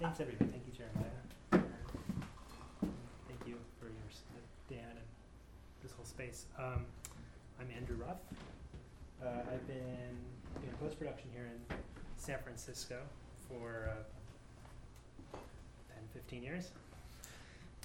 Thanks, 0.00 0.20
everybody. 0.20 0.50
Thank 0.50 0.64
you, 0.66 0.72
Jeremiah. 0.72 1.64
Thank 3.26 3.40
you 3.46 3.56
for 3.80 3.86
your, 3.86 4.06
s- 4.10 4.22
uh, 4.34 4.40
Dan 4.70 4.90
and 4.90 5.06
this 5.82 5.92
whole 5.92 6.04
space. 6.04 6.46
Um, 6.58 6.84
I'm 7.60 7.66
Andrew 7.76 7.96
Ruff. 7.96 8.18
Uh, 9.22 9.26
I've 9.52 9.66
been 9.66 10.16
doing 10.60 10.72
post-production 10.80 11.28
here 11.34 11.46
in 11.46 11.76
San 12.16 12.38
Francisco 12.42 12.98
for 13.48 13.90
uh, 15.34 15.36
10, 15.94 15.98
15 16.14 16.42
years. 16.42 16.70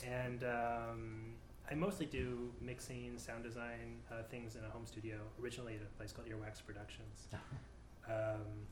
And 0.05 0.43
um, 0.43 1.33
I 1.71 1.73
mostly 1.75 2.05
do 2.05 2.51
mixing, 2.61 3.17
sound 3.17 3.43
design, 3.43 3.97
uh, 4.11 4.23
things 4.29 4.55
in 4.55 4.63
a 4.65 4.69
home 4.69 4.85
studio, 4.85 5.17
originally 5.41 5.75
at 5.75 5.81
a 5.81 5.97
place 5.97 6.11
called 6.11 6.27
Earwax 6.27 6.63
Productions. 6.65 7.27
Um, 8.05 8.67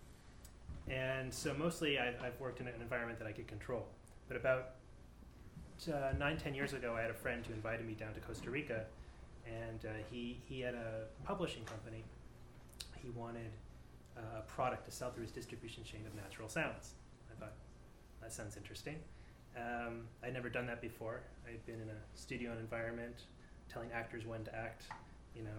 and 0.90 1.34
so 1.34 1.54
mostly 1.54 2.00
I've, 2.00 2.16
I've 2.24 2.40
worked 2.40 2.60
in 2.60 2.68
an 2.68 2.82
environment 2.82 3.20
that 3.20 3.28
I 3.28 3.32
could 3.32 3.48
control. 3.48 3.86
But 4.28 4.38
about 4.38 4.72
uh, 5.92 6.14
nine, 6.18 6.38
ten 6.38 6.54
years 6.54 6.74
ago, 6.74 6.96
I 6.98 7.02
had 7.02 7.12
a 7.12 7.16
friend 7.16 7.46
who 7.46 7.54
invited 7.54 7.86
me 7.86 7.94
down 7.94 8.14
to 8.14 8.20
Costa 8.20 8.50
Rica, 8.50 8.86
and 9.46 9.86
uh, 9.86 9.90
he, 10.10 10.40
he 10.48 10.62
had 10.62 10.76
a 10.76 11.06
publishing 11.26 11.64
company. 11.64 12.04
He 13.02 13.10
wanted 13.10 13.52
uh, 14.18 14.40
a 14.40 14.42
product 14.42 14.86
to 14.86 14.92
sell 14.92 15.12
through 15.12 15.24
his 15.24 15.32
distribution 15.32 15.84
chain 15.84 16.02
of 16.06 16.16
natural 16.16 16.48
sounds. 16.48 16.94
I 17.32 17.40
thought, 17.40 17.54
that 18.22 18.32
sounds 18.32 18.58
interesting. 18.58 18.98
Um, 19.58 20.04
I'd 20.24 20.34
never 20.34 20.50
done 20.50 20.68
that 20.68 20.82
before. 20.82 21.22
I'd 21.48 21.66
been 21.66 21.82
in 21.82 21.90
a 21.90 22.00
studio 22.16 22.52
environment, 22.60 23.24
telling 23.70 23.92
actors 23.92 24.26
when 24.26 24.44
to 24.46 24.56
act, 24.56 24.86
you 25.36 25.44
know, 25.44 25.50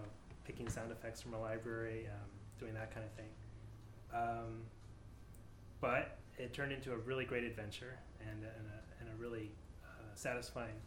picking 0.45 0.69
sound 0.69 0.91
effects 0.91 1.21
from 1.21 1.33
a 1.33 1.39
library, 1.39 2.07
um, 2.07 2.29
doing 2.59 2.73
that 2.73 2.93
kind 2.93 3.05
of 3.05 3.11
thing. 3.11 3.29
Um, 4.13 4.61
but 5.83 6.17
it 6.39 6.53
turned 6.53 6.71
into 6.71 6.93
a 6.93 6.97
really 6.97 7.25
great 7.25 7.43
adventure 7.43 7.99
and, 8.21 8.41
a- 8.43 8.55
and, 8.57 8.67
a, 8.71 9.01
and 9.01 9.09
a 9.13 9.21
really 9.21 9.51
uh, 9.83 10.15
satisfying 10.15 10.79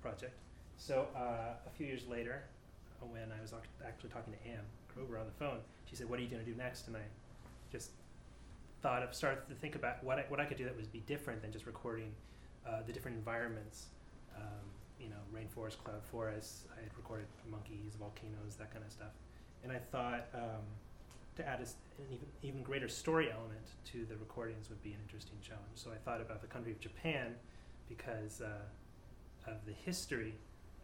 project. 0.00 0.32
So 0.78 1.06
uh, 1.14 1.20
a 1.66 1.70
few 1.76 1.86
years 1.86 2.08
later, 2.08 2.42
when 3.00 3.28
I 3.36 3.40
was 3.42 3.52
actually 3.86 4.08
talking 4.08 4.32
to 4.32 4.50
Anne 4.50 4.64
Kroger 4.90 5.20
on 5.20 5.26
the 5.26 5.36
phone, 5.38 5.58
she 5.84 5.94
said, 5.94 6.08
"What 6.08 6.18
are 6.18 6.22
you 6.22 6.28
going 6.28 6.42
to 6.44 6.50
do 6.50 6.56
next?" 6.56 6.88
And 6.88 6.96
I 6.96 7.04
just 7.70 7.90
thought 8.82 9.02
of 9.02 9.14
started 9.14 9.46
to 9.50 9.54
think 9.54 9.74
about 9.74 10.02
what 10.02 10.18
I, 10.18 10.24
what 10.30 10.40
I 10.40 10.46
could 10.46 10.56
do 10.56 10.64
that 10.64 10.74
would 10.74 10.90
be 10.90 11.02
different 11.06 11.42
than 11.42 11.52
just 11.52 11.66
recording 11.66 12.12
uh, 12.66 12.80
the 12.86 12.92
different 12.94 13.18
environments. 13.18 13.86
Um, 14.34 14.64
you 14.98 15.08
know, 15.08 15.20
rainforest, 15.34 15.76
cloud 15.84 16.02
forests. 16.10 16.64
I 16.76 16.80
had 16.82 16.90
recorded 16.96 17.26
monkeys, 17.50 17.94
volcanoes, 17.98 18.56
that 18.58 18.70
kind 18.72 18.84
of 18.84 18.92
stuff. 18.92 19.12
And 19.64 19.72
I 19.72 19.78
thought 19.92 20.28
um, 20.34 20.64
to 21.40 21.48
add 21.48 21.60
a 21.60 21.66
an 22.02 22.06
even 22.12 22.26
even 22.42 22.62
greater 22.62 22.88
story 22.88 23.30
element 23.30 23.66
to 23.84 24.06
the 24.06 24.16
recordings 24.16 24.68
would 24.68 24.82
be 24.82 24.92
an 24.92 24.98
interesting 25.02 25.38
challenge. 25.42 25.74
So 25.74 25.90
I 25.90 25.96
thought 25.96 26.20
about 26.20 26.40
the 26.40 26.46
country 26.46 26.72
of 26.72 26.80
Japan 26.80 27.34
because 27.88 28.40
uh, 28.40 29.50
of 29.50 29.64
the 29.66 29.72
history 29.72 30.34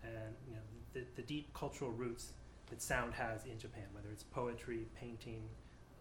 and 0.03 0.35
you 0.49 0.55
know 0.55 0.63
the, 0.93 1.03
the 1.17 1.23
deep 1.23 1.53
cultural 1.55 1.91
roots 1.91 2.33
that 2.71 2.83
sound 2.83 3.15
has 3.15 3.45
in 3.45 3.59
Japan, 3.59 3.85
whether 3.93 4.09
it's 4.11 4.25
poetry, 4.25 4.87
painting, 4.99 5.43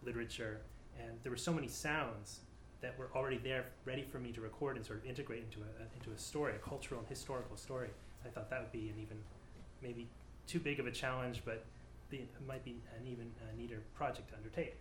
literature, 0.02 0.60
and 0.98 1.12
there 1.22 1.30
were 1.30 1.36
so 1.36 1.52
many 1.52 1.68
sounds 1.68 2.40
that 2.80 2.98
were 2.98 3.08
already 3.14 3.38
there, 3.38 3.66
ready 3.84 4.02
for 4.02 4.18
me 4.18 4.32
to 4.32 4.40
record 4.40 4.76
and 4.76 4.84
sort 4.84 4.98
of 4.98 5.06
integrate 5.06 5.44
into 5.44 5.60
a- 5.60 5.96
into 5.98 6.10
a 6.10 6.18
story, 6.18 6.54
a 6.54 6.58
cultural 6.58 7.00
and 7.00 7.08
historical 7.08 7.56
story. 7.56 7.90
I 8.24 8.28
thought 8.28 8.50
that 8.50 8.60
would 8.60 8.72
be 8.72 8.88
an 8.88 8.98
even 8.98 9.18
maybe 9.82 10.08
too 10.46 10.60
big 10.60 10.80
of 10.80 10.86
a 10.86 10.90
challenge, 10.90 11.42
but 11.44 11.64
be, 12.10 12.18
it 12.18 12.46
might 12.46 12.64
be 12.64 12.76
an 12.98 13.06
even 13.06 13.30
uh, 13.40 13.56
neater 13.56 13.80
project 13.94 14.30
to 14.30 14.36
undertake. 14.36 14.76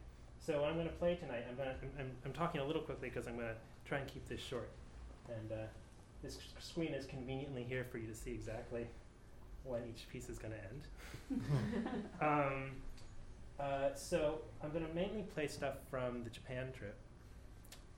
So 0.46 0.62
what 0.62 0.70
I'm 0.70 0.76
going 0.76 0.88
to 0.88 0.94
play 0.94 1.16
tonight, 1.16 1.46
I'm, 1.50 1.56
gonna, 1.56 1.76
I'm, 1.82 1.90
I'm, 2.00 2.12
I'm 2.26 2.34
talking 2.34 2.62
a 2.62 2.66
little 2.66 2.82
quickly 2.82 3.10
because 3.10 3.28
I'm 3.28 3.36
going 3.36 3.48
to 3.48 3.56
try 3.86 4.00
and 4.00 4.08
keep 4.08 4.28
this 4.28 4.42
short. 4.42 4.70
And 5.28 5.52
uh, 5.52 5.66
this 6.22 6.38
screen 6.60 6.94
is 6.94 7.06
conveniently 7.06 7.64
here 7.64 7.86
for 7.92 7.98
you 7.98 8.08
to 8.08 8.14
see 8.14 8.32
exactly 8.32 8.86
when 9.64 9.82
each 9.90 10.08
piece 10.10 10.30
is 10.30 10.38
going 10.38 10.54
to 10.54 11.40
end. 11.40 11.48
um, 12.22 12.72
uh, 13.60 13.96
so 13.96 14.40
I'm 14.64 14.72
going 14.72 14.86
to 14.86 14.94
mainly 14.94 15.24
play 15.24 15.48
stuff 15.48 15.76
from 15.90 16.24
the 16.24 16.30
Japan 16.30 16.68
trip. 16.78 16.96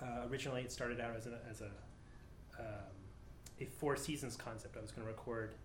Uh, 0.01 0.27
originally, 0.29 0.61
it 0.61 0.71
started 0.71 1.01
out 1.01 1.15
as 1.17 1.25
a, 1.25 1.39
as 1.49 1.61
a, 1.61 1.71
um, 2.59 2.93
a 3.59 3.65
four 3.65 3.97
seasons 3.97 4.37
concept. 4.37 4.77
I 4.77 4.81
was 4.81 4.91
going 4.91 5.05
to 5.05 5.11
record, 5.11 5.55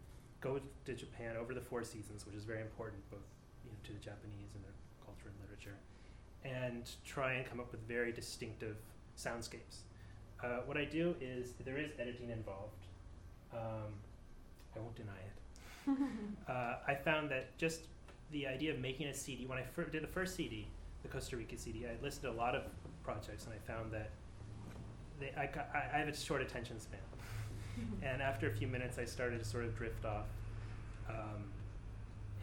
go 0.41 0.59
to 0.87 0.95
Japan 0.95 1.37
over 1.37 1.55
the 1.55 1.61
four 1.61 1.85
seasons, 1.85 2.27
which 2.27 2.35
is 2.35 2.43
very 2.43 2.61
important 2.61 3.09
both 3.11 3.21
to 3.85 3.93
the 3.93 3.99
Japanese 3.99 4.55
and 4.55 4.65
their 4.65 4.73
culture 5.05 5.27
and 5.29 5.37
literature, 5.41 5.77
and 6.45 6.91
try 7.05 7.35
and 7.35 7.47
come 7.47 7.61
up 7.61 7.71
with 7.73 7.81
very 7.87 8.13
distinctive 8.13 8.77
soundscapes. 9.17 9.83
Uh, 10.43 10.61
what 10.67 10.77
I 10.77 10.85
do 10.85 11.15
is 11.21 11.53
there 11.65 11.79
is 11.79 11.91
editing 11.99 12.31
involved. 12.31 12.87
Um, 13.53 13.93
I 14.75 14.81
won't 14.81 14.97
deny 14.97 15.13
it. 15.13 15.99
uh, 16.49 16.77
I 16.87 16.95
found 16.95 17.31
that 17.31 17.57
just 17.59 17.83
the 18.31 18.47
idea 18.47 18.73
of 18.73 18.81
making 18.81 19.07
a 19.07 19.15
CD, 19.15 19.47
when 19.47 19.59
I 19.59 19.63
fir- 19.63 19.85
did 19.85 20.03
the 20.03 20.09
first 20.09 20.35
CD, 20.35 20.67
the 21.03 21.09
Costa 21.09 21.37
Rica 21.37 21.57
CD, 21.57 21.87
I 21.87 22.03
listed 22.03 22.31
a 22.31 22.33
lot 22.33 22.55
of 22.55 22.63
projects 23.05 23.45
and 23.45 23.55
I 23.55 23.73
found 23.73 23.93
that 23.93 24.11
they, 25.21 25.33
I, 25.37 25.43
I, 25.75 25.97
I 25.97 25.99
have 25.99 26.09
a 26.09 26.17
short 26.17 26.41
attention 26.41 26.81
span. 26.81 27.01
and 28.03 28.23
after 28.23 28.49
a 28.49 28.53
few 28.53 28.67
minutes, 28.67 28.99
I 28.99 29.05
started 29.05 29.39
to 29.39 29.45
sort 29.45 29.65
of 29.65 29.77
drift 29.77 30.05
off. 30.05 30.27
Um, 31.09 31.45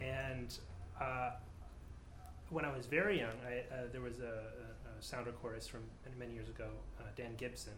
and 0.00 0.56
uh, 1.00 1.30
when 2.50 2.64
I 2.64 2.76
was 2.76 2.86
very 2.86 3.18
young, 3.18 3.36
I, 3.46 3.72
uh, 3.72 3.78
there 3.92 4.00
was 4.00 4.20
a, 4.20 4.24
a, 4.24 4.98
a 4.98 5.02
sound 5.02 5.26
recordist 5.26 5.70
from 5.70 5.80
many, 6.18 6.34
years 6.34 6.48
ago, 6.48 6.66
uh, 6.98 7.04
Dan 7.16 7.34
Gibson, 7.36 7.72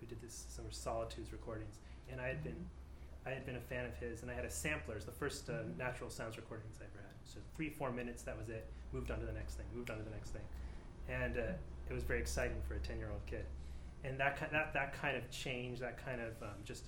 who 0.00 0.06
did 0.06 0.20
this 0.22 0.46
some 0.48 0.64
Solitudes 0.70 1.32
recordings, 1.32 1.78
and 2.10 2.20
I 2.20 2.28
had 2.28 2.42
been 2.42 2.66
I 3.24 3.30
had 3.30 3.46
been 3.46 3.54
a 3.54 3.60
fan 3.60 3.86
of 3.86 3.94
his, 3.98 4.22
and 4.22 4.30
I 4.30 4.34
had 4.34 4.44
a 4.44 4.50
samplers, 4.50 5.04
the 5.04 5.12
first 5.12 5.48
uh, 5.48 5.62
natural 5.78 6.10
sounds 6.10 6.36
recordings 6.36 6.78
I 6.80 6.84
ever 6.84 7.06
had. 7.06 7.14
So 7.24 7.38
three, 7.54 7.70
four 7.70 7.92
minutes, 7.92 8.22
that 8.22 8.36
was 8.36 8.48
it. 8.48 8.66
Moved 8.92 9.12
on 9.12 9.20
to 9.20 9.26
the 9.26 9.32
next 9.32 9.54
thing. 9.54 9.66
Moved 9.72 9.90
on 9.90 9.98
to 9.98 10.02
the 10.02 10.10
next 10.10 10.30
thing, 10.30 10.42
and 11.08 11.36
uh, 11.36 11.52
it 11.88 11.92
was 11.92 12.02
very 12.02 12.20
exciting 12.20 12.56
for 12.66 12.74
a 12.74 12.78
ten-year-old 12.80 13.24
kid. 13.26 13.44
And 14.04 14.18
that 14.18 14.38
ki- 14.38 14.46
that 14.50 14.72
that 14.72 14.92
kind 15.00 15.16
of 15.16 15.30
change, 15.30 15.78
that 15.80 16.04
kind 16.04 16.20
of 16.20 16.42
um, 16.42 16.56
just 16.64 16.86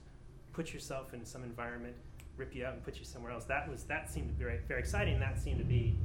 put 0.52 0.72
yourself 0.72 1.14
in 1.14 1.24
some 1.24 1.42
environment, 1.44 1.94
rip 2.36 2.54
you 2.54 2.64
out 2.64 2.74
and 2.74 2.82
put 2.82 2.98
you 2.98 3.04
somewhere 3.04 3.32
else. 3.32 3.44
That 3.44 3.68
was 3.68 3.84
that 3.84 4.10
seemed 4.10 4.28
to 4.28 4.34
be 4.34 4.42
very 4.42 4.60
very 4.66 4.80
exciting. 4.80 5.20
That 5.20 5.38
seemed 5.38 5.58
to 5.58 5.64
be 5.64 5.98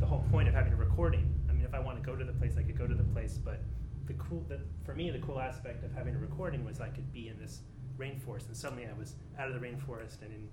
the 0.00 0.06
whole 0.06 0.24
point 0.30 0.48
of 0.48 0.54
having 0.54 0.72
a 0.72 0.76
recording. 0.76 1.32
I 1.48 1.52
mean, 1.52 1.64
if 1.64 1.74
I 1.74 1.78
want 1.78 1.98
to 1.98 2.04
go 2.04 2.16
to 2.16 2.24
the 2.24 2.32
place, 2.32 2.56
I 2.58 2.62
could 2.62 2.78
go 2.78 2.86
to 2.86 2.94
the 2.94 3.04
place. 3.04 3.38
But 3.42 3.60
the 4.06 4.14
cool, 4.14 4.44
the, 4.48 4.60
for 4.84 4.94
me, 4.94 5.10
the 5.10 5.18
cool 5.20 5.40
aspect 5.40 5.84
of 5.84 5.92
having 5.92 6.14
a 6.14 6.18
recording 6.18 6.64
was 6.64 6.80
I 6.80 6.88
could 6.88 7.12
be 7.12 7.28
in 7.28 7.38
this 7.38 7.60
rainforest, 7.98 8.46
and 8.46 8.56
suddenly 8.56 8.86
I 8.86 8.98
was 8.98 9.14
out 9.38 9.48
of 9.48 9.54
the 9.54 9.66
rainforest 9.66 10.22
and 10.22 10.32
in 10.32 10.48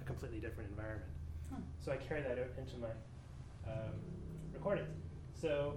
a 0.00 0.04
completely 0.04 0.38
different 0.38 0.70
environment. 0.70 1.10
Hmm. 1.50 1.60
So 1.80 1.92
I 1.92 1.96
carry 1.96 2.22
that 2.22 2.38
out 2.38 2.50
into 2.58 2.76
my 2.78 3.70
um, 3.70 3.92
recordings. 4.52 4.88
So 5.40 5.74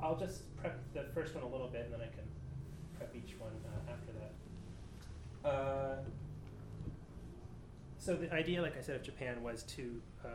I'll 0.00 0.18
just 0.18 0.54
prep 0.56 0.80
the 0.94 1.04
first 1.14 1.34
one 1.34 1.44
a 1.44 1.48
little 1.48 1.68
bit, 1.68 1.82
and 1.84 1.92
then 1.92 2.00
I 2.00 2.10
can 2.14 2.24
prep 2.96 3.14
each 3.14 3.34
one 3.38 3.52
uh, 3.66 3.92
after 3.92 4.12
that. 4.18 5.48
Uh, 5.48 5.96
so 7.98 8.14
the 8.14 8.32
idea, 8.32 8.62
like 8.62 8.76
I 8.76 8.80
said, 8.80 8.96
of 8.96 9.02
Japan 9.02 9.42
was 9.42 9.62
to 9.64 10.00
uh, 10.24 10.28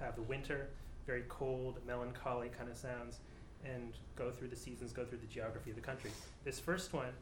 have 0.00 0.16
the 0.16 0.22
winter, 0.22 0.68
very 1.06 1.24
cold, 1.28 1.78
melancholy 1.86 2.48
kind 2.56 2.70
of 2.70 2.76
sounds, 2.76 3.18
and 3.64 3.94
go 4.16 4.30
through 4.30 4.48
the 4.48 4.56
seasons, 4.56 4.92
go 4.92 5.04
through 5.04 5.18
the 5.18 5.26
geography 5.26 5.70
of 5.70 5.76
the 5.76 5.82
country. 5.82 6.10
This 6.44 6.58
first 6.58 6.92
one 6.92 7.12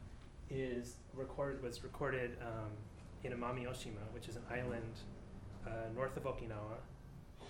is 0.50 0.96
recorded 1.14 1.62
was 1.62 1.82
recorded 1.82 2.36
um, 2.42 2.70
in 3.24 3.32
Amami 3.32 3.66
Oshima, 3.66 4.04
which 4.12 4.28
is 4.28 4.36
an 4.36 4.42
island 4.50 4.94
uh, 5.66 5.70
north 5.94 6.16
of 6.16 6.24
Okinawa, 6.24 6.76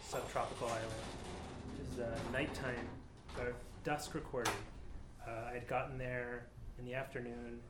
subtropical 0.07 0.69
island. 0.69 0.83
This 1.79 1.89
is 1.95 1.99
a 1.99 2.33
nighttime, 2.33 2.89
or 3.39 3.53
dusk 3.83 4.15
recording. 4.15 4.53
Uh, 5.27 5.51
I 5.51 5.55
had 5.55 5.67
gotten 5.67 5.99
there 5.99 6.47
in 6.79 6.84
the 6.84 6.95
afternoon. 6.95 7.61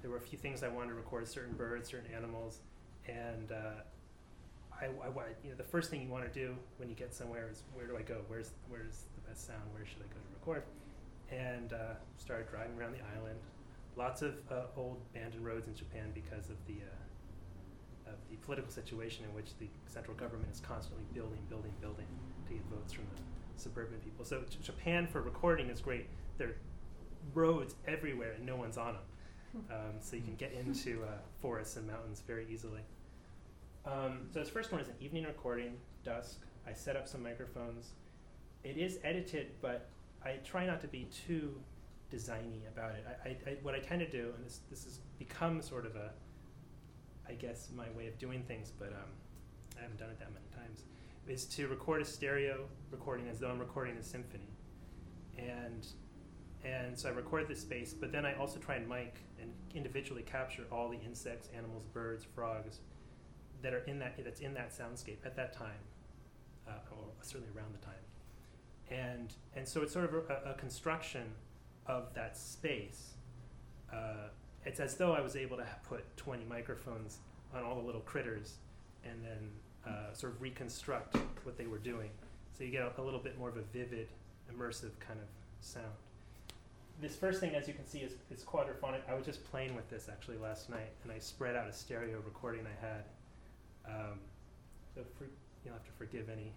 There 0.00 0.10
were 0.10 0.16
a 0.16 0.20
few 0.20 0.38
things 0.38 0.62
I 0.62 0.68
wanted 0.68 0.88
to 0.90 0.94
record: 0.94 1.28
certain 1.28 1.54
birds, 1.54 1.90
certain 1.90 2.12
animals, 2.14 2.58
and 3.06 3.52
uh, 3.52 3.82
I, 4.82 4.86
I, 5.06 5.08
wa- 5.08 5.22
you 5.44 5.50
know, 5.50 5.56
the 5.56 5.62
first 5.64 5.90
thing 5.90 6.02
you 6.02 6.08
want 6.08 6.30
to 6.30 6.38
do 6.38 6.56
when 6.78 6.88
you 6.88 6.94
get 6.96 7.14
somewhere 7.14 7.48
is 7.50 7.62
where 7.74 7.86
do 7.86 7.96
I 7.96 8.02
go? 8.02 8.18
Where's 8.28 8.50
where's 8.68 9.04
the 9.14 9.28
best 9.30 9.46
sound? 9.46 9.62
Where 9.72 9.86
should 9.86 9.98
I 10.02 10.08
go 10.12 10.18
to 10.20 10.34
record? 10.34 10.64
And 11.30 11.72
uh, 11.72 11.94
started 12.18 12.50
driving 12.50 12.76
around 12.78 12.92
the 12.92 13.04
island. 13.16 13.38
Lots 13.96 14.22
of 14.22 14.34
uh, 14.50 14.64
old 14.76 14.98
abandoned 15.14 15.44
roads 15.44 15.68
in 15.68 15.74
Japan 15.74 16.10
because 16.14 16.50
of 16.50 16.56
the 16.66 16.74
uh, 16.82 18.10
of 18.10 18.16
the 18.30 18.36
political 18.44 18.70
situation 18.70 19.24
in 19.24 19.34
which 19.34 19.50
the 19.60 19.68
central 19.86 20.16
government 20.16 20.48
is 20.52 20.60
constantly 20.60 21.04
building, 21.14 21.38
building, 21.48 21.72
building 21.80 22.06
to 22.48 22.54
get 22.54 22.62
votes 22.74 22.92
from 22.92 23.04
the 23.14 23.22
suburban 23.62 23.98
people. 24.00 24.24
So 24.24 24.42
J- 24.50 24.58
Japan 24.62 25.06
for 25.06 25.22
recording 25.22 25.70
is 25.70 25.80
great. 25.80 26.08
There 26.38 26.48
are 26.48 26.56
roads 27.34 27.76
everywhere 27.86 28.32
and 28.32 28.44
no 28.44 28.56
one's 28.56 28.76
on 28.76 28.94
them, 28.94 29.64
um, 29.70 29.94
so 30.00 30.16
you 30.16 30.22
can 30.22 30.34
get 30.34 30.52
into 30.52 31.02
uh, 31.04 31.18
forests 31.40 31.76
and 31.76 31.86
mountains 31.86 32.22
very 32.26 32.46
easily. 32.50 32.80
Um, 33.84 34.28
so 34.32 34.38
this 34.38 34.48
first 34.48 34.70
one 34.70 34.80
is 34.80 34.88
an 34.88 34.94
evening 35.00 35.24
recording, 35.24 35.74
dusk. 36.04 36.38
I 36.66 36.72
set 36.72 36.96
up 36.96 37.08
some 37.08 37.22
microphones. 37.22 37.90
It 38.62 38.76
is 38.76 38.98
edited, 39.02 39.48
but 39.60 39.88
I 40.24 40.36
try 40.44 40.66
not 40.66 40.80
to 40.82 40.86
be 40.86 41.08
too 41.26 41.56
designy 42.12 42.68
about 42.72 42.92
it. 42.92 43.04
I, 43.08 43.28
I, 43.28 43.36
I, 43.50 43.56
what 43.62 43.74
I 43.74 43.80
tend 43.80 44.00
to 44.00 44.08
do, 44.08 44.32
and 44.36 44.46
this 44.46 44.60
this 44.70 44.84
has 44.84 45.00
become 45.18 45.60
sort 45.60 45.84
of 45.84 45.96
a, 45.96 46.10
I 47.28 47.32
guess 47.32 47.70
my 47.74 47.90
way 47.96 48.06
of 48.06 48.18
doing 48.18 48.44
things, 48.44 48.70
but 48.78 48.88
um, 48.88 49.10
I 49.76 49.82
haven't 49.82 49.98
done 49.98 50.10
it 50.10 50.18
that 50.20 50.32
many 50.32 50.46
times, 50.54 50.84
is 51.26 51.44
to 51.56 51.66
record 51.66 52.02
a 52.02 52.04
stereo 52.04 52.66
recording 52.92 53.28
as 53.28 53.40
though 53.40 53.50
I'm 53.50 53.58
recording 53.58 53.96
a 53.96 54.02
symphony, 54.02 54.50
and 55.36 55.84
and 56.64 56.96
so 56.96 57.08
I 57.08 57.12
record 57.12 57.48
this 57.48 57.60
space, 57.60 57.92
but 57.92 58.12
then 58.12 58.24
I 58.24 58.34
also 58.34 58.60
try 58.60 58.76
and 58.76 58.88
mic 58.88 59.16
and 59.40 59.52
individually 59.74 60.22
capture 60.22 60.62
all 60.70 60.88
the 60.88 61.00
insects, 61.00 61.48
animals, 61.56 61.82
birds, 61.92 62.24
frogs 62.32 62.78
that 63.62 63.72
are 63.72 63.84
in 63.86 63.98
that 63.98 64.18
that's 64.22 64.40
in 64.40 64.54
that 64.54 64.70
soundscape 64.70 65.24
at 65.24 65.36
that 65.36 65.52
time, 65.52 65.82
uh, 66.68 66.72
or 66.90 67.04
certainly 67.22 67.52
around 67.56 67.74
the 67.74 67.84
time, 67.84 67.94
and 68.90 69.32
and 69.54 69.66
so 69.66 69.82
it's 69.82 69.92
sort 69.92 70.04
of 70.04 70.14
a, 70.14 70.50
a 70.50 70.54
construction 70.54 71.24
of 71.86 72.12
that 72.14 72.36
space. 72.36 73.14
Uh, 73.92 74.28
it's 74.64 74.80
as 74.80 74.94
though 74.96 75.12
I 75.12 75.20
was 75.20 75.34
able 75.34 75.56
to 75.56 75.66
put 75.88 76.16
20 76.16 76.44
microphones 76.44 77.18
on 77.54 77.64
all 77.64 77.74
the 77.74 77.82
little 77.82 78.00
critters, 78.02 78.54
and 79.04 79.24
then 79.24 79.50
uh, 79.92 80.12
sort 80.12 80.32
of 80.32 80.40
reconstruct 80.40 81.16
what 81.42 81.58
they 81.58 81.66
were 81.66 81.78
doing. 81.78 82.10
So 82.56 82.64
you 82.64 82.70
get 82.70 82.82
a, 82.82 83.00
a 83.00 83.02
little 83.02 83.18
bit 83.18 83.38
more 83.38 83.48
of 83.48 83.56
a 83.56 83.62
vivid, 83.72 84.08
immersive 84.50 84.92
kind 85.00 85.18
of 85.18 85.26
sound 85.60 85.92
this 87.02 87.16
first 87.16 87.40
thing, 87.40 87.54
as 87.54 87.66
you 87.66 87.74
can 87.74 87.86
see, 87.86 87.98
is, 87.98 88.12
is 88.30 88.44
quadraphonic. 88.44 89.00
I 89.08 89.14
was 89.14 89.26
just 89.26 89.44
playing 89.50 89.74
with 89.74 89.90
this 89.90 90.08
actually 90.10 90.38
last 90.38 90.70
night, 90.70 90.90
and 91.02 91.12
I 91.12 91.18
spread 91.18 91.56
out 91.56 91.68
a 91.68 91.72
stereo 91.72 92.20
recording 92.24 92.62
I 92.64 92.86
had. 92.86 93.04
Um, 93.86 94.18
so 94.94 95.02
for, 95.18 95.26
you'll 95.64 95.74
have 95.74 95.84
to 95.84 95.92
forgive 95.92 96.28
any 96.28 96.52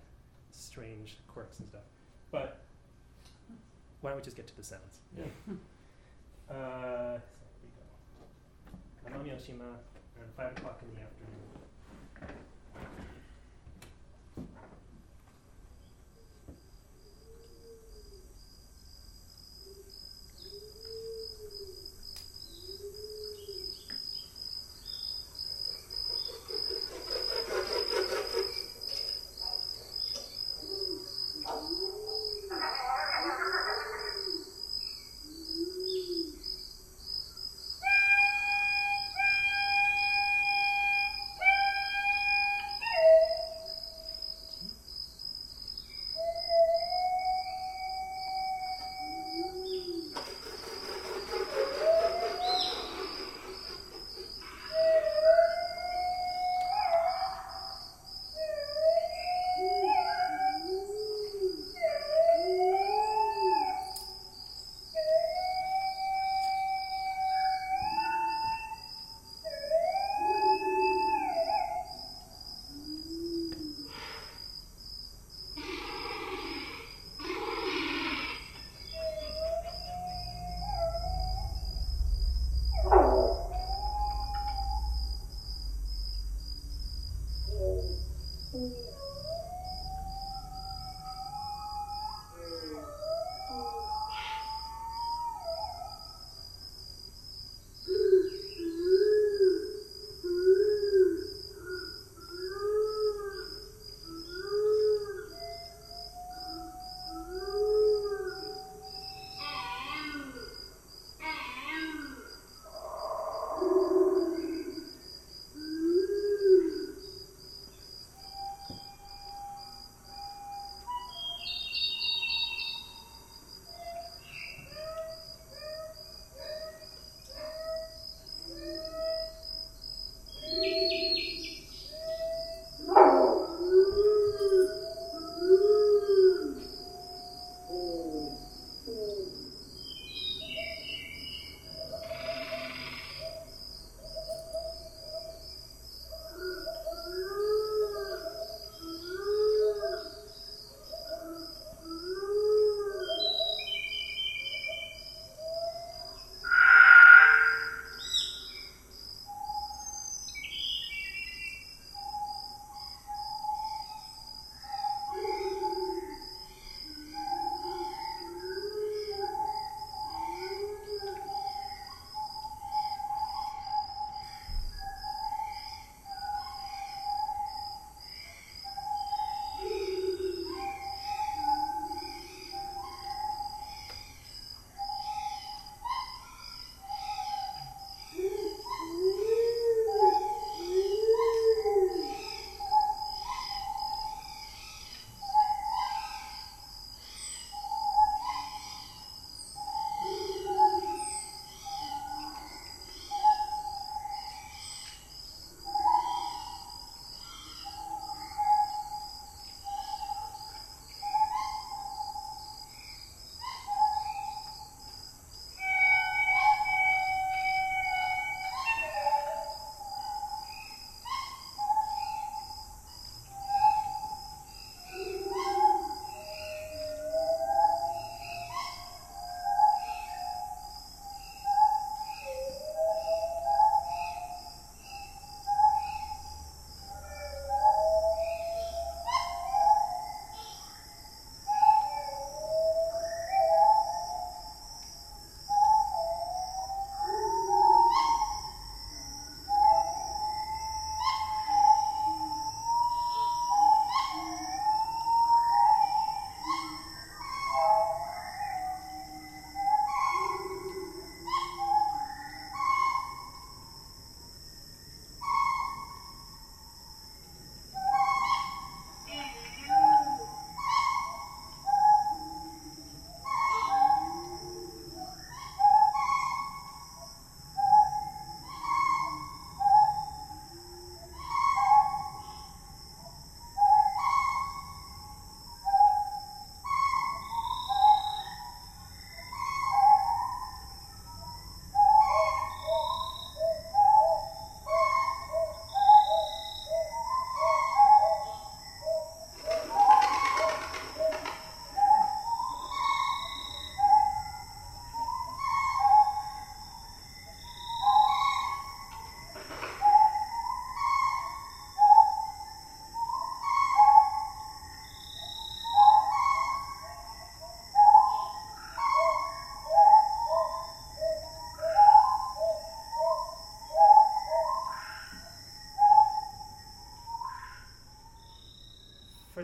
strange 0.52 1.18
quirks 1.28 1.60
and 1.60 1.68
stuff. 1.68 1.82
But 2.32 2.62
why 4.02 4.12
don't 4.12 4.18
we 4.20 4.24
just 4.24 4.36
get 4.36 4.48
to 4.48 4.56
the 4.56 4.64
sounds? 4.64 5.00
Yeah. 5.18 5.24
uh, 6.54 7.18
so 7.18 7.22
we 9.08 9.14
go. 9.14 9.18
Amami 9.18 9.36
Oshima, 9.36 9.80
around 10.18 10.34
5 10.36 10.58
o'clock 10.58 10.82
in 10.84 10.96
the 10.96 11.02
afternoon. 11.02 12.46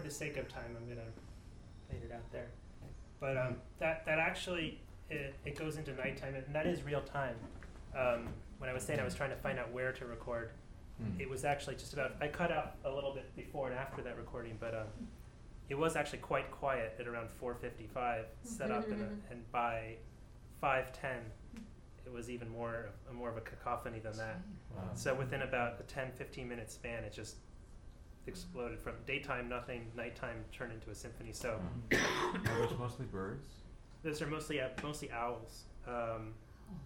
The 0.04 0.10
sake 0.12 0.38
of 0.38 0.48
time, 0.48 0.76
I'm 0.78 0.88
gonna 0.88 1.08
fade 1.90 2.04
it 2.04 2.12
out 2.14 2.32
there. 2.32 2.48
But 3.20 3.38
um, 3.38 3.56
that 3.80 4.06
that 4.06 4.20
actually 4.20 4.80
it, 5.10 5.36
it 5.46 5.56
goes 5.58 5.78
into 5.78 5.94
nighttime, 5.94 6.36
and 6.36 6.56
that 6.56 6.66
is 6.68 6.84
real 6.84 7.02
time. 7.02 7.36
Um, 7.98 8.28
when 8.60 8.70
I 8.70 8.74
was 8.74 8.84
saying 8.84 9.00
I 9.00 9.04
was 9.04 9.16
trying 9.16 9.32
to 9.32 9.36
find 9.36 9.60
out 9.60 9.72
where 9.72 9.92
to 9.92 10.06
record, 10.06 10.52
Hmm. 11.00 11.20
it 11.20 11.30
was 11.30 11.46
actually 11.46 11.76
just 11.76 11.94
about. 11.94 12.12
I 12.22 12.28
cut 12.28 12.52
out 12.52 12.76
a 12.86 12.92
little 12.92 13.14
bit 13.14 13.36
before 13.36 13.70
and 13.70 13.78
after 13.78 14.02
that 14.04 14.18
recording, 14.18 14.58
but 14.60 14.76
um, 14.76 14.88
it 15.70 15.76
was 15.76 15.96
actually 15.96 16.20
quite 16.20 16.52
quiet 16.52 16.96
at 17.00 17.08
around 17.08 17.30
4:55, 17.42 18.26
set 18.44 18.70
up, 18.72 18.88
in 18.88 19.02
a, 19.02 19.32
and 19.32 19.50
by 19.52 19.96
5:10, 20.62 21.32
it 22.06 22.12
was 22.12 22.30
even 22.30 22.50
more 22.50 22.90
more 23.14 23.30
of 23.30 23.38
a 23.38 23.42
cacophony 23.42 24.00
than 24.00 24.16
that. 24.18 24.42
Wow. 24.76 24.84
So 24.94 25.16
within 25.16 25.42
about 25.42 25.80
a 25.80 25.84
10, 25.84 26.12
15 26.12 26.48
minute 26.48 26.72
span, 26.72 27.04
it 27.04 27.14
just 27.14 27.38
exploded 28.28 28.80
from 28.80 28.94
daytime 29.06 29.50
nothing, 29.50 29.88
nighttime 29.96 30.44
turned 30.52 30.72
into 30.72 30.90
a 30.92 30.96
symphony. 30.96 31.34
So 31.34 31.60
Are 31.92 32.58
those 32.60 32.78
mostly 32.78 33.06
birds? 33.06 33.48
those 34.04 34.22
are 34.22 34.28
mostly 34.28 34.60
uh, 34.62 34.70
mostly 34.84 35.12
owls. 35.12 35.66
Um, 35.88 36.34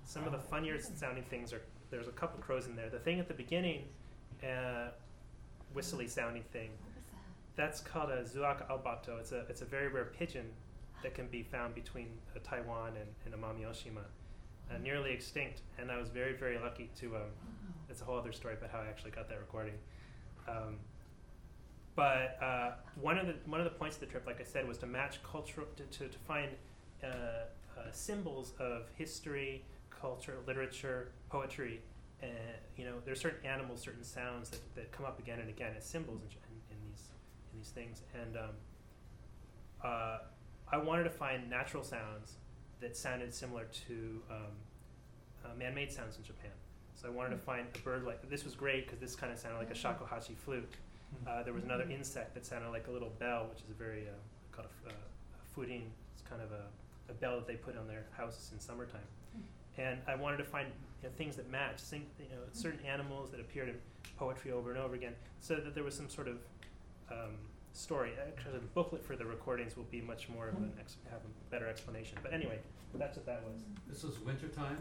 some 0.03 0.23
of 0.25 0.31
the 0.31 0.39
funnier 0.39 0.79
sounding 0.79 1.23
things 1.23 1.53
are 1.53 1.61
there's 1.91 2.07
a 2.07 2.11
couple 2.11 2.39
crows 2.41 2.65
in 2.67 2.75
there. 2.75 2.89
The 2.89 2.99
thing 2.99 3.19
at 3.19 3.27
the 3.27 3.33
beginning, 3.33 3.83
uh, 4.43 4.89
whistly 5.73 6.07
sounding 6.07 6.43
thing, 6.51 6.71
that's 7.55 7.79
called 7.79 8.09
a 8.09 8.23
zuaka 8.23 8.67
aobato. 8.69 9.19
It's 9.19 9.31
a 9.31 9.41
it's 9.49 9.61
a 9.61 9.65
very 9.65 9.87
rare 9.87 10.05
pigeon 10.05 10.47
that 11.03 11.13
can 11.13 11.27
be 11.27 11.43
found 11.43 11.75
between 11.75 12.07
uh, 12.35 12.39
Taiwan 12.43 12.93
and, 12.99 13.09
and 13.25 13.33
Amami 13.41 13.65
Oshima, 13.69 14.03
uh, 14.71 14.77
nearly 14.81 15.11
extinct. 15.11 15.61
And 15.77 15.91
I 15.91 15.97
was 15.97 16.09
very 16.09 16.33
very 16.33 16.57
lucky 16.57 16.89
to. 16.99 17.15
Um, 17.17 17.21
it's 17.89 18.01
a 18.01 18.05
whole 18.05 18.17
other 18.17 18.31
story 18.33 18.55
about 18.55 18.71
how 18.71 18.79
I 18.79 18.87
actually 18.87 19.11
got 19.11 19.29
that 19.29 19.39
recording. 19.39 19.75
Um, 20.49 20.77
but 21.95 22.37
uh, 22.41 22.71
one 22.99 23.17
of 23.17 23.27
the 23.27 23.35
one 23.45 23.61
of 23.61 23.65
the 23.65 23.77
points 23.77 23.95
of 23.95 24.01
the 24.01 24.05
trip, 24.07 24.25
like 24.27 24.41
I 24.41 24.43
said, 24.43 24.67
was 24.67 24.77
to 24.79 24.85
match 24.85 25.23
cultural 25.23 25.67
to, 25.77 25.83
to, 25.83 26.07
to 26.09 26.19
find 26.19 26.49
uh, 27.03 27.07
uh, 27.07 27.91
symbols 27.91 28.53
of 28.59 28.89
history, 28.95 29.63
culture, 29.89 30.37
literature, 30.45 31.11
poetry. 31.29 31.81
And 32.21 32.31
you 32.75 32.85
know, 32.85 32.95
there's 33.05 33.21
certain 33.21 33.45
animals, 33.45 33.81
certain 33.81 34.03
sounds 34.03 34.49
that, 34.49 34.75
that 34.75 34.91
come 34.91 35.05
up 35.05 35.19
again 35.19 35.39
and 35.39 35.49
again 35.49 35.73
as 35.77 35.85
symbols 35.85 36.21
in, 36.21 36.29
in, 36.29 36.77
in 36.77 36.89
these 36.89 37.03
in 37.53 37.59
these 37.59 37.69
things. 37.69 38.01
And 38.13 38.35
um, 38.35 38.49
uh, 39.83 40.17
I 40.71 40.77
wanted 40.77 41.03
to 41.03 41.09
find 41.09 41.49
natural 41.49 41.83
sounds 41.83 42.37
that 42.81 42.97
sounded 42.97 43.33
similar 43.33 43.65
to 43.87 44.21
um, 44.29 44.37
uh, 45.45 45.55
man-made 45.57 45.91
sounds 45.91 46.17
in 46.17 46.23
Japan. 46.23 46.51
So 46.95 47.07
I 47.07 47.11
wanted 47.11 47.31
to 47.31 47.37
find 47.37 47.67
a 47.73 47.79
bird 47.79 48.03
like 48.03 48.29
this 48.29 48.43
was 48.43 48.55
great 48.55 48.85
because 48.85 48.99
this 48.99 49.15
kind 49.15 49.31
of 49.31 49.39
sounded 49.39 49.59
like 49.59 49.69
a 49.69 49.73
shakuhachi 49.73 50.35
flute. 50.35 50.69
Uh, 51.27 51.43
there 51.43 51.53
was 51.53 51.63
another 51.63 51.87
insect 51.89 52.33
that 52.35 52.45
sounded 52.45 52.69
like 52.69 52.87
a 52.87 52.91
little 52.91 53.11
bell, 53.19 53.47
which 53.49 53.59
is 53.63 53.69
a 53.69 53.73
very 53.73 54.03
uh, 54.07 54.11
called 54.51 54.67
a, 54.67 54.89
f- 54.89 54.93
uh, 54.93 54.95
a 55.35 55.59
furin. 55.59 55.83
It's 56.13 56.21
kind 56.29 56.41
of 56.41 56.51
a, 56.51 56.65
a 57.09 57.13
bell 57.15 57.35
that 57.37 57.47
they 57.47 57.55
put 57.55 57.77
on 57.77 57.87
their 57.87 58.05
houses 58.15 58.51
in 58.53 58.59
summertime. 58.59 59.01
And 59.77 59.99
I 60.07 60.15
wanted 60.15 60.37
to 60.37 60.43
find 60.45 60.67
you 61.03 61.09
know, 61.09 61.15
things 61.17 61.35
that 61.35 61.49
match, 61.51 61.79
sing, 61.79 62.05
you 62.19 62.25
know, 62.35 62.41
certain 62.53 62.79
animals 62.85 63.31
that 63.31 63.39
appeared 63.39 63.69
in 63.69 63.75
poetry 64.17 64.51
over 64.51 64.69
and 64.71 64.79
over 64.79 64.95
again, 64.95 65.13
so 65.41 65.55
that 65.55 65.73
there 65.75 65.83
was 65.83 65.93
some 65.95 66.09
sort 66.09 66.27
of 66.27 66.37
um, 67.11 67.31
story. 67.73 68.11
Actually, 68.27 68.53
the 68.53 68.65
booklet 68.73 69.03
for 69.03 69.15
the 69.15 69.25
recordings 69.25 69.75
will 69.75 69.83
be 69.85 69.99
much 70.01 70.29
more 70.29 70.47
of 70.47 70.55
an 70.55 70.71
ex- 70.79 70.97
have 71.09 71.19
a 71.19 71.51
better 71.51 71.67
explanation. 71.67 72.17
But 72.23 72.33
anyway, 72.33 72.59
that's 72.93 73.17
what 73.17 73.25
that 73.25 73.43
was. 73.43 73.61
This 73.89 74.03
was 74.03 74.19
winter 74.19 74.47
time? 74.47 74.77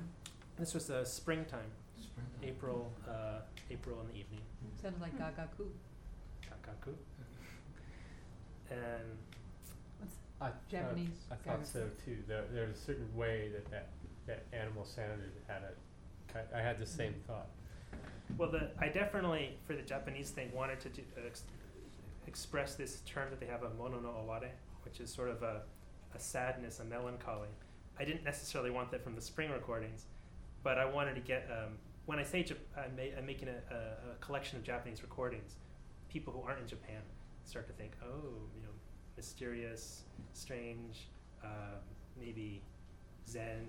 This 0.58 0.74
was 0.74 0.88
uh, 0.90 1.04
springtime, 1.04 1.70
Springtime. 2.00 2.48
April, 2.48 2.92
uh, 3.08 3.40
April 3.70 4.00
in 4.02 4.06
the 4.12 4.20
evening. 4.20 4.40
Sounded 4.80 5.00
like 5.00 5.18
Gagaku. 5.18 5.66
Kakaku. 6.64 6.94
And 8.70 9.18
I 10.40 10.50
Japanese 10.70 11.08
Thought, 11.28 11.38
I 11.46 11.48
thought 11.50 11.60
gagaku. 11.62 11.72
so 11.72 11.86
too. 12.04 12.18
There, 12.26 12.44
there's 12.52 12.76
a 12.76 12.80
certain 12.80 13.08
way 13.16 13.50
that, 13.52 13.70
that 13.70 13.88
that 14.26 14.44
animal 14.52 14.84
sounded. 14.84 15.30
Had 15.46 15.62
a, 15.62 16.32
ki- 16.32 16.54
I 16.54 16.60
had 16.60 16.78
the 16.78 16.86
same 16.86 17.14
thought. 17.26 17.48
Well, 18.38 18.50
the, 18.50 18.70
I 18.78 18.88
definitely, 18.88 19.58
for 19.66 19.74
the 19.74 19.82
Japanese 19.82 20.30
thing, 20.30 20.50
wanted 20.54 20.80
to 20.80 20.88
do, 20.88 21.02
uh, 21.16 21.26
ex- 21.26 21.42
express 22.26 22.74
this 22.74 23.00
term 23.06 23.28
that 23.30 23.38
they 23.38 23.46
have, 23.46 23.62
a 23.62 23.70
mono 23.74 24.00
no 24.00 24.10
aware, 24.10 24.50
which 24.84 24.98
is 24.98 25.12
sort 25.12 25.28
of 25.28 25.42
a, 25.42 25.60
a 26.14 26.18
sadness, 26.18 26.80
a 26.80 26.84
melancholy. 26.84 27.48
I 27.98 28.04
didn't 28.04 28.24
necessarily 28.24 28.70
want 28.70 28.90
that 28.92 29.04
from 29.04 29.14
the 29.14 29.20
spring 29.20 29.50
recordings, 29.50 30.06
but 30.62 30.78
I 30.78 30.86
wanted 30.86 31.14
to 31.16 31.20
get, 31.20 31.48
um, 31.52 31.74
when 32.06 32.18
I 32.18 32.22
say 32.24 32.42
Jap- 32.42 32.56
I'm, 32.76 32.96
ma- 32.96 33.16
I'm 33.18 33.26
making 33.26 33.48
a, 33.48 33.74
a, 33.74 33.76
a 34.12 34.14
collection 34.20 34.56
of 34.58 34.64
Japanese 34.64 35.02
recordings, 35.02 35.56
people 36.14 36.32
who 36.32 36.40
aren't 36.48 36.60
in 36.60 36.66
Japan 36.66 37.02
start 37.44 37.66
to 37.66 37.74
think, 37.74 37.92
oh, 38.02 38.30
you 38.56 38.62
know, 38.62 38.74
mysterious, 39.16 40.04
strange, 40.32 41.08
uh, 41.44 41.76
maybe 42.18 42.62
Zen, 43.28 43.66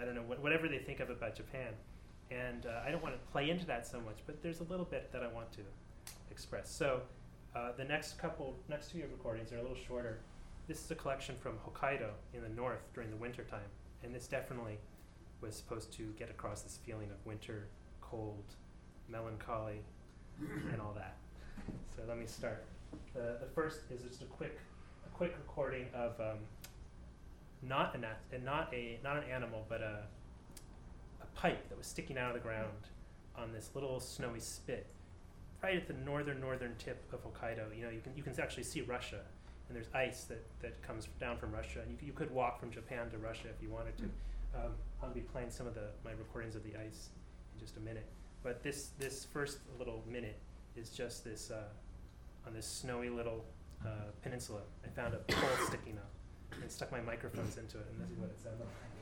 I 0.00 0.04
don't 0.06 0.14
know, 0.14 0.22
wh- 0.22 0.42
whatever 0.42 0.68
they 0.68 0.78
think 0.78 1.00
of 1.00 1.10
about 1.10 1.34
Japan 1.34 1.74
and 2.30 2.66
uh, 2.66 2.86
I 2.86 2.90
don't 2.90 3.02
want 3.02 3.14
to 3.14 3.32
play 3.32 3.50
into 3.50 3.66
that 3.66 3.86
so 3.86 4.00
much, 4.00 4.18
but 4.26 4.42
there's 4.42 4.60
a 4.60 4.64
little 4.64 4.84
bit 4.84 5.10
that 5.12 5.22
I 5.22 5.28
want 5.28 5.50
to 5.52 5.60
express. 6.30 6.70
So 6.70 7.00
uh, 7.56 7.72
the 7.76 7.84
next 7.84 8.18
couple, 8.18 8.54
next 8.68 8.92
two 8.92 9.02
recordings 9.10 9.52
are 9.52 9.58
a 9.58 9.62
little 9.62 9.76
shorter. 9.76 10.18
This 10.66 10.84
is 10.84 10.90
a 10.90 10.94
collection 10.94 11.36
from 11.40 11.54
Hokkaido 11.66 12.10
in 12.34 12.42
the 12.42 12.48
north 12.50 12.82
during 12.94 13.10
the 13.10 13.16
winter 13.16 13.44
time, 13.44 13.70
and 14.02 14.14
this 14.14 14.26
definitely 14.26 14.78
was 15.40 15.56
supposed 15.56 15.92
to 15.94 16.12
get 16.18 16.28
across 16.28 16.62
this 16.62 16.78
feeling 16.84 17.10
of 17.10 17.24
winter, 17.24 17.68
cold, 18.02 18.44
melancholy, 19.08 19.80
and 20.70 20.80
all 20.80 20.92
that. 20.94 21.16
So 21.94 22.02
let 22.08 22.18
me 22.18 22.26
start. 22.26 22.64
The, 23.14 23.36
the 23.40 23.46
first 23.54 23.80
is 23.90 24.02
just 24.02 24.22
a 24.22 24.26
quick, 24.26 24.58
a 25.06 25.16
quick 25.16 25.34
recording 25.38 25.86
of 25.94 26.18
um, 26.20 26.38
not 27.62 27.94
an 27.94 28.06
not 28.44 28.72
a 28.72 28.98
not 29.02 29.16
an 29.16 29.24
animal, 29.30 29.64
but 29.68 29.80
a 29.80 30.02
a 31.20 31.26
pipe 31.34 31.68
that 31.68 31.76
was 31.76 31.86
sticking 31.86 32.18
out 32.18 32.28
of 32.28 32.34
the 32.34 32.40
ground 32.40 32.68
on 33.36 33.52
this 33.52 33.70
little 33.74 34.00
snowy 34.00 34.40
spit, 34.40 34.86
right 35.62 35.76
at 35.76 35.86
the 35.86 35.94
northern 36.04 36.40
northern 36.40 36.74
tip 36.78 37.02
of 37.12 37.20
Hokkaido. 37.24 37.76
You 37.76 37.84
know, 37.84 37.90
you 37.90 38.00
can 38.00 38.12
you 38.16 38.22
can 38.22 38.38
actually 38.40 38.64
see 38.64 38.82
Russia, 38.82 39.20
and 39.68 39.76
there's 39.76 39.88
ice 39.94 40.24
that, 40.24 40.44
that 40.60 40.80
comes 40.82 41.08
down 41.20 41.38
from 41.38 41.52
Russia, 41.52 41.80
and 41.82 41.90
you, 41.90 42.06
you 42.06 42.12
could 42.12 42.30
walk 42.30 42.60
from 42.60 42.70
Japan 42.70 43.10
to 43.10 43.18
Russia 43.18 43.48
if 43.48 43.62
you 43.62 43.70
wanted 43.70 43.96
to. 43.98 44.04
Um, 44.54 44.72
I'll 45.02 45.10
be 45.10 45.20
playing 45.20 45.50
some 45.50 45.66
of 45.66 45.74
the 45.74 45.88
my 46.04 46.12
recordings 46.12 46.56
of 46.56 46.64
the 46.64 46.74
ice 46.76 47.10
in 47.54 47.60
just 47.60 47.76
a 47.76 47.80
minute, 47.80 48.06
but 48.42 48.62
this 48.62 48.90
this 48.98 49.24
first 49.24 49.58
little 49.78 50.02
minute 50.08 50.38
is 50.78 50.90
just 50.90 51.24
this 51.24 51.50
uh, 51.50 52.46
on 52.46 52.54
this 52.54 52.66
snowy 52.66 53.10
little 53.10 53.44
uh, 53.84 54.10
peninsula. 54.22 54.60
I 54.84 54.88
found 54.88 55.14
a 55.14 55.18
pole 55.18 55.66
sticking 55.66 55.98
up 55.98 56.10
and 56.62 56.70
stuck 56.70 56.92
my 56.92 57.00
microphones 57.00 57.58
into 57.58 57.78
it, 57.78 57.86
and 57.90 58.00
this 58.00 58.10
is 58.10 58.18
what 58.18 58.30
it 58.30 58.38
sounded 58.38 58.60
like. 58.60 58.97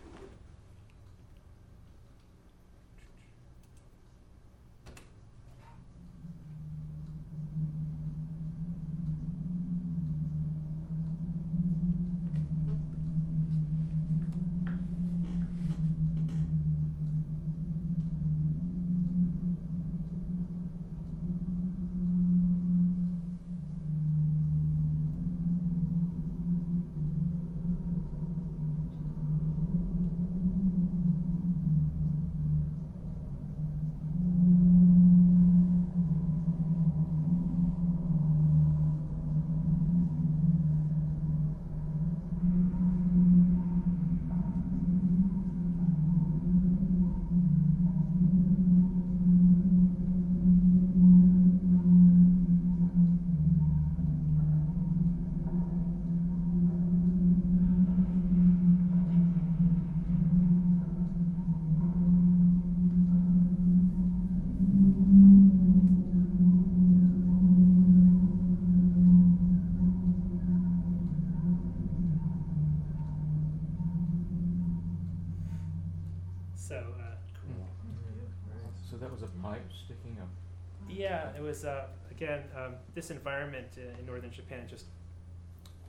It 81.37 81.43
was 81.43 81.65
uh, 81.65 81.87
again 82.11 82.43
um, 82.57 82.75
this 82.95 83.11
environment 83.11 83.69
uh, 83.77 83.99
in 83.99 84.07
northern 84.07 84.31
Japan 84.31 84.67
just 84.69 84.87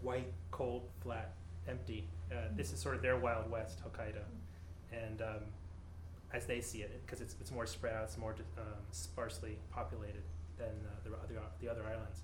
white, 0.01 0.31
cold, 0.51 0.83
flat, 1.01 1.33
empty. 1.67 2.07
Uh, 2.31 2.35
this 2.55 2.71
is 2.71 2.79
sort 2.79 2.95
of 2.95 3.01
their 3.01 3.17
Wild 3.17 3.49
West, 3.49 3.79
Hokkaido, 3.83 4.21
and 4.91 5.21
um, 5.21 5.43
as 6.33 6.45
they 6.45 6.61
see 6.61 6.79
it, 6.79 7.01
because 7.05 7.21
it's 7.21 7.35
it's 7.39 7.51
more 7.51 7.65
spread 7.65 7.95
out, 7.95 8.03
it's 8.03 8.17
more 8.17 8.35
um, 8.57 8.65
sparsely 8.91 9.57
populated 9.71 10.23
than 10.57 10.67
uh, 10.67 11.09
the 11.09 11.15
other 11.15 11.45
the 11.61 11.69
other 11.69 11.83
islands. 11.83 12.21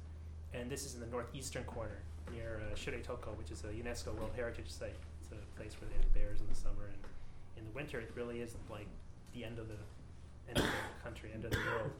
And 0.54 0.70
this 0.70 0.86
is 0.86 0.94
in 0.94 1.00
the 1.00 1.08
northeastern 1.08 1.64
corner 1.64 1.98
near 2.32 2.62
uh, 2.62 2.76
Shiretoko, 2.76 3.36
which 3.38 3.50
is 3.52 3.64
a 3.64 3.68
UNESCO 3.68 4.14
World 4.16 4.32
Heritage 4.36 4.70
Site. 4.70 4.96
It's 5.22 5.32
a 5.32 5.58
place 5.58 5.76
where 5.80 5.90
they 5.90 5.98
have 5.98 6.14
bears 6.14 6.42
in 6.42 6.48
the 6.48 6.56
summer, 6.56 6.86
and 6.92 6.98
in 7.58 7.66
the 7.66 7.72
winter 7.72 8.00
it 8.00 8.12
really 8.16 8.42
is 8.42 8.56
like 8.70 8.88
the 9.34 9.44
end 9.46 9.58
of 9.58 9.68
the 9.68 9.80
end 10.50 10.58
of 10.58 10.66
the 10.66 11.04
country, 11.04 11.32
end 11.34 11.46
of 11.46 11.52
the 11.52 11.58
world. 11.58 11.92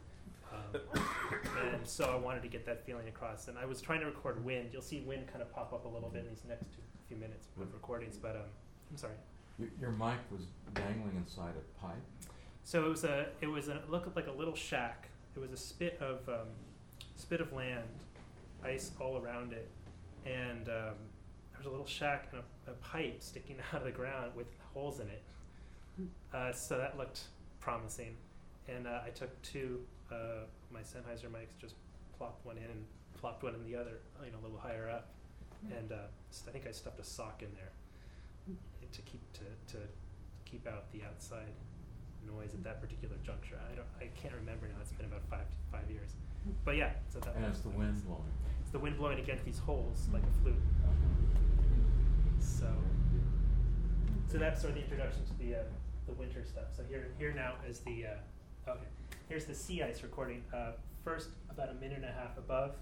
Um, 0.54 0.80
and 1.72 1.86
so 1.86 2.04
I 2.04 2.16
wanted 2.16 2.42
to 2.42 2.48
get 2.48 2.64
that 2.66 2.84
feeling 2.86 3.08
across. 3.08 3.48
And 3.48 3.58
I 3.58 3.64
was 3.64 3.80
trying 3.80 4.00
to 4.00 4.06
record 4.06 4.44
wind. 4.44 4.70
You'll 4.72 4.82
see 4.82 5.00
wind 5.00 5.26
kind 5.26 5.42
of 5.42 5.52
pop 5.52 5.72
up 5.72 5.84
a 5.84 5.88
little 5.88 6.08
bit 6.08 6.24
in 6.24 6.30
these 6.30 6.44
next 6.48 6.66
two, 6.74 6.82
few 7.08 7.16
minutes 7.16 7.46
of 7.60 7.72
recordings. 7.72 8.16
But 8.16 8.36
um, 8.36 8.50
I'm 8.90 8.96
sorry. 8.96 9.14
Your, 9.58 9.68
your 9.80 9.90
mic 9.90 10.18
was 10.30 10.42
dangling 10.74 11.16
inside 11.16 11.54
a 11.56 11.80
pipe. 11.80 11.96
So 12.64 12.86
it 12.86 12.88
was 12.88 13.04
a 13.04 13.26
it 13.40 13.46
was 13.46 13.68
a 13.68 13.76
it 13.76 13.90
looked 13.90 14.14
like 14.16 14.26
a 14.26 14.32
little 14.32 14.54
shack. 14.54 15.08
It 15.36 15.40
was 15.40 15.52
a 15.52 15.56
spit 15.56 15.98
of 16.00 16.26
um, 16.28 16.48
spit 17.16 17.40
of 17.40 17.52
land, 17.52 17.84
ice 18.64 18.90
all 19.00 19.18
around 19.18 19.52
it, 19.52 19.68
and 20.24 20.68
um, 20.68 20.96
there 21.50 21.58
was 21.58 21.66
a 21.66 21.70
little 21.70 21.86
shack 21.86 22.28
and 22.32 22.40
a, 22.40 22.70
a 22.70 22.74
pipe 22.74 23.22
sticking 23.22 23.56
out 23.72 23.80
of 23.80 23.84
the 23.84 23.92
ground 23.92 24.32
with 24.34 24.46
holes 24.72 25.00
in 25.00 25.08
it. 25.08 25.22
Uh, 26.32 26.52
so 26.52 26.76
that 26.76 26.96
looked 26.98 27.20
promising, 27.60 28.16
and 28.66 28.86
uh, 28.86 29.00
I 29.06 29.10
took 29.10 29.40
two 29.42 29.80
uh, 30.14 30.46
my 30.72 30.80
Sennheiser 30.80 31.26
mics, 31.30 31.58
just 31.60 31.74
plopped 32.16 32.44
one 32.46 32.56
in 32.56 32.64
and 32.64 32.84
plopped 33.20 33.42
one 33.42 33.54
in 33.54 33.64
the 33.64 33.74
other, 33.76 33.98
you 34.24 34.30
know, 34.30 34.38
a 34.40 34.44
little 34.44 34.58
higher 34.58 34.88
up, 34.88 35.08
and 35.76 35.90
uh, 35.92 36.06
I 36.46 36.50
think 36.50 36.66
I 36.66 36.72
stuffed 36.72 37.00
a 37.00 37.04
sock 37.04 37.42
in 37.42 37.48
there 37.54 37.72
to 38.92 39.02
keep 39.02 39.20
to, 39.32 39.44
to 39.76 39.78
keep 40.44 40.66
out 40.68 40.90
the 40.92 41.02
outside 41.04 41.50
noise 42.26 42.54
at 42.54 42.62
that 42.64 42.80
particular 42.80 43.16
juncture. 43.24 43.56
I 43.70 43.74
don't, 43.74 43.86
I 44.00 44.06
can't 44.20 44.34
remember 44.34 44.66
now. 44.68 44.74
It's 44.80 44.92
been 44.92 45.06
about 45.06 45.22
five 45.28 45.46
five 45.72 45.90
years, 45.90 46.10
but 46.64 46.76
yeah. 46.76 46.90
So 47.12 47.18
that 47.20 47.34
And 47.36 47.46
it's 47.46 47.60
the 47.60 47.70
wind 47.70 47.94
was- 47.94 48.02
blowing. 48.02 48.32
It's 48.62 48.70
the 48.70 48.78
wind 48.78 48.96
blowing 48.96 49.18
against 49.18 49.44
these 49.44 49.58
holes 49.58 50.08
like 50.12 50.22
a 50.22 50.42
flute. 50.42 50.56
So, 52.40 52.66
so 54.30 54.38
that's 54.38 54.60
sort 54.60 54.70
of 54.72 54.76
the 54.76 54.82
introduction 54.84 55.24
to 55.26 55.34
the 55.38 55.54
uh, 55.56 55.62
the 56.06 56.12
winter 56.12 56.44
stuff. 56.44 56.68
So 56.76 56.82
here 56.88 57.08
here 57.18 57.32
now 57.32 57.54
is 57.68 57.80
the 57.80 58.06
uh, 58.06 58.70
okay. 58.70 58.80
Here's 59.28 59.46
the 59.46 59.54
sea 59.54 59.82
ice 59.82 60.02
recording. 60.02 60.42
Uh, 60.52 60.72
first 61.02 61.28
about 61.50 61.70
a 61.70 61.74
minute 61.74 61.96
and 61.96 62.04
a 62.04 62.12
half 62.12 62.36
above, 62.36 62.72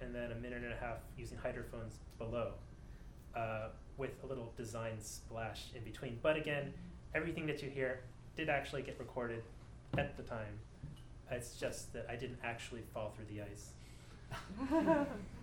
and 0.00 0.14
then 0.14 0.30
a 0.30 0.36
minute 0.36 0.62
and 0.62 0.72
a 0.72 0.76
half 0.76 0.98
using 1.18 1.36
hydrophones 1.36 1.94
below, 2.18 2.52
uh, 3.34 3.68
with 3.96 4.12
a 4.22 4.26
little 4.26 4.52
design 4.56 5.00
splash 5.00 5.66
in 5.74 5.82
between. 5.82 6.18
But 6.22 6.36
again, 6.36 6.72
everything 7.14 7.46
that 7.46 7.60
you 7.62 7.70
hear 7.70 8.00
did 8.36 8.48
actually 8.48 8.82
get 8.82 8.98
recorded 9.00 9.42
at 9.98 10.16
the 10.16 10.22
time. 10.22 10.60
It's 11.30 11.56
just 11.56 11.92
that 11.92 12.06
I 12.08 12.16
didn't 12.16 12.38
actually 12.44 12.82
fall 12.94 13.12
through 13.16 13.26
the 13.34 13.42
ice. 13.42 15.06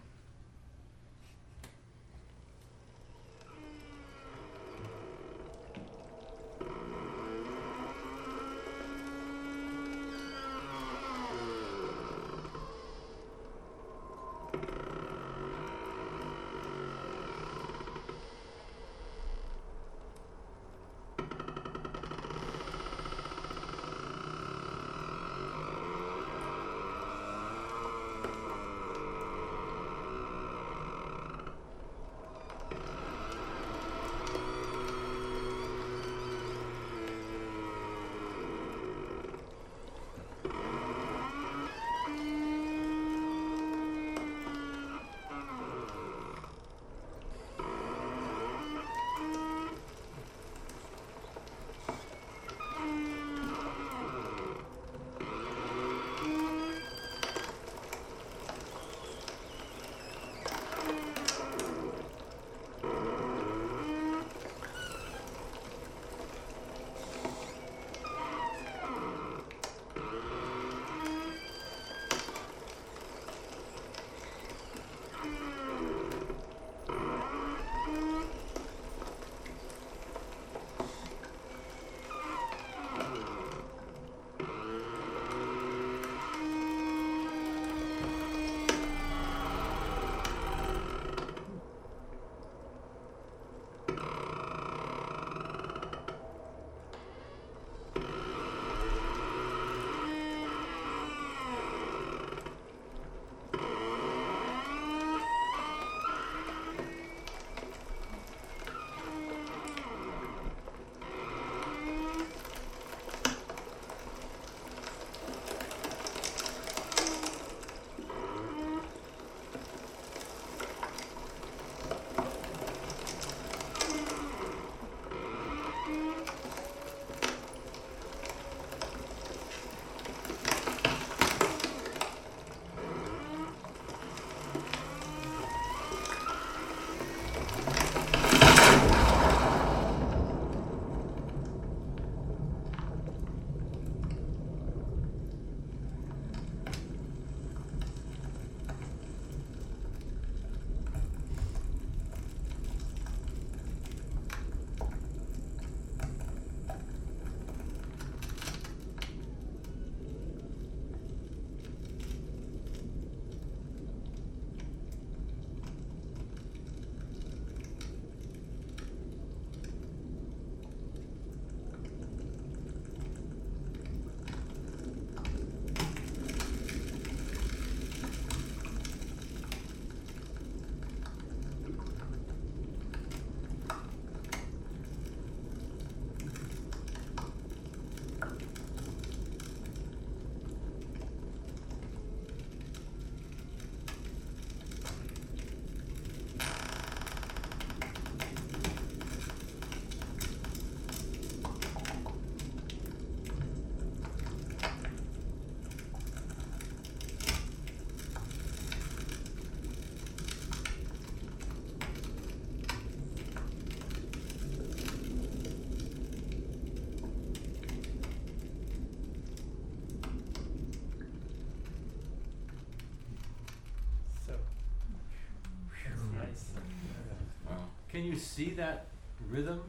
can 227.98 228.06
you 228.06 228.16
see 228.16 228.52
that 228.52 228.86
rhythm? 229.28 229.60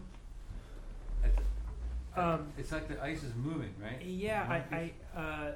The, 2.15 2.23
Um, 2.23 2.53
it's 2.59 2.73
like 2.73 2.87
the 2.87 3.03
ice 3.03 3.23
is 3.23 3.35
moving, 3.35 3.75
right? 3.81 4.03
Yeah, 4.03 4.45
Mhm. 4.45 4.73
I, 4.73 4.93
I 5.17 5.19
uh, 5.19 5.53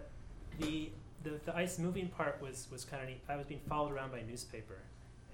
the, 0.59 0.91
the 1.23 1.33
the 1.45 1.55
ice 1.55 1.79
moving 1.79 2.09
part 2.09 2.41
was 2.41 2.69
was 2.73 2.87
kind 2.87 3.03
of 3.03 3.09
neat. 3.11 3.21
I 3.29 3.37
was 3.37 3.47
being 3.47 3.61
followed 3.69 3.93
around 3.93 4.11
by 4.13 4.21
a 4.21 4.25
newspaper, 4.25 4.79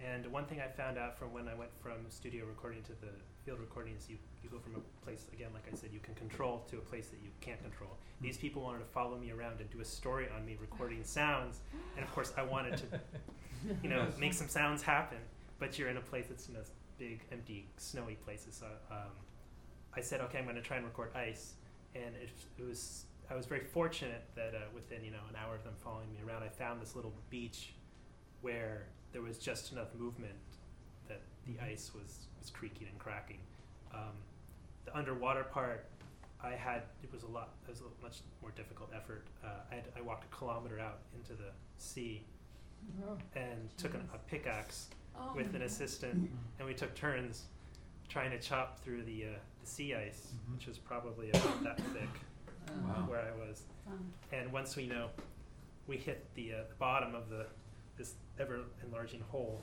and 0.04 0.26
one 0.32 0.46
thing 0.46 0.60
I 0.60 0.66
found 0.66 0.98
out 0.98 1.16
from 1.16 1.32
when 1.32 1.46
I 1.46 1.54
went 1.54 1.70
from 1.80 1.98
studio 2.08 2.44
recording 2.44 2.82
to 2.84 2.92
the 3.04 3.12
field 3.44 3.60
recording 3.60 3.94
is 3.94 4.10
you 4.10 4.16
you 4.42 4.50
go 4.50 4.58
from 4.58 4.74
a 4.74 5.04
place 5.04 5.26
again, 5.32 5.50
like 5.54 5.68
I 5.72 5.76
said, 5.76 5.90
you 5.92 6.00
can 6.00 6.14
control 6.16 6.64
to 6.70 6.78
a 6.78 6.80
place 6.90 7.06
that 7.10 7.20
you 7.22 7.30
can't 7.40 7.60
control. 7.62 7.90
These 8.20 8.36
people 8.36 8.62
wanted 8.62 8.80
to 8.80 8.90
follow 8.98 9.16
me 9.16 9.30
around 9.30 9.60
and 9.60 9.70
do 9.70 9.80
a 9.80 9.84
story 9.84 10.26
on 10.34 10.44
me 10.44 10.56
recording 10.60 11.04
sounds, 11.04 11.60
and 11.94 12.04
of 12.04 12.10
course 12.12 12.32
I 12.36 12.42
wanted 12.42 12.78
to, 12.82 12.86
you 13.84 13.90
know, 13.90 14.08
make 14.18 14.32
some 14.34 14.48
sounds 14.48 14.82
happen. 14.82 15.18
But 15.60 15.78
you're 15.78 15.88
in 15.88 15.96
a 15.98 16.00
place 16.12 16.26
that's 16.28 16.48
in 16.48 16.56
a 16.56 16.64
big, 16.98 17.20
empty, 17.32 17.66
snowy 17.76 18.16
places. 18.24 18.54
So 18.54 18.66
um, 18.90 19.12
I 19.96 20.00
said, 20.00 20.20
okay, 20.22 20.38
I'm 20.38 20.44
going 20.44 20.56
to 20.56 20.62
try 20.62 20.76
and 20.76 20.84
record 20.84 21.14
ice, 21.14 21.54
and 21.94 22.14
it, 22.16 22.30
it 22.58 22.66
was 22.66 23.04
I 23.30 23.34
was 23.34 23.46
very 23.46 23.64
fortunate 23.64 24.24
that 24.36 24.54
uh, 24.54 24.60
within 24.74 25.04
you 25.04 25.10
know 25.10 25.24
an 25.28 25.36
hour 25.36 25.54
of 25.54 25.64
them 25.64 25.74
following 25.84 26.10
me 26.12 26.18
around, 26.26 26.42
I 26.42 26.48
found 26.48 26.80
this 26.80 26.96
little 26.96 27.12
beach 27.30 27.74
where 28.40 28.86
there 29.12 29.22
was 29.22 29.38
just 29.38 29.72
enough 29.72 29.94
movement 29.98 30.34
that 31.08 31.20
the 31.46 31.62
ice 31.62 31.90
was 31.94 32.26
was 32.38 32.50
creaking 32.50 32.88
and 32.90 32.98
cracking. 32.98 33.40
Um, 33.92 34.16
the 34.84 34.96
underwater 34.96 35.44
part, 35.44 35.86
I 36.42 36.50
had 36.50 36.82
it 37.02 37.12
was 37.12 37.22
a 37.22 37.28
lot. 37.28 37.50
It 37.66 37.70
was 37.70 37.80
a 37.80 38.02
much 38.02 38.20
more 38.40 38.50
difficult 38.52 38.90
effort. 38.94 39.26
Uh, 39.44 39.48
I 39.70 39.74
had, 39.76 39.84
I 39.96 40.00
walked 40.00 40.24
a 40.24 40.36
kilometer 40.36 40.78
out 40.78 40.98
into 41.14 41.34
the 41.34 41.50
sea 41.76 42.22
and 43.34 43.76
took 43.76 43.94
an, 43.94 44.08
a 44.14 44.18
pickaxe 44.18 44.88
Oh 45.20 45.32
with 45.34 45.54
an 45.54 45.62
assistant, 45.62 46.30
and 46.58 46.66
we 46.68 46.74
took 46.74 46.94
turns 46.94 47.44
trying 48.08 48.30
to 48.30 48.38
chop 48.38 48.78
through 48.80 49.02
the 49.04 49.24
uh, 49.26 49.38
the 49.60 49.66
sea 49.66 49.94
ice, 49.94 50.32
Mhm. 50.48 50.54
which 50.54 50.66
was 50.66 50.78
probably 50.78 51.30
about 51.30 51.62
that 51.64 51.80
thick 51.92 52.08
Oh, 52.70 52.72
Wow. 52.86 53.06
where 53.08 53.20
I 53.20 53.32
was. 53.36 53.64
fun. 53.84 54.12
And 54.32 54.52
once 54.52 54.76
we 54.76 54.86
know 54.86 55.10
we 55.86 55.96
hit 55.96 56.32
the, 56.34 56.52
uh, 56.54 56.64
the 56.68 56.74
bottom 56.74 57.14
of 57.14 57.28
the 57.30 57.46
this 57.96 58.14
ever 58.38 58.64
enlarging 58.84 59.20
hole, 59.20 59.62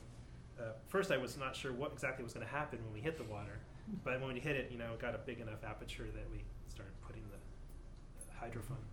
uh, 0.59 0.73
first 0.87 1.11
I 1.11 1.17
was 1.17 1.37
not 1.37 1.55
sure 1.55 1.71
what 1.71 1.91
exactly 1.93 2.23
was 2.23 2.33
going 2.33 2.45
to 2.45 2.51
happen 2.51 2.83
when 2.83 2.93
we 2.93 2.99
hit 3.01 3.17
the 3.17 3.23
water, 3.23 3.59
but 4.03 4.19
when 4.21 4.33
we 4.33 4.39
hit 4.39 4.55
it, 4.55 4.71
you 4.71 4.77
know, 4.77 4.93
it 4.93 4.99
got 4.99 5.13
a 5.15 5.19
big 5.19 5.39
enough 5.39 5.63
aperture 5.63 6.07
that 6.11 6.29
we 6.31 6.43
started 6.67 6.93
putting 7.01 7.21
the, 7.29 7.37
the 8.25 8.33
hydrophone 8.45 8.83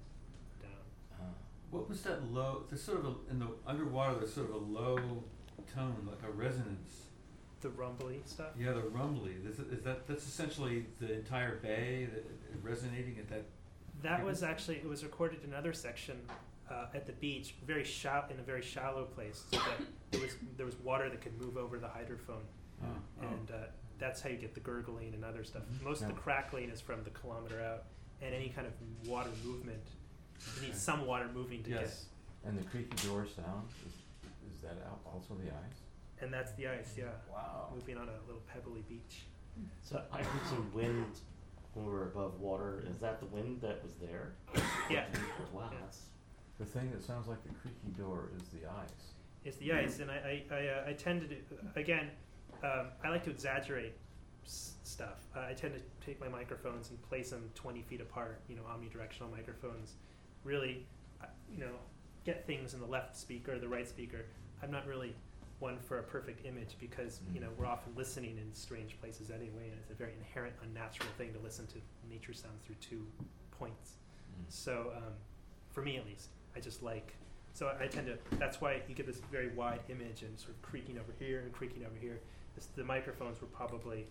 down. 0.62 1.34
What 1.70 1.88
was 1.88 2.02
that 2.02 2.22
low? 2.30 2.64
There's 2.68 2.82
sort 2.82 2.98
of 3.00 3.06
a, 3.06 3.30
in 3.30 3.38
the 3.38 3.48
underwater. 3.66 4.14
There's 4.18 4.34
sort 4.34 4.48
of 4.50 4.54
a 4.54 4.58
low 4.58 5.24
tone, 5.74 6.08
like 6.08 6.22
a 6.28 6.32
resonance. 6.32 7.06
The 7.60 7.70
rumbly 7.70 8.20
stuff. 8.26 8.48
Yeah, 8.58 8.72
the 8.72 8.82
rumbly. 8.82 9.34
Is, 9.46 9.58
it- 9.60 9.72
is 9.72 9.82
that 9.84 10.06
that's 10.08 10.26
essentially 10.26 10.86
the 11.00 11.12
entire 11.14 11.56
bay 11.56 12.08
that, 12.12 12.24
resonating 12.62 13.16
at 13.18 13.28
that? 13.28 13.44
That 14.02 14.24
was 14.24 14.42
actually 14.42 14.76
it 14.78 14.88
was 14.88 15.04
recorded 15.04 15.44
in 15.44 15.50
another 15.50 15.72
section 15.72 16.16
uh, 16.70 16.86
at 16.94 17.06
the 17.06 17.12
beach, 17.12 17.54
very 17.64 17.84
shallow 17.84 18.24
in 18.30 18.40
a 18.40 18.42
very 18.42 18.62
shallow 18.62 19.04
place, 19.04 19.44
so 19.52 19.58
that 19.58 19.80
there 20.10 20.20
was 20.20 20.34
there 20.56 20.66
was 20.66 20.74
water 20.80 21.08
that 21.08 21.20
could 21.20 21.40
move 21.40 21.56
over 21.56 21.78
the 21.78 21.86
hydrophone, 21.86 22.42
Oh, 22.82 22.86
and 23.20 23.50
uh, 23.52 23.54
that's 23.98 24.20
how 24.20 24.28
you 24.30 24.36
get 24.38 24.54
the 24.54 24.60
gurgling 24.60 25.14
and 25.14 25.24
other 25.24 25.44
stuff. 25.44 25.62
Mhm. 25.62 25.84
Most 25.84 26.02
of 26.02 26.08
the 26.08 26.14
crackling 26.14 26.68
is 26.70 26.80
from 26.80 27.04
the 27.04 27.10
kilometer 27.10 27.62
out, 27.62 27.84
and 28.20 28.34
any 28.34 28.48
kind 28.48 28.66
of 28.66 28.72
water 29.08 29.30
movement. 29.44 29.82
You 30.56 30.62
need 30.62 30.68
Okay. 30.70 30.76
some 30.78 31.06
water 31.06 31.28
moving 31.32 31.62
to 31.64 31.70
yes. 31.70 32.06
And 32.44 32.58
the 32.58 32.64
creaky 32.64 33.06
door 33.06 33.24
sound, 33.28 33.68
is, 33.86 33.92
is 33.92 33.98
that 34.62 34.76
al- 34.86 35.00
also 35.12 35.34
the 35.34 35.50
ice? 35.50 35.80
and 36.20 36.32
that's 36.32 36.52
the 36.52 36.68
ice, 36.68 36.94
yeah, 36.96 37.06
Wow. 37.30 37.70
moving 37.74 37.96
on 37.98 38.08
a 38.08 38.12
little 38.26 38.42
pebbly 38.46 38.82
beach. 38.88 39.26
So 39.82 40.00
I 40.12 40.18
heard 40.22 40.46
some 40.46 40.72
wind 40.72 41.18
when 41.74 41.84
we 41.86 41.90
were 41.92 42.04
above 42.04 42.38
water. 42.40 42.84
Is 42.88 42.98
that 42.98 43.18
the 43.18 43.26
wind 43.26 43.60
that 43.60 43.82
was 43.82 43.94
there? 43.96 44.34
Yeah, 44.88 45.06
Wow, 45.52 45.68
Yeah. 45.72 45.78
that's 45.80 46.06
The 46.58 46.64
thing 46.64 46.92
that 46.92 47.02
sounds 47.02 47.26
like 47.26 47.42
the 47.42 47.52
creaky 47.54 47.88
door 47.98 48.30
is 48.36 48.48
the 48.50 48.66
ice. 48.70 49.14
it's 49.44 49.56
the 49.56 49.72
ice, 49.72 49.98
and 49.98 50.10
I 50.12 50.44
I, 50.50 50.54
I, 50.54 50.66
uh, 50.68 50.84
I 50.90 50.92
tend 50.92 51.22
to 51.22 51.26
do, 51.26 51.36
again. 51.74 52.10
Um, 52.62 52.86
I 53.02 53.08
like 53.08 53.24
to 53.24 53.30
exaggerate 53.30 53.94
s- 54.44 54.76
stuff. 54.84 55.26
Uh, 55.34 55.40
I 55.40 55.54
tend 55.54 55.74
to 55.74 55.80
take 56.06 56.20
my 56.20 56.28
microphones 56.28 56.90
and 56.90 57.02
place 57.02 57.30
them 57.30 57.50
20 57.56 57.82
feet 57.82 58.00
apart. 58.00 58.40
You 58.48 58.54
know, 58.54 58.62
omnidirectional 58.62 59.30
microphones. 59.32 59.94
Really, 60.44 60.86
uh, 61.20 61.26
you 61.50 61.58
know, 61.58 61.74
get 62.24 62.46
things 62.46 62.74
in 62.74 62.80
the 62.80 62.86
left 62.86 63.16
speaker, 63.16 63.58
the 63.58 63.66
right 63.68 63.88
speaker. 63.88 64.26
I'm 64.62 64.70
not 64.70 64.86
really 64.86 65.14
one 65.58 65.78
for 65.78 65.98
a 65.98 66.02
perfect 66.02 66.44
image 66.44 66.76
because 66.80 67.20
you 67.32 67.40
mm. 67.40 67.44
know 67.44 67.50
we're 67.56 67.66
often 67.66 67.92
listening 67.96 68.36
in 68.36 68.52
strange 68.52 69.00
places 69.00 69.30
anyway, 69.30 69.70
and 69.70 69.78
it's 69.80 69.90
a 69.90 69.94
very 69.94 70.12
inherent, 70.18 70.54
unnatural 70.62 71.08
thing 71.16 71.32
to 71.32 71.38
listen 71.38 71.66
to 71.68 71.78
nature 72.10 72.32
sounds 72.32 72.64
through 72.66 72.76
two 72.80 73.06
points. 73.58 73.92
Mm. 74.32 74.44
So 74.48 74.92
um, 74.96 75.12
for 75.70 75.82
me 75.82 75.96
at 75.96 76.06
least, 76.06 76.28
I 76.56 76.60
just 76.60 76.82
like. 76.82 77.14
So 77.54 77.70
I 77.80 77.86
tend 77.86 78.06
to. 78.06 78.18
That's 78.38 78.60
why 78.60 78.82
you 78.88 78.94
get 78.94 79.06
this 79.06 79.20
very 79.30 79.48
wide 79.50 79.80
image 79.88 80.22
and 80.22 80.38
sort 80.38 80.54
of 80.54 80.62
creaking 80.62 80.98
over 80.98 81.12
here 81.18 81.40
and 81.40 81.52
creaking 81.52 81.84
over 81.84 81.96
here. 82.00 82.20
This, 82.54 82.68
the 82.76 82.84
microphones 82.84 83.40
were 83.40 83.46
probably 83.48 84.06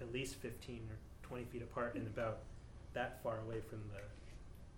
at 0.00 0.12
least 0.12 0.36
15 0.36 0.82
or 0.90 0.96
20 1.22 1.44
feet 1.44 1.62
apart 1.62 1.94
and 1.94 2.06
about 2.06 2.38
that 2.94 3.22
far 3.22 3.38
away 3.46 3.60
from 3.68 3.80
the 3.92 4.00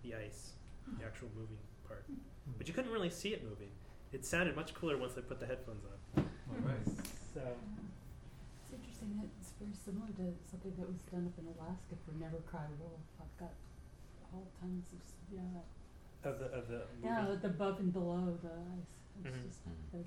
the 0.08 0.16
ice, 0.16 0.52
the 0.86 0.96
hmm. 0.96 1.06
actual 1.06 1.28
moving 1.36 1.56
part. 1.86 2.04
Hmm. 2.06 2.52
But 2.58 2.68
you 2.68 2.74
couldn't 2.74 2.92
really 2.92 3.10
see 3.10 3.30
it 3.30 3.42
moving. 3.42 3.70
It 4.12 4.24
sounded 4.24 4.54
much 4.56 4.74
cooler 4.74 4.96
once 4.98 5.14
I 5.16 5.22
put 5.22 5.40
the 5.40 5.46
headphones 5.46 5.84
on. 5.84 6.24
All 6.50 6.68
right. 6.68 6.84
So 7.34 7.40
It's 7.40 8.72
interesting 8.74 9.16
that 9.20 9.28
it's 9.40 9.52
very 9.58 9.72
similar 9.72 10.08
to 10.20 10.36
something 10.50 10.74
that 10.78 10.86
was 10.88 11.00
done 11.10 11.26
up 11.32 11.38
in 11.40 11.46
Alaska 11.48 11.94
for 12.04 12.12
Never 12.20 12.36
Cry 12.46 12.66
Wolf. 12.78 13.00
I've 13.20 13.36
got 13.40 13.52
all 14.32 14.46
tons 14.60 14.84
of 14.92 15.00
s- 15.00 15.16
yeah, 15.32 16.28
of 16.30 16.38
the 16.38 16.46
of 16.52 16.68
the 16.68 16.82
yeah, 17.02 17.34
the 17.40 17.46
above 17.48 17.80
and 17.80 17.92
below 17.92 18.36
the 18.42 18.48
ice. 18.50 18.92
It's 19.24 19.36
Mhm. 19.36 19.46
just 19.46 19.64
Mhm. 19.64 19.72
the, 19.92 19.98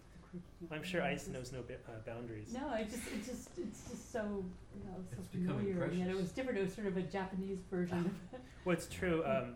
the 0.67 0.75
I'm 0.75 0.83
sure 0.83 1.01
ice 1.01 1.21
ice 1.23 1.27
knows 1.29 1.51
no 1.51 1.61
ba- 1.63 1.79
uh, 1.87 1.99
boundaries. 2.05 2.53
No, 2.53 2.67
I 2.69 2.83
just 2.83 3.07
it 3.07 3.23
just 3.25 3.49
it's 3.57 3.89
just 3.89 4.11
so 4.11 4.43
you 4.77 4.83
know 4.85 4.97
so 5.09 5.17
It's 5.19 5.27
familiar 5.29 5.83
and 5.83 5.97
yet 5.97 6.09
it 6.09 6.15
was 6.15 6.31
different. 6.31 6.59
It 6.59 6.63
was 6.65 6.73
sort 6.73 6.87
of 6.87 6.97
a 6.97 7.01
Japanese 7.03 7.59
version 7.71 7.97
of 8.05 8.33
it. 8.33 8.41
Well, 8.65 8.75
it's 8.77 8.87
true. 8.87 9.23
Um, 9.25 9.55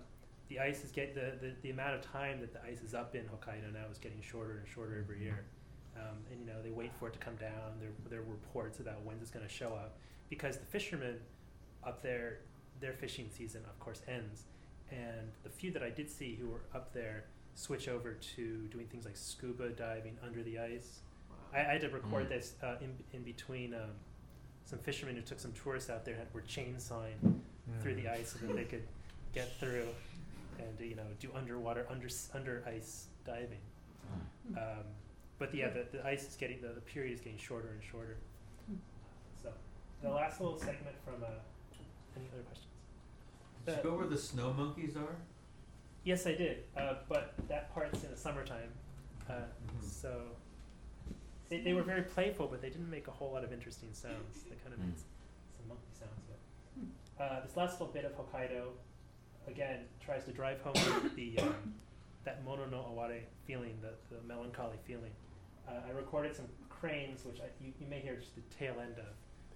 the 0.49 0.59
ice 0.59 0.83
is 0.83 0.91
get 0.91 1.13
the, 1.15 1.33
the 1.45 1.53
the 1.61 1.69
amount 1.69 1.95
of 1.95 2.01
time 2.01 2.39
that 2.41 2.51
the 2.53 2.59
ice 2.63 2.81
is 2.81 2.93
up 2.93 3.15
in 3.15 3.21
Hokkaido 3.23 3.71
now 3.73 3.85
is 3.91 3.97
getting 3.97 4.21
shorter 4.21 4.57
and 4.57 4.67
shorter 4.67 4.97
every 4.99 5.21
year. 5.23 5.45
Um, 5.95 6.17
and 6.31 6.39
you 6.39 6.45
know 6.45 6.61
they 6.63 6.69
wait 6.71 6.91
for 6.99 7.07
it 7.07 7.13
to 7.13 7.19
come 7.19 7.35
down. 7.35 7.77
There 7.79 7.89
there 8.09 8.19
are 8.19 8.23
reports 8.31 8.79
about 8.79 9.03
when 9.03 9.17
it's 9.21 9.31
going 9.31 9.45
to 9.45 9.51
show 9.51 9.69
up 9.69 9.97
because 10.29 10.57
the 10.57 10.65
fishermen 10.65 11.15
up 11.83 12.01
there, 12.01 12.39
their 12.79 12.93
fishing 12.93 13.29
season 13.35 13.61
of 13.69 13.79
course 13.79 14.01
ends, 14.07 14.43
and 14.91 15.29
the 15.43 15.49
few 15.49 15.71
that 15.71 15.83
I 15.83 15.89
did 15.89 16.09
see 16.09 16.35
who 16.39 16.47
were 16.49 16.61
up 16.73 16.93
there 16.93 17.25
switch 17.55 17.87
over 17.89 18.13
to 18.13 18.67
doing 18.71 18.85
things 18.87 19.05
like 19.05 19.17
scuba 19.17 19.69
diving 19.69 20.17
under 20.25 20.41
the 20.43 20.59
ice. 20.59 20.99
I, 21.53 21.59
I 21.59 21.63
had 21.73 21.81
to 21.81 21.89
record 21.89 22.25
Mm. 22.27 22.29
this 22.29 22.53
uh, 22.63 22.75
in 22.81 22.91
in 23.13 23.23
between. 23.23 23.73
Um, 23.73 23.91
some 24.65 24.77
fishermen 24.79 25.15
who 25.15 25.23
took 25.23 25.39
some 25.39 25.51
tourists 25.53 25.89
out 25.89 26.05
there 26.05 26.13
had, 26.13 26.27
were 26.31 26.43
chainsawing 26.43 27.15
through 27.81 27.95
the 27.95 28.07
ice 28.07 28.35
so 28.39 28.45
that 28.45 28.55
they 28.55 28.65
could 28.65 28.83
get 29.33 29.51
through 29.59 29.87
and 30.59 30.79
uh, 30.79 30.83
you 30.83 30.95
know 30.95 31.03
do 31.19 31.29
underwater 31.35 31.85
under 31.89 32.07
under 32.33 32.63
ice 32.67 33.07
diving. 33.25 33.59
Ah. 34.55 34.59
Um, 34.61 34.83
but 35.37 35.53
yeah, 35.55 35.69
the, 35.69 35.85
the 35.97 36.05
ice 36.05 36.27
is 36.27 36.35
getting 36.35 36.61
the, 36.61 36.69
the 36.69 36.81
period 36.81 37.13
is 37.13 37.21
getting 37.21 37.37
shorter 37.39 37.69
and 37.69 37.81
shorter. 37.83 38.17
Hmm. 38.67 38.75
So 39.41 39.49
the 40.01 40.09
last 40.09 40.39
little 40.41 40.57
segment 40.57 40.95
from 41.05 41.23
uh, 41.23 41.27
any 42.15 42.25
other 42.33 42.43
questions? 42.43 42.67
Did 43.65 43.77
you 43.77 43.83
go 43.91 43.97
where 43.97 44.07
the 44.07 44.17
snow 44.17 44.53
monkeys 44.53 44.95
are? 44.97 45.15
Yes, 46.03 46.25
I 46.25 46.33
did, 46.33 46.63
uh, 46.77 46.95
but 47.07 47.33
that 47.47 47.73
part's 47.73 48.03
in 48.03 48.11
the 48.11 48.17
summertime. 48.17 48.71
Uh, 49.29 49.33
Mhm. 49.33 49.83
So 49.83 50.21
they, 51.49 51.59
they 51.61 51.73
were 51.73 51.83
very 51.83 52.01
playful, 52.03 52.47
but 52.47 52.61
they 52.61 52.69
didn't 52.69 52.89
make 52.89 53.07
a 53.07 53.11
whole 53.11 53.31
lot 53.31 53.43
of 53.43 53.51
interesting 53.53 53.89
sounds. 53.93 54.43
They 54.49 54.55
kind 54.63 54.73
of 54.73 54.79
made 54.79 54.89
Mm. 54.89 54.95
s- 54.95 55.03
some 55.57 55.67
monkey 55.67 55.91
sounds. 55.93 56.21
But 57.17 57.23
uh, 57.23 57.41
this 57.45 57.55
last 57.57 57.79
little 57.79 57.93
bit 57.93 58.05
of 58.05 58.13
Hokkaido, 58.17 58.69
again, 59.47 59.79
tries 60.03 60.25
to 60.25 60.31
drive 60.31 60.61
home 60.61 61.11
the 61.15 61.39
um, 61.39 61.73
that 62.25 62.43
mono 62.43 62.65
no 62.65 62.85
aware 62.91 63.21
feeling, 63.45 63.77
the, 63.81 64.15
the 64.15 64.21
melancholy 64.27 64.77
feeling. 64.85 65.11
Uh, 65.67 65.81
I 65.87 65.91
recorded 65.91 66.35
some 66.35 66.45
cranes, 66.69 67.25
which 67.25 67.39
I, 67.39 67.45
you, 67.63 67.73
you 67.79 67.87
may 67.87 67.99
hear 67.99 68.15
just 68.15 68.35
the 68.35 68.41
tail 68.55 68.75
end 68.81 68.97
of 68.97 69.05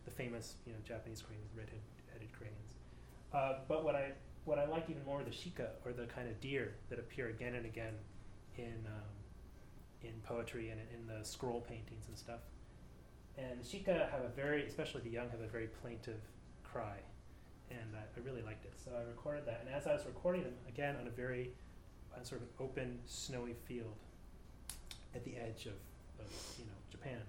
the 0.05 0.11
famous 0.11 0.55
you 0.65 0.73
know 0.73 0.79
Japanese 0.85 1.21
cranes, 1.21 1.49
red-headed 1.55 2.31
cranes. 2.37 2.73
Uh, 3.33 3.59
but 3.67 3.83
what 3.83 3.95
I 3.95 4.11
what 4.45 4.59
I 4.59 4.65
like 4.65 4.89
even 4.89 5.03
more 5.05 5.21
are 5.21 5.23
the 5.23 5.31
shika, 5.31 5.69
or 5.85 5.93
the 5.93 6.05
kind 6.05 6.27
of 6.27 6.39
deer 6.41 6.75
that 6.89 6.99
appear 6.99 7.29
again 7.29 7.55
and 7.55 7.65
again 7.65 7.93
in 8.57 8.85
um, 8.87 9.13
in 10.03 10.13
poetry 10.23 10.69
and 10.69 10.79
in, 10.79 10.99
in 10.99 11.19
the 11.19 11.25
scroll 11.25 11.61
paintings 11.61 12.07
and 12.07 12.17
stuff. 12.17 12.41
And 13.37 13.59
the 13.59 13.65
shika 13.65 14.11
have 14.11 14.21
a 14.21 14.29
very, 14.35 14.65
especially 14.67 15.01
the 15.01 15.09
young, 15.09 15.29
have 15.29 15.41
a 15.41 15.47
very 15.47 15.67
plaintive 15.81 16.19
cry, 16.63 16.97
and 17.81 17.95
I, 17.95 18.01
I 18.01 18.23
really 18.23 18.41
liked 18.41 18.65
it. 18.65 18.73
So 18.83 18.91
I 18.97 19.03
recorded 19.07 19.45
that, 19.45 19.63
and 19.65 19.73
as 19.73 19.87
I 19.87 19.93
was 19.93 20.05
recording 20.05 20.43
them, 20.43 20.53
again 20.67 20.95
on 20.99 21.07
a 21.07 21.11
very 21.11 21.51
uh, 22.15 22.23
sort 22.23 22.41
of 22.41 22.47
open, 22.59 22.99
snowy 23.05 23.55
field 23.67 23.95
at 25.15 25.23
the 25.23 25.35
edge 25.37 25.65
of, 25.65 25.73
of 26.19 26.31
you 26.57 26.65
know 26.65 26.71
Japan, 26.91 27.19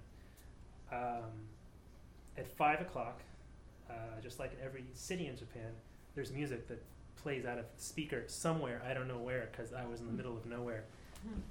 um, 0.91 1.31
at 2.37 2.47
five 2.47 2.81
o'clock, 2.81 3.21
uh, 3.89 3.93
just 4.21 4.39
like 4.39 4.53
in 4.53 4.65
every 4.65 4.85
city 4.93 5.27
in 5.27 5.37
Japan, 5.37 5.71
there's 6.15 6.31
music 6.31 6.67
that 6.67 6.81
plays 7.21 7.45
out 7.45 7.57
of 7.57 7.65
the 7.75 7.81
speaker 7.81 8.23
somewhere. 8.27 8.81
I 8.87 8.93
don't 8.93 9.07
know 9.07 9.17
where 9.17 9.49
because 9.51 9.73
I 9.73 9.85
was 9.85 9.99
in 9.99 10.07
the 10.07 10.13
middle 10.13 10.35
of 10.37 10.45
nowhere. 10.45 10.83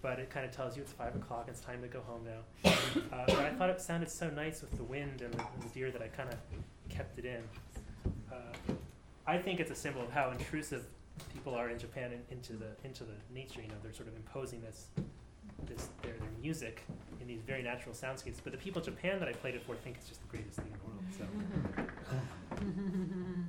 But 0.03 0.21
it 0.21 0.31
kind 0.31 0.47
of 0.47 0.53
tells 0.53 0.77
you 0.77 0.83
it's 0.83 0.93
five 0.93 1.17
o'clock. 1.17 1.47
It's 1.49 1.61
time 1.61 1.83
to 1.83 1.89
go 1.89 2.01
home 2.01 2.25
now. 2.25 2.71
Uh, 3.13 3.25
but 3.27 3.41
I 3.41 3.51
thought 3.51 3.71
it 3.71 3.81
sounded 3.81 4.09
so 4.09 4.31
nice 4.31 4.61
with 4.61 4.77
the 4.77 4.85
wind 4.85 5.21
and 5.21 5.35
the, 5.35 5.41
and 5.41 5.63
the 5.63 5.69
deer 5.75 5.91
that 5.91 6.01
I 6.01 6.07
kind 6.09 6.29
of 6.31 6.37
kept 6.89 7.19
it 7.19 7.25
in. 7.25 7.43
Uh, 8.33 8.73
I 9.27 9.39
think 9.39 9.61
it's 9.61 9.71
a 9.71 9.75
symbol 9.75 10.03
of 10.03 10.11
how 10.11 10.31
intrusive 10.31 10.85
people 11.33 11.55
are 11.55 11.71
in 11.71 11.79
Japan 11.79 12.13
in, 12.13 12.21
into 12.31 12.55
the 12.55 12.69
into 12.85 13.05
the 13.05 13.15
nature. 13.33 13.63
You 13.63 13.69
know, 13.69 13.75
they're 13.83 13.93
sort 13.93 14.09
of 14.09 14.17
imposing 14.17 14.61
this 14.61 14.87
this 15.67 15.89
their, 16.03 16.13
their 16.13 16.29
music 16.41 16.83
in 17.21 17.27
these 17.27 17.41
very 17.41 17.63
natural 17.63 17.95
soundscapes. 17.95 18.37
But 18.43 18.53
the 18.53 18.59
people 18.59 18.81
in 18.81 18.87
Japan 18.87 19.19
that 19.21 19.29
I 19.29 19.33
played 19.33 19.55
it 19.55 19.63
for 19.65 19.75
think 19.77 19.97
it's 19.97 20.09
just 20.09 20.21
the 20.21 20.29
greatest 20.29 20.59
thing 20.59 20.73
in 20.73 20.79
the 20.79 20.85
world. 20.87 21.05
So 21.17 22.63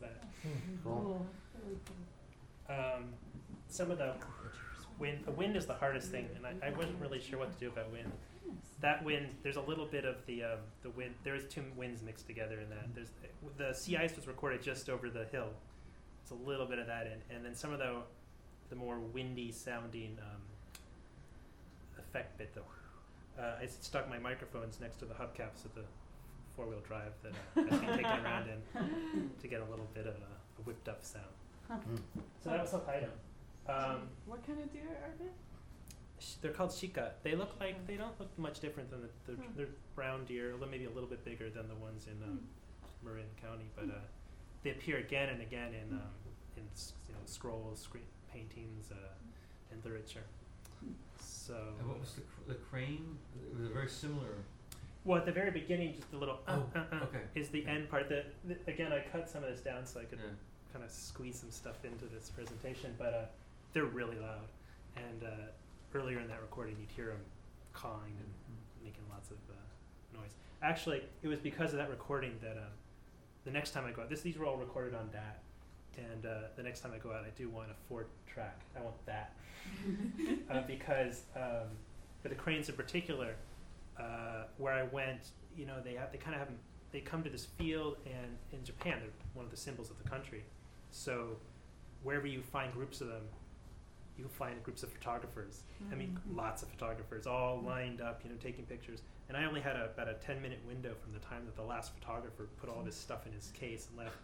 that's 0.00 0.14
that. 0.14 0.52
Cool. 0.84 1.26
Um, 2.68 3.04
some 3.68 3.90
of 3.90 3.98
the 3.98 4.14
wind, 4.98 5.20
the 5.24 5.32
wind 5.32 5.56
is 5.56 5.66
the 5.66 5.74
hardest 5.74 6.10
thing, 6.10 6.28
and 6.36 6.46
I, 6.46 6.68
I 6.68 6.70
wasn't 6.70 7.00
really 7.00 7.20
sure 7.20 7.38
what 7.38 7.52
to 7.52 7.58
do 7.58 7.68
about 7.68 7.90
wind. 7.92 8.10
That 8.80 9.04
wind, 9.04 9.28
there's 9.42 9.56
a 9.56 9.62
little 9.62 9.86
bit 9.86 10.04
of 10.04 10.16
the 10.26 10.44
um, 10.44 10.58
the 10.82 10.90
wind. 10.90 11.14
There's 11.24 11.44
two 11.48 11.62
winds 11.76 12.02
mixed 12.02 12.26
together 12.26 12.60
in 12.60 12.70
that. 12.70 12.94
There's 12.94 13.10
the 13.56 13.72
sea 13.72 13.96
ice 13.96 14.14
was 14.16 14.26
recorded 14.26 14.62
just 14.62 14.88
over 14.88 15.10
the 15.10 15.24
hill. 15.26 15.50
It's 16.22 16.30
a 16.30 16.48
little 16.48 16.66
bit 16.66 16.78
of 16.78 16.86
that 16.86 17.06
in, 17.06 17.34
and 17.34 17.44
then 17.44 17.54
some 17.54 17.72
of 17.72 17.78
the 17.78 17.96
the 18.70 18.76
more 18.76 18.98
windy 18.98 19.50
sounding 19.52 20.16
um, 20.20 20.42
effect 21.98 22.38
bit 22.38 22.54
though. 22.54 23.42
Uh, 23.42 23.54
I 23.62 23.66
stuck 23.66 24.08
my 24.08 24.18
microphones 24.18 24.80
next 24.80 24.96
to 24.98 25.04
the 25.04 25.14
hubcaps 25.14 25.64
of 25.64 25.74
the 25.74 25.82
four 26.58 26.66
wheel 26.66 26.80
drive 26.86 27.12
that 27.22 27.30
uh, 27.56 27.60
I've 27.72 27.80
been 27.80 27.90
taking 27.90 28.04
around 28.24 28.48
in 28.48 29.30
to 29.40 29.46
get 29.48 29.60
a 29.60 29.64
little 29.70 29.86
bit 29.94 30.08
of 30.08 30.14
a, 30.16 30.58
a 30.58 30.62
whipped 30.64 30.88
up 30.88 31.04
sound. 31.04 31.24
Mm. 31.70 32.00
So 32.42 32.50
that 32.50 32.60
was 32.62 32.72
Hokkaido. 32.72 33.10
Um, 33.68 34.08
What 34.26 34.44
kind 34.44 34.58
of 34.60 34.72
deer 34.72 34.82
are 35.04 35.12
they? 35.20 35.30
sh- 36.18 36.34
they're 36.42 36.50
called 36.52 36.70
shika. 36.70 37.10
They 37.22 37.36
look 37.36 37.52
like 37.60 37.86
they 37.86 37.94
don't 37.94 38.18
look 38.18 38.36
much 38.38 38.58
different 38.58 38.90
than 38.90 39.02
the, 39.02 39.08
the 39.32 39.38
Hmm. 39.38 39.52
they're 39.56 39.68
brown 39.94 40.24
deer, 40.24 40.50
a 40.50 40.52
little- 40.54 40.68
maybe 40.68 40.86
a 40.86 40.90
little 40.90 41.08
bit 41.08 41.24
bigger 41.24 41.48
than 41.48 41.68
the 41.68 41.76
ones 41.76 42.06
in 42.08 42.20
um, 42.24 42.40
Marin 43.04 43.26
County, 43.40 43.70
but 43.76 43.84
uh, 43.84 43.98
they 44.64 44.70
appear 44.70 44.96
again 44.98 45.28
and 45.28 45.40
again 45.40 45.74
in 45.74 45.92
um, 45.92 46.02
in 46.56 46.64
you 47.08 47.14
know 47.14 47.20
scrolls, 47.26 47.78
screen 47.80 48.02
paintings, 48.32 48.90
uh, 48.90 48.96
and 49.70 49.84
literature. 49.84 50.24
So 51.20 51.54
And 51.78 51.88
what 51.88 52.00
was 52.00 52.14
the, 52.14 52.22
cr- 52.22 52.48
the 52.48 52.54
crane? 52.54 53.16
It 53.52 53.56
was 53.60 53.70
a 53.70 53.72
very 53.72 53.88
similar. 53.88 54.34
Well, 55.04 55.18
at 55.18 55.26
the 55.26 55.32
very 55.32 55.50
beginning, 55.50 55.94
just 55.94 56.10
the 56.10 56.16
little 56.18 56.40
uh, 56.46 56.58
Oh, 56.58 56.78
uh, 56.78 56.96
uh, 56.96 57.04
okay. 57.04 57.20
is 57.34 57.48
the 57.48 57.64
end 57.66 57.88
part. 57.90 58.08
That 58.08 58.26
the, 58.46 58.56
again, 58.70 58.92
I 58.92 59.00
cut 59.10 59.28
some 59.28 59.42
of 59.44 59.50
this 59.50 59.60
down 59.60 59.86
so 59.86 60.00
I 60.00 60.04
could 60.04 60.18
Yeah. 60.18 60.30
kind 60.72 60.84
of 60.84 60.90
squeeze 60.90 61.38
some 61.38 61.50
stuff 61.50 61.84
into 61.84 62.04
this 62.06 62.30
presentation, 62.30 62.94
but 62.98 63.14
uh, 63.14 63.24
they're 63.72 63.84
really 63.86 64.18
loud, 64.18 64.48
and 64.96 65.22
uh, 65.24 65.28
earlier 65.94 66.18
in 66.20 66.28
that 66.28 66.40
recording, 66.42 66.76
you'd 66.80 66.90
hear 66.90 67.06
them 67.08 67.20
cawing 67.72 68.16
and 68.18 68.28
making 68.82 69.02
lots 69.10 69.30
of 69.30 69.36
uh, 69.50 70.18
noise. 70.20 70.32
Actually, 70.62 71.02
it 71.22 71.28
was 71.28 71.38
because 71.38 71.72
of 71.72 71.78
that 71.78 71.88
recording 71.90 72.32
that 72.42 72.56
uh, 72.56 72.68
the 73.44 73.50
next 73.50 73.70
time 73.70 73.84
I 73.86 73.92
go 73.92 74.02
out, 74.02 74.10
this 74.10 74.20
these 74.20 74.36
were 74.36 74.44
all 74.46 74.56
recorded 74.56 74.94
on 74.94 75.08
DAT, 75.10 75.38
and 75.96 76.26
uh, 76.26 76.48
the 76.56 76.62
next 76.62 76.80
time 76.80 76.92
I 76.94 76.98
go 76.98 77.12
out, 77.12 77.24
I 77.24 77.30
do 77.36 77.48
want 77.48 77.70
a 77.70 77.74
four 77.88 78.06
track. 78.26 78.60
I 78.76 78.80
want 78.82 78.96
that 79.06 79.32
uh, 80.50 80.62
because 80.66 81.22
um, 81.36 81.68
for 82.22 82.28
the 82.28 82.34
cranes 82.34 82.68
in 82.68 82.74
particular, 82.74 83.34
uh, 83.98 84.44
where 84.58 84.72
I 84.72 84.84
went, 84.84 85.30
you 85.56 85.66
know, 85.66 85.80
they 85.82 85.94
have 85.94 86.12
they 86.12 86.18
kind 86.18 86.34
of 86.34 86.40
have 86.40 86.50
they 86.92 87.00
come 87.00 87.22
to 87.22 87.30
this 87.30 87.44
field, 87.44 87.96
and 88.06 88.36
in 88.52 88.64
Japan, 88.64 88.98
they're 89.00 89.10
one 89.34 89.44
of 89.44 89.50
the 89.50 89.56
symbols 89.56 89.90
of 89.90 90.02
the 90.02 90.08
country. 90.08 90.42
So 90.90 91.36
wherever 92.02 92.26
you 92.26 92.40
find 92.42 92.72
groups 92.72 93.00
of 93.02 93.08
them, 93.08 93.22
you'll 94.16 94.28
find 94.30 94.62
groups 94.64 94.82
of 94.82 94.90
photographers. 94.92 95.62
I 95.92 95.94
mean, 95.94 96.18
Mhm. 96.28 96.36
lots 96.36 96.62
of 96.62 96.68
photographers 96.70 97.26
all 97.26 97.60
lined 97.60 98.00
up, 98.00 98.24
you 98.24 98.30
know, 98.30 98.36
taking 98.36 98.64
pictures. 98.66 99.02
And 99.28 99.36
I 99.36 99.44
only 99.44 99.60
had 99.60 99.76
a, 99.76 99.84
about 99.90 100.08
a 100.08 100.14
10 100.14 100.40
minute 100.40 100.60
window 100.66 100.94
from 100.94 101.12
the 101.12 101.18
time 101.20 101.44
that 101.44 101.54
the 101.56 101.62
last 101.62 101.92
photographer 101.94 102.48
put 102.56 102.68
all 102.70 102.82
this 102.82 102.96
stuff 102.96 103.26
in 103.26 103.32
his 103.32 103.50
case 103.52 103.86
and 103.88 103.98
left 103.98 104.16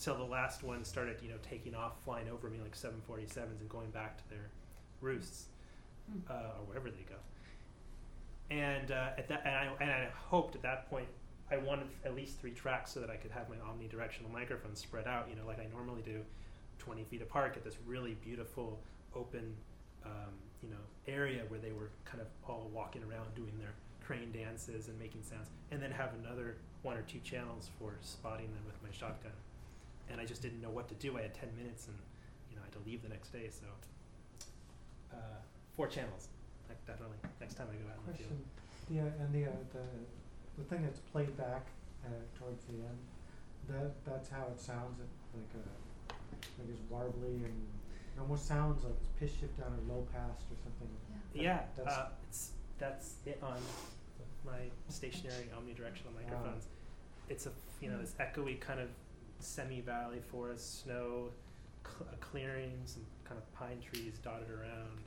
till 0.00 0.16
the 0.16 0.24
last 0.24 0.62
one 0.62 0.84
started, 0.84 1.20
you 1.22 1.28
know, 1.28 1.38
taking 1.42 1.74
off, 1.74 2.00
flying 2.04 2.28
over 2.28 2.48
me 2.48 2.60
like 2.60 2.74
747s 2.76 3.60
and 3.60 3.68
going 3.68 3.90
back 3.90 4.16
to 4.18 4.28
their 4.30 4.48
roosts 5.00 5.48
Mm. 6.10 6.30
uh, 6.30 6.52
or 6.60 6.64
wherever 6.66 6.88
they 6.90 7.02
go. 7.02 7.16
And 8.50 8.90
uh, 8.90 9.10
at 9.18 9.28
that, 9.28 9.42
and 9.44 9.54
I, 9.54 9.70
and 9.80 9.90
I 9.90 10.08
hoped 10.14 10.54
at 10.54 10.62
that 10.62 10.88
point 10.88 11.08
I 11.50 11.56
wanted 11.58 11.86
at 12.04 12.14
least 12.14 12.40
three 12.40 12.50
tracks 12.50 12.92
so 12.92 13.00
that 13.00 13.10
I 13.10 13.16
could 13.16 13.30
have 13.30 13.48
my 13.48 13.56
omnidirectional 13.56 14.32
microphone 14.32 14.74
spread 14.74 15.06
out, 15.06 15.28
you 15.30 15.36
know, 15.36 15.46
like 15.46 15.60
I 15.60 15.66
normally 15.72 16.02
do, 16.02 16.22
20 16.78 17.04
feet 17.04 17.22
apart, 17.22 17.56
at 17.56 17.64
this 17.64 17.76
really 17.86 18.16
beautiful 18.24 18.80
open, 19.14 19.54
um, 20.04 20.34
you 20.62 20.68
know, 20.68 20.76
area 21.06 21.42
where 21.48 21.60
they 21.60 21.70
were 21.70 21.90
kind 22.04 22.20
of 22.20 22.26
all 22.48 22.68
walking 22.74 23.02
around 23.04 23.32
doing 23.36 23.52
their 23.58 23.74
crane 24.04 24.32
dances 24.32 24.88
and 24.88 24.98
making 24.98 25.22
sounds, 25.22 25.48
and 25.70 25.80
then 25.80 25.92
have 25.92 26.10
another 26.24 26.56
one 26.82 26.96
or 26.96 27.02
two 27.02 27.20
channels 27.20 27.70
for 27.78 27.94
spotting 28.00 28.46
them 28.46 28.62
with 28.66 28.80
my 28.82 28.90
shotgun. 28.90 29.32
And 30.10 30.20
I 30.20 30.24
just 30.24 30.42
didn't 30.42 30.60
know 30.60 30.70
what 30.70 30.88
to 30.88 30.94
do. 30.94 31.16
I 31.16 31.22
had 31.22 31.34
10 31.34 31.48
minutes, 31.56 31.86
and 31.86 31.96
you 32.50 32.56
know, 32.56 32.62
I 32.62 32.66
had 32.66 32.72
to 32.72 32.88
leave 32.88 33.02
the 33.02 33.08
next 33.08 33.28
day, 33.32 33.50
so 33.50 33.66
uh, 35.12 35.38
four 35.76 35.86
channels, 35.86 36.28
like 36.68 36.80
definitely. 36.86 37.18
Next 37.40 37.54
time 37.54 37.68
I 37.70 37.76
go 37.76 37.86
out 37.90 37.98
in 38.06 38.12
the 38.12 38.18
field. 38.18 38.30
Question, 38.30 38.44
the, 38.90 38.96
uh, 39.00 39.22
and 39.24 39.30
the, 39.34 39.42
uh, 39.50 39.54
the, 39.72 39.84
the 40.62 40.64
thing 40.68 40.82
that's 40.84 41.00
played 41.12 41.36
back, 41.36 41.66
uh, 42.04 42.08
towards 42.38 42.64
the 42.66 42.74
end, 42.74 43.00
that, 43.68 43.90
that's 44.04 44.28
how 44.30 44.46
it 44.52 44.60
sounds, 44.60 45.00
it, 45.00 45.10
like, 45.34 45.50
uh, 45.58 46.14
like 46.58 46.68
it's 46.70 46.80
warbly 46.92 47.42
and 47.44 47.56
it 48.16 48.20
almost 48.20 48.46
sounds 48.46 48.84
like 48.84 48.94
it's 49.00 49.08
pitch 49.18 49.40
shift 49.40 49.58
down 49.58 49.72
or 49.74 49.94
low 49.94 50.06
pass 50.12 50.40
or 50.50 50.56
something. 50.62 50.88
That- 51.34 51.42
Yeah, 51.42 51.60
that's- 51.76 51.96
uh, 51.96 52.08
it's 52.28 52.50
that's 52.78 53.14
it 53.24 53.38
on 53.42 53.56
my 54.44 54.68
stationary 54.88 55.48
omnidirectional 55.56 56.14
microphones. 56.14 56.66
It's 57.28 57.46
a 57.46 57.50
you 57.80 57.90
know 57.90 57.98
this 57.98 58.14
echoey 58.20 58.60
kind 58.60 58.80
of 58.80 58.88
semi 59.40 59.80
valley 59.80 60.20
forest, 60.30 60.84
snow, 60.84 61.30
cl- 61.84 62.08
uh, 62.12 62.16
clearings, 62.20 62.96
and 62.96 63.04
kind 63.24 63.38
of 63.38 63.52
pine 63.54 63.80
trees 63.80 64.18
dotted 64.22 64.50
around, 64.50 65.00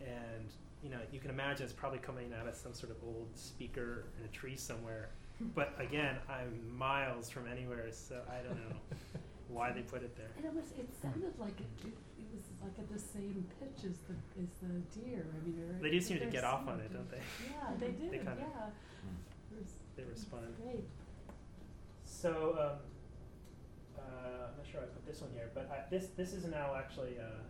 and 0.00 0.44
you 0.82 0.90
know 0.90 0.98
you 1.12 1.20
can 1.20 1.30
imagine 1.30 1.64
it's 1.64 1.72
probably 1.72 1.98
coming 1.98 2.32
out 2.38 2.46
of 2.48 2.54
some 2.54 2.72
sort 2.74 2.90
of 2.92 2.96
old 3.06 3.28
speaker 3.34 4.04
in 4.18 4.24
a 4.24 4.28
tree 4.28 4.56
somewhere. 4.56 5.10
But 5.54 5.74
again, 5.78 6.16
I'm 6.30 6.76
miles 6.78 7.28
from 7.28 7.46
anywhere, 7.46 7.88
so 7.92 8.22
I 8.26 8.42
don't 8.46 8.56
know 8.56 8.76
why 9.48 9.70
they 9.70 9.82
put 9.82 10.02
it 10.02 10.16
there. 10.16 10.30
And 10.38 10.46
it 10.46 10.54
was, 10.54 10.64
it 10.78 10.88
sounded 11.02 11.34
like 11.38 11.60
it, 11.60 11.66
it, 11.86 11.92
it 12.18 12.26
was 12.32 12.42
like 12.62 12.72
at 12.78 12.88
the 12.90 12.98
same 12.98 13.44
pitch 13.60 13.84
as 13.84 13.98
the, 14.08 14.14
as 14.40 14.48
the 14.62 14.80
deer, 14.98 15.26
I 15.28 15.46
mean, 15.46 15.60
or. 15.76 15.82
They 15.82 15.90
do 15.90 16.00
seem 16.00 16.16
to 16.16 16.20
very 16.24 16.32
get 16.32 16.44
off 16.44 16.66
on 16.66 16.80
it, 16.80 16.90
don't 16.90 17.10
they? 17.10 17.20
Yeah, 17.44 17.68
they 17.78 17.88
do. 18.00 18.08
They 18.10 18.16
kinda- 18.16 18.36
yeah. 18.38 18.66
It 19.52 19.60
was- 19.60 19.74
They 19.94 20.04
respond. 20.04 20.46
Great. 20.64 20.84
So, 22.04 22.56
um, 22.58 22.78
uh, 23.98 24.46
I'm 24.48 24.56
not 24.56 24.66
sure 24.70 24.80
I 24.80 24.84
put 24.86 25.06
this 25.06 25.20
one 25.20 25.30
here, 25.34 25.50
but 25.54 25.68
I, 25.70 25.88
this 25.90 26.08
this 26.16 26.32
is 26.32 26.44
now 26.46 26.74
actually, 26.76 27.18
uh, 27.20 27.42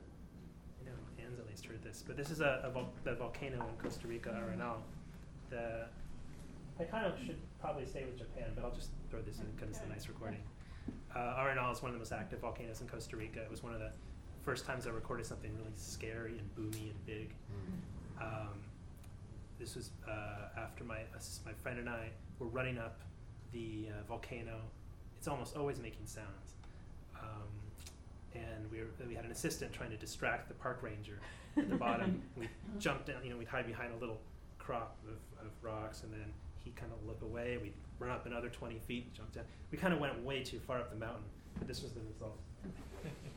At 1.38 1.46
least 1.48 1.66
heard 1.66 1.82
this, 1.82 2.02
but 2.06 2.16
this 2.16 2.30
is 2.30 2.40
a, 2.40 2.60
a 2.64 2.70
vol- 2.70 2.92
the 3.04 3.14
volcano 3.14 3.56
in 3.56 3.82
Costa 3.82 4.06
Rica, 4.06 4.30
Arenal. 4.30 4.76
The 5.50 5.86
I 6.78 6.84
kind 6.84 7.06
of 7.06 7.14
should 7.24 7.38
probably 7.60 7.86
stay 7.86 8.04
with 8.04 8.16
Japan, 8.18 8.50
but 8.54 8.64
I'll 8.64 8.70
just 8.74 8.90
throw 9.10 9.20
this 9.22 9.38
in 9.38 9.46
because 9.56 9.70
it's 9.70 9.80
a 9.84 9.88
nice 9.88 10.08
recording. 10.08 10.40
Uh, 11.14 11.18
Arenal 11.40 11.72
is 11.72 11.82
one 11.82 11.90
of 11.90 11.94
the 11.94 11.98
most 11.98 12.12
active 12.12 12.40
volcanoes 12.40 12.80
in 12.80 12.86
Costa 12.86 13.16
Rica. 13.16 13.40
It 13.40 13.50
was 13.50 13.62
one 13.62 13.72
of 13.72 13.80
the 13.80 13.90
first 14.44 14.66
times 14.66 14.86
I 14.86 14.90
recorded 14.90 15.26
something 15.26 15.50
really 15.56 15.72
scary 15.76 16.38
and 16.38 16.54
boomy 16.54 16.90
and 16.90 17.06
big. 17.06 17.30
Um, 18.20 18.48
this 19.58 19.74
was 19.74 19.90
uh, 20.08 20.48
after 20.60 20.84
my 20.84 21.00
us- 21.14 21.40
my 21.44 21.52
friend 21.54 21.78
and 21.78 21.88
I 21.88 22.10
were 22.38 22.46
running 22.48 22.78
up 22.78 23.00
the 23.52 23.88
uh, 23.90 24.04
volcano. 24.06 24.60
It's 25.18 25.28
almost 25.28 25.56
always 25.56 25.80
making 25.80 26.04
sounds, 26.06 26.54
um, 27.18 27.48
and 28.54 28.70
we 28.70 28.78
were, 28.78 28.86
we 29.08 29.14
had 29.14 29.24
an 29.24 29.30
assistant 29.32 29.72
trying 29.72 29.90
to 29.90 29.96
distract 29.96 30.48
the 30.48 30.54
park 30.54 30.82
ranger 30.82 31.18
at 31.56 31.68
the 31.68 31.76
bottom. 31.76 32.22
we 32.36 32.48
jumped 32.78 33.06
down, 33.06 33.16
you 33.24 33.30
know, 33.30 33.36
we'd 33.36 33.48
hide 33.48 33.66
behind 33.66 33.92
a 33.92 33.96
little 33.96 34.20
crop 34.58 34.96
of, 35.06 35.46
of 35.46 35.52
rocks, 35.62 36.02
and 36.02 36.12
then 36.12 36.32
he'd 36.64 36.76
kind 36.76 36.92
of 36.92 37.06
look 37.06 37.22
away. 37.22 37.58
We'd 37.60 37.74
run 37.98 38.10
up 38.10 38.26
another 38.26 38.48
twenty 38.48 38.78
feet, 38.80 39.12
jump 39.14 39.32
down. 39.32 39.44
We 39.70 39.78
kind 39.78 39.94
of 39.94 40.00
went 40.00 40.22
way 40.24 40.42
too 40.42 40.60
far 40.66 40.78
up 40.78 40.90
the 40.90 40.96
mountain, 40.98 41.24
but 41.58 41.68
this 41.68 41.82
was 41.82 41.92
the 41.92 42.00
result. 42.12 42.38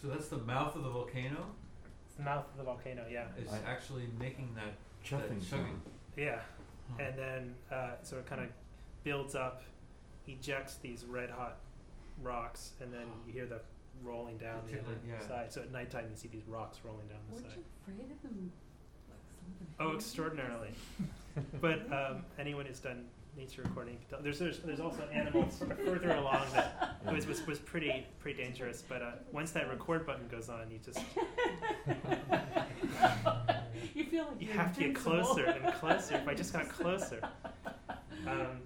So 0.00 0.08
that's 0.08 0.28
the 0.28 0.38
mouth 0.38 0.76
of 0.76 0.82
the 0.84 0.90
volcano? 0.90 1.46
It's 2.06 2.14
the 2.16 2.22
mouth 2.22 2.46
of 2.50 2.56
the 2.56 2.64
volcano. 2.64 3.04
Yeah. 3.10 3.24
It's 3.38 3.52
I- 3.52 3.60
actually 3.70 4.04
making 4.18 4.54
that, 4.54 4.74
Chuffing 5.04 5.28
that 5.38 5.42
sound. 5.42 5.50
chugging. 5.50 5.82
Yeah. 6.16 6.40
Huh. 6.96 7.04
and 7.04 7.18
then 7.18 7.54
uh, 7.70 7.90
so 8.02 8.16
it 8.18 8.26
kind 8.26 8.40
of 8.40 8.48
builds 9.04 9.34
up, 9.34 9.62
ejects 10.26 10.74
these 10.76 11.04
red 11.04 11.30
hot 11.30 11.58
rocks, 12.22 12.72
and 12.80 12.92
then 12.92 13.06
you 13.26 13.32
hear 13.32 13.46
the 13.46 13.60
rolling 14.02 14.38
down 14.38 14.60
the 14.66 14.72
Tickling, 14.72 14.96
other 14.96 15.16
yeah. 15.22 15.28
side. 15.28 15.52
So 15.52 15.60
at 15.60 15.70
nighttime, 15.70 16.06
you 16.10 16.16
see 16.16 16.28
these 16.28 16.46
rocks 16.48 16.78
rolling 16.84 17.06
down 17.06 17.18
the 17.28 17.34
Weren't 17.36 17.46
side. 17.46 17.56
you 17.58 17.94
afraid 17.94 18.10
of 18.10 18.22
them? 18.22 18.52
Like 19.08 19.18
some. 19.28 19.66
Oh, 19.78 19.84
hitting 19.84 19.98
extraordinarily! 19.98 20.70
but 21.60 21.92
um, 21.92 22.24
anyone 22.38 22.66
who's 22.66 22.80
done 22.80 23.04
nature 23.36 23.62
recording, 23.62 23.98
there's 24.22 24.38
there's, 24.38 24.58
there's 24.60 24.80
also 24.80 25.02
animals 25.12 25.62
further 25.84 26.12
along 26.12 26.46
that 26.52 26.98
was, 27.12 27.26
was 27.26 27.46
was 27.46 27.58
pretty 27.58 28.06
pretty 28.18 28.42
dangerous. 28.42 28.82
But 28.86 29.02
uh, 29.02 29.12
once 29.32 29.50
that 29.52 29.68
record 29.68 30.06
button 30.06 30.28
goes 30.28 30.48
on, 30.48 30.70
you 30.70 30.78
just 30.78 30.98
you 33.94 34.04
feel 34.04 34.24
like 34.24 34.40
you 34.40 34.46
you're 34.48 34.56
have 34.56 34.74
to 34.74 34.80
get 34.80 34.94
closer 34.94 35.44
and 35.44 35.74
closer. 35.74 36.16
If 36.16 36.28
I 36.28 36.34
just 36.34 36.52
got 36.52 36.68
closer. 36.68 37.20
Um, 38.26 38.60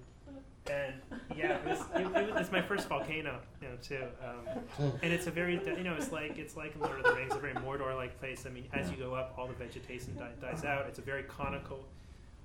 and 0.69 0.95
yeah, 1.37 1.57
it 1.57 1.65
was, 1.65 1.79
it, 1.95 2.01
it 2.01 2.33
was 2.33 2.41
it's 2.41 2.51
my 2.51 2.61
first 2.61 2.87
volcano, 2.89 3.39
you 3.61 3.67
know, 3.67 3.75
too. 3.81 4.03
Um, 4.23 4.95
and 5.03 5.13
it's 5.13 5.27
a 5.27 5.31
very, 5.31 5.61
you 5.63 5.83
know, 5.83 5.95
it's 5.95 6.11
like 6.11 6.37
it's 6.37 6.57
like 6.57 6.73
in 6.73 6.81
Lord 6.81 6.99
of 6.99 7.05
the 7.05 7.13
Rings, 7.13 7.33
a 7.35 7.39
very 7.39 7.53
Mordor-like 7.53 8.19
place. 8.19 8.45
I 8.47 8.49
mean, 8.49 8.65
as 8.73 8.89
you 8.89 8.97
go 8.97 9.13
up, 9.13 9.35
all 9.37 9.47
the 9.47 9.53
vegetation 9.53 10.15
di- 10.15 10.31
dies 10.41 10.65
out. 10.65 10.85
It's 10.87 10.97
a 10.99 11.03
very 11.03 11.23
conical 11.23 11.85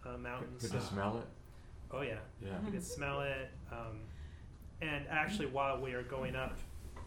uh, 0.04 0.18
mountain. 0.18 0.48
Could 0.60 0.70
so- 0.70 0.76
you 0.76 0.82
smell 0.82 1.18
it? 1.18 1.26
Oh 1.92 2.02
yeah, 2.02 2.18
Yeah. 2.44 2.52
you 2.64 2.70
could 2.72 2.84
smell 2.84 3.20
it. 3.22 3.50
Um, 3.72 4.00
and 4.80 5.04
actually, 5.08 5.46
while 5.46 5.80
we 5.80 5.94
were 5.94 6.02
going 6.02 6.36
up, 6.36 6.56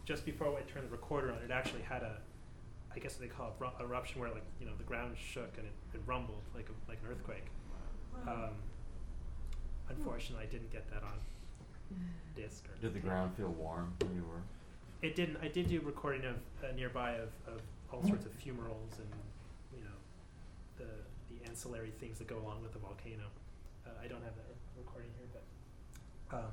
just 0.05 0.25
before 0.25 0.47
I 0.57 0.61
turned 0.71 0.86
the 0.86 0.91
recorder 0.91 1.31
on, 1.31 1.38
it 1.39 1.51
actually 1.51 1.81
had 1.81 2.03
a, 2.03 2.17
I 2.93 2.99
guess 2.99 3.15
they 3.15 3.27
call 3.27 3.55
it 3.59 3.81
eruption, 3.81 4.19
where 4.19 4.29
like 4.29 4.43
you 4.59 4.65
know 4.65 4.73
the 4.77 4.84
ground 4.84 5.15
shook 5.17 5.57
and 5.57 5.65
it, 5.65 5.73
it 5.95 6.01
rumbled 6.05 6.41
like 6.55 6.67
a, 6.69 6.89
like 6.89 6.99
an 7.03 7.11
earthquake. 7.11 7.45
Um, 8.27 8.51
unfortunately, 9.89 10.45
I 10.45 10.49
didn't 10.51 10.71
get 10.71 10.89
that 10.91 11.03
on 11.03 11.17
disc. 12.36 12.65
Or 12.69 12.81
Did 12.81 12.93
the 12.93 12.99
ground 12.99 13.36
feel 13.36 13.49
warm 13.49 13.93
when 14.01 14.15
you 14.15 14.23
were? 14.23 14.41
It 15.01 15.15
didn't. 15.15 15.38
I 15.41 15.47
did 15.47 15.67
do 15.67 15.79
recording 15.81 16.25
of 16.25 16.36
uh, 16.63 16.73
nearby 16.75 17.13
of, 17.15 17.29
of 17.47 17.61
all 17.91 18.03
sorts 18.03 18.25
of 18.25 18.31
fumaroles 18.34 18.97
and 18.99 19.09
you 19.75 19.84
know 19.84 19.97
the 20.77 20.86
the 21.34 21.47
ancillary 21.47 21.91
things 21.99 22.17
that 22.19 22.27
go 22.27 22.38
along 22.39 22.61
with 22.61 22.73
the 22.73 22.79
volcano. 22.79 23.23
Uh, 23.86 23.89
I 24.03 24.07
don't 24.07 24.23
have 24.23 24.36
that 24.36 24.45
recording 24.78 25.09
here, 25.17 25.28
but 26.30 26.38
um, 26.38 26.51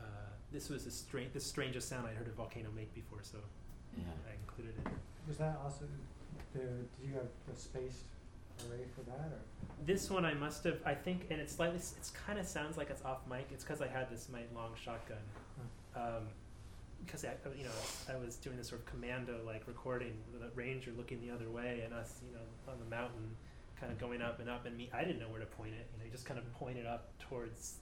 uh, 0.00 0.04
this 0.52 0.68
was 0.68 0.84
the 0.84 0.90
strange, 0.90 1.32
the 1.32 1.40
strangest 1.40 1.88
sound 1.88 2.06
I'd 2.06 2.16
heard 2.16 2.28
a 2.28 2.32
volcano 2.32 2.68
make 2.74 2.94
before, 2.94 3.20
so 3.22 3.38
Yeah. 3.96 4.04
I 4.28 4.34
included 4.40 4.74
it. 4.84 4.92
Was 5.28 5.38
that 5.38 5.58
also, 5.64 5.84
the, 6.52 6.60
do 6.60 7.06
you 7.06 7.14
have 7.14 7.26
a 7.52 7.56
spaced 7.58 8.04
array 8.70 8.84
for 8.94 9.02
that, 9.10 9.28
or? 9.32 9.40
This 9.86 10.10
one 10.10 10.24
I 10.24 10.34
must 10.34 10.64
have. 10.64 10.78
I 10.84 10.94
think, 10.94 11.26
and 11.30 11.40
it's 11.40 11.54
slightly. 11.54 11.76
It's 11.78 12.10
kind 12.26 12.38
of 12.38 12.46
sounds 12.46 12.76
like 12.76 12.90
it's 12.90 13.02
off 13.04 13.20
mic. 13.28 13.46
It's 13.52 13.64
because 13.64 13.80
I 13.82 13.88
had 13.88 14.10
this 14.10 14.28
my 14.32 14.40
long 14.54 14.70
shotgun. 14.82 15.18
Um, 15.96 16.28
because 17.04 17.24
I, 17.24 17.28
I- 17.28 17.54
you 17.58 17.64
know, 17.64 17.70
I 18.08 18.16
was 18.16 18.36
doing 18.36 18.56
this 18.56 18.68
sort 18.68 18.80
of 18.82 18.86
commando 18.86 19.40
like 19.44 19.62
recording, 19.66 20.12
with 20.32 20.42
the 20.42 20.48
ranger 20.54 20.92
looking 20.96 21.20
the 21.20 21.30
other 21.34 21.48
way, 21.50 21.82
and 21.84 21.92
us, 21.94 22.20
you 22.26 22.32
know, 22.34 22.72
on 22.72 22.78
the 22.78 22.88
mountain, 22.94 23.36
kind 23.84 23.92
of 23.92 24.00
going 24.00 24.22
up 24.22 24.40
and 24.40 24.48
up, 24.48 24.64
and 24.64 24.74
me, 24.76 24.88
I 24.96 25.04
didn't 25.04 25.20
know 25.20 25.28
where 25.28 25.40
to 25.40 25.46
point 25.46 25.76
it. 25.76 25.84
You 25.92 25.98
know, 26.00 26.04
you 26.06 26.10
just 26.10 26.24
kind 26.24 26.40
of 26.40 26.50
pointed 26.54 26.86
up 26.86 27.12
towards 27.20 27.76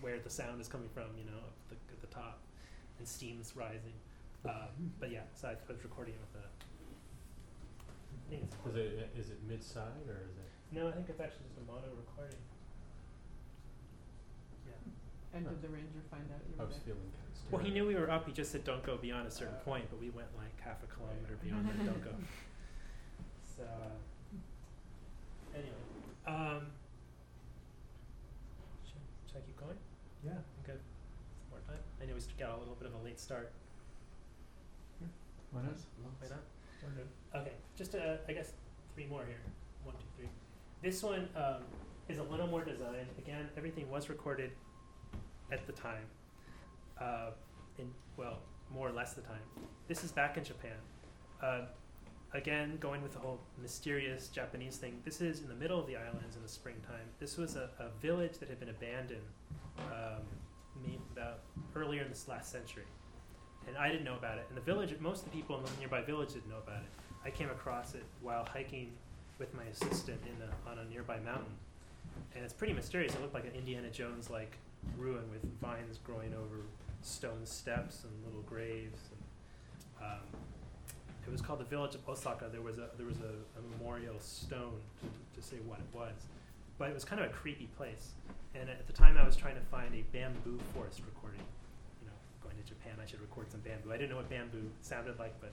where 0.00 0.18
the 0.18 0.28
sound 0.30 0.60
is 0.60 0.66
coming 0.66 0.88
from. 0.92 1.14
You 1.16 1.22
know, 1.30 1.38
up 1.38 1.54
the, 1.70 1.76
at 1.94 2.00
the 2.00 2.08
top, 2.08 2.40
and 2.98 3.06
steam's 3.06 3.54
rising. 3.54 3.94
Um, 4.44 4.90
but 4.98 5.12
yeah, 5.12 5.22
so 5.38 5.46
I, 5.48 5.52
I 5.52 5.70
was 5.72 5.84
recording 5.84 6.14
it 6.14 6.20
with 6.20 6.42
a. 6.42 6.46
I 6.50 8.30
think 8.30 8.42
it's 8.42 8.56
Is 8.66 8.74
it, 8.74 9.10
is 9.16 9.30
it 9.30 9.38
mid-side 9.46 10.02
or 10.10 10.18
is 10.26 10.34
it? 10.34 10.50
no, 10.74 10.88
I 10.88 10.92
think 10.98 11.06
it's 11.08 11.20
actually 11.20 11.46
just 11.46 11.62
a 11.62 11.66
mono 11.70 11.86
recording. 11.94 12.42
Yeah. 14.66 15.38
And 15.38 15.46
did 15.46 15.62
the 15.62 15.68
ranger 15.70 16.02
find 16.10 16.26
out 16.34 16.42
you 16.50 16.58
I 16.58 16.62
were 16.62 16.66
was 16.66 16.74
there? 16.82 16.90
feeling 16.90 17.06
kind 17.14 17.30
of 17.30 17.52
Well, 17.54 17.62
he 17.62 17.70
knew 17.70 17.86
we 17.86 17.94
were 17.94 18.10
up. 18.10 18.26
He 18.26 18.32
just 18.34 18.50
said, 18.50 18.64
"Don't 18.66 18.82
go 18.82 18.96
beyond 18.98 19.28
a 19.28 19.30
certain 19.30 19.54
point," 19.62 19.86
but 19.90 20.00
we 20.02 20.10
went 20.10 20.26
like 20.34 20.58
half 20.58 20.82
a 20.82 20.90
kilometer 20.90 21.38
beyond 21.38 21.70
that. 21.70 21.78
Don't 21.86 22.02
go. 22.02 22.10
So 23.56 23.62
uh, 23.62 23.66
anyway, 23.88 23.94
um, 26.26 26.66
should, 28.84 29.02
should 29.26 29.38
I 29.38 29.40
keep 29.46 29.56
going? 29.58 29.76
Yeah. 30.24 30.32
Good. 30.64 30.80
Some 31.38 31.50
more 31.50 31.60
time. 31.66 31.82
I 32.02 32.06
know 32.06 32.14
we 32.14 32.20
got 32.38 32.56
a 32.56 32.58
little 32.58 32.74
bit 32.74 32.88
of 32.88 32.94
a 32.94 33.04
late 33.04 33.20
start. 33.20 33.52
Why 35.52 35.62
not? 35.62 35.78
Why 36.20 36.28
not? 36.28 37.40
Okay, 37.40 37.52
just 37.76 37.94
uh, 37.94 38.16
I 38.28 38.32
guess 38.32 38.52
three 38.94 39.06
more 39.06 39.24
here. 39.24 39.40
One, 39.84 39.94
two, 39.96 40.04
three. 40.16 40.28
This 40.82 41.02
one 41.02 41.28
um, 41.34 41.62
is 42.08 42.18
a 42.18 42.22
little 42.22 42.46
more 42.46 42.64
designed. 42.64 43.08
Again, 43.18 43.48
everything 43.56 43.90
was 43.90 44.08
recorded 44.08 44.50
at 45.50 45.66
the 45.66 45.72
time. 45.72 46.04
Uh, 47.00 47.30
in 47.78 47.90
well, 48.16 48.38
more 48.72 48.88
or 48.88 48.92
less 48.92 49.14
the 49.14 49.22
time. 49.22 49.40
This 49.88 50.04
is 50.04 50.12
back 50.12 50.36
in 50.36 50.44
Japan. 50.44 50.76
Uh, 51.42 51.60
again, 52.36 52.76
going 52.80 53.02
with 53.02 53.12
the 53.12 53.18
whole 53.18 53.40
mysterious 53.60 54.28
Japanese 54.28 54.76
thing. 54.76 55.00
This 55.04 55.20
is 55.20 55.40
in 55.40 55.48
the 55.48 55.54
middle 55.54 55.80
of 55.80 55.86
the 55.86 55.96
islands 55.96 56.36
in 56.36 56.42
the 56.42 56.48
springtime. 56.48 57.06
This 57.18 57.36
was 57.36 57.56
a, 57.56 57.70
a 57.78 57.88
village 58.00 58.38
that 58.38 58.48
had 58.48 58.60
been 58.60 58.68
abandoned 58.68 59.22
um, 59.92 60.22
about 61.12 61.40
earlier 61.74 62.02
in 62.02 62.08
this 62.10 62.28
last 62.28 62.52
century 62.52 62.84
and 63.66 63.76
I 63.76 63.88
didn't 63.88 64.04
know 64.04 64.14
about 64.14 64.38
it. 64.38 64.46
And 64.48 64.56
the 64.56 64.62
village, 64.62 64.94
most 65.00 65.24
of 65.24 65.30
the 65.30 65.36
people 65.36 65.56
in 65.58 65.64
the 65.64 65.70
nearby 65.78 66.02
village 66.02 66.32
didn't 66.32 66.48
know 66.48 66.58
about 66.58 66.82
it. 66.82 66.88
I 67.24 67.30
came 67.30 67.50
across 67.50 67.94
it 67.94 68.04
while 68.22 68.44
hiking 68.44 68.92
with 69.38 69.52
my 69.54 69.64
assistant 69.64 70.20
in 70.24 70.70
on 70.70 70.78
a 70.78 70.84
nearby 70.84 71.18
mountain, 71.20 71.52
and 72.34 72.44
it's 72.44 72.54
pretty 72.54 72.72
mysterious. 72.72 73.14
It 73.14 73.20
looked 73.20 73.34
like 73.34 73.44
an 73.44 73.54
Indiana 73.56 73.90
Jones 73.90 74.30
like 74.30 74.56
ruin 74.96 75.24
with 75.30 75.42
vines 75.60 75.98
growing 76.04 76.32
over 76.34 76.62
stone 77.02 77.44
steps 77.44 78.04
and 78.04 78.12
little 78.24 78.42
graves. 78.42 79.00
And, 79.10 80.06
um, 80.06 80.40
it 81.26 81.32
was 81.32 81.40
called 81.40 81.60
the 81.60 81.64
village 81.64 81.94
of 81.94 82.08
Osaka. 82.08 82.48
There 82.50 82.62
was 82.62 82.78
a 82.78 82.88
there 82.96 83.06
was 83.06 83.18
a, 83.18 83.34
a 83.58 83.62
memorial 83.78 84.14
stone 84.20 84.78
to, 85.00 85.40
to 85.40 85.46
say 85.46 85.56
what 85.66 85.78
it 85.78 85.86
was, 85.92 86.14
but 86.78 86.88
it 86.88 86.94
was 86.94 87.04
kind 87.04 87.20
of 87.20 87.30
a 87.30 87.32
creepy 87.32 87.68
place. 87.76 88.12
And 88.54 88.70
at 88.70 88.86
the 88.86 88.92
time, 88.92 89.18
I 89.18 89.24
was 89.24 89.36
trying 89.36 89.56
to 89.56 89.60
find 89.70 89.94
a 89.94 90.02
bamboo 90.12 90.58
forest 90.72 91.00
recording 91.04 91.42
you 92.00 92.06
know, 92.06 92.14
going 92.42 92.56
to 92.56 92.62
Japan, 92.62 92.94
I 93.02 93.06
should 93.06 93.20
record 93.20 93.50
some 93.50 93.60
bamboo. 93.60 93.92
I 93.92 93.96
didn't 93.96 94.10
know 94.10 94.16
what 94.16 94.30
bamboo 94.30 94.70
sounded 94.80 95.18
like, 95.18 95.34
but 95.40 95.52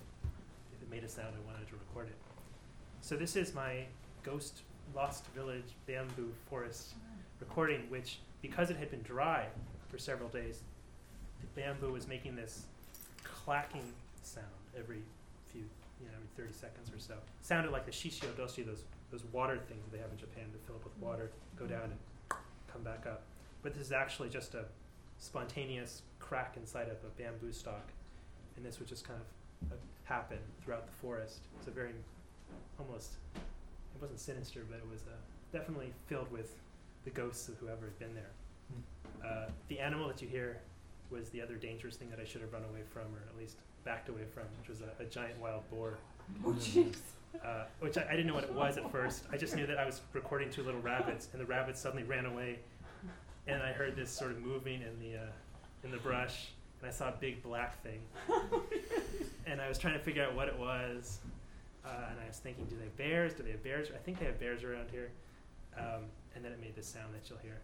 if 0.74 0.82
it 0.82 0.89
made 0.89 1.03
a 1.03 1.09
sound, 1.09 1.34
I 1.36 1.51
wanted 1.51 1.67
to 1.67 1.76
record 1.76 2.07
it. 2.07 2.15
So 3.01 3.15
this 3.15 3.36
is 3.36 3.53
my 3.53 3.84
Ghost 4.24 4.61
Lost 4.95 5.26
Village 5.36 5.76
Bamboo 5.88 6.32
Forest 6.49 6.93
recording, 7.39 7.82
which, 7.89 8.19
because 8.41 8.69
it 8.69 8.78
had 8.78 8.89
been 8.89 9.01
dry 9.01 9.47
for 9.89 9.97
several 9.97 10.30
days, 10.30 10.61
the 11.41 11.61
bamboo 11.61 11.91
was 11.91 12.07
making 12.07 12.36
this 12.36 12.65
clacking 13.24 13.84
sound 14.21 14.47
every 14.78 15.01
you 16.03 16.11
know, 16.11 16.17
every 16.19 16.27
30 16.35 16.53
seconds 16.53 16.91
or 16.91 16.99
so. 16.99 17.15
Sounded 17.41 17.71
like 17.71 17.85
the 17.85 17.91
shishi 17.91 18.25
odoshi, 18.27 18.65
those, 18.65 18.83
those 19.11 19.23
water 19.31 19.57
things 19.67 19.83
that 19.85 19.91
they 19.91 20.01
have 20.01 20.11
in 20.11 20.17
Japan 20.17 20.45
that 20.51 20.65
fill 20.65 20.75
up 20.75 20.83
with 20.83 20.97
water, 20.99 21.31
go 21.57 21.65
down 21.65 21.83
and 21.83 22.39
come 22.71 22.83
back 22.83 23.05
up. 23.07 23.23
But 23.61 23.73
this 23.73 23.81
is 23.81 23.91
actually 23.91 24.29
just 24.29 24.55
a 24.55 24.65
spontaneous 25.17 26.01
crack 26.19 26.55
inside 26.57 26.89
of 26.89 26.97
a 27.05 27.21
bamboo 27.21 27.53
stalk, 27.53 27.91
and 28.57 28.65
this 28.65 28.79
would 28.79 28.87
just 28.87 29.07
kind 29.07 29.19
of 29.21 29.71
uh, 29.71 29.75
happen 30.03 30.39
throughout 30.63 30.85
the 30.85 30.93
forest. 30.93 31.39
It's 31.57 31.67
a 31.67 31.71
very 31.71 31.93
almost 32.79 33.13
it 33.35 34.01
wasn't 34.01 34.19
sinister, 34.19 34.65
but 34.69 34.77
it 34.77 34.89
was 34.91 35.01
uh, 35.03 35.15
definitely 35.51 35.93
filled 36.07 36.31
with 36.31 36.55
the 37.05 37.11
ghosts 37.11 37.47
of 37.47 37.55
whoever 37.57 37.85
had 37.85 37.99
been 37.99 38.15
there. 38.15 38.31
Uh, 39.23 39.49
the 39.69 39.79
animal 39.79 40.07
that 40.07 40.21
you 40.21 40.27
hear 40.27 40.59
was 41.09 41.29
the 41.29 41.41
other 41.41 41.55
dangerous 41.55 41.95
thing 41.95 42.09
that 42.09 42.19
I 42.19 42.25
should 42.25 42.41
have 42.41 42.51
run 42.51 42.63
away 42.63 42.81
from, 42.91 43.03
or 43.03 43.23
at 43.29 43.37
least 43.37 43.57
backed 43.84 44.09
away 44.09 44.23
from, 44.34 44.43
which 44.59 44.69
was 44.69 44.81
a, 44.81 45.01
a 45.01 45.05
giant 45.05 45.39
wild 45.41 45.69
boar 45.69 45.97
Oh 46.45 46.51
jeez. 46.53 46.95
uh, 47.43 47.63
which 47.79 47.97
I, 47.97 48.05
I 48.09 48.11
didn't 48.11 48.27
know 48.27 48.34
what 48.36 48.43
it 48.45 48.53
was 48.53 48.77
at 48.77 48.89
first. 48.91 49.23
I 49.31 49.38
just 49.38 49.55
knew 49.55 49.65
that 49.67 49.77
I 49.77 49.86
was 49.86 50.01
recording 50.13 50.49
two 50.49 50.63
little 50.63 50.81
rabbits, 50.81 51.27
and 51.34 51.41
the 51.41 51.45
rabbits 51.45 51.79
suddenly 51.81 52.03
ran 52.03 52.25
away, 52.25 52.59
and 53.47 53.61
I 53.61 53.71
heard 53.73 53.95
this 53.95 54.09
sort 54.09 54.31
of 54.31 54.39
moving 54.41 54.81
in 54.81 54.99
the 54.99 55.17
uh, 55.17 55.25
in 55.84 55.91
the 55.91 55.97
brush, 55.97 56.47
and 56.81 56.89
I 56.89 56.93
saw 56.93 57.09
a 57.09 57.15
big 57.19 57.43
black 57.43 57.81
thing, 57.84 57.99
and 59.45 59.59
I 59.59 59.67
was 59.67 59.77
trying 59.77 59.93
to 59.95 59.99
figure 59.99 60.23
out 60.23 60.34
what 60.34 60.47
it 60.47 60.57
was, 60.57 61.19
uh, 61.86 61.89
and 62.11 62.19
I 62.23 62.27
was 62.27 62.38
thinking, 62.38 62.65
do 62.65 62.75
they 62.77 62.86
have 62.86 62.97
bears? 62.97 63.34
Do 63.34 63.43
they 63.43 63.51
have 63.51 63.63
bears? 63.63 63.89
I 63.93 63.97
think 63.97 64.19
they 64.19 64.25
have 64.25 64.39
bears 64.39 64.63
around 64.63 64.89
here, 64.91 65.11
um, 65.77 66.03
and 66.36 66.43
then 66.45 66.53
it 66.53 66.61
made 66.61 66.75
this 66.75 66.88
sound 66.88 67.13
that 67.13 67.29
you'll 67.29 67.39
hear, 67.39 67.59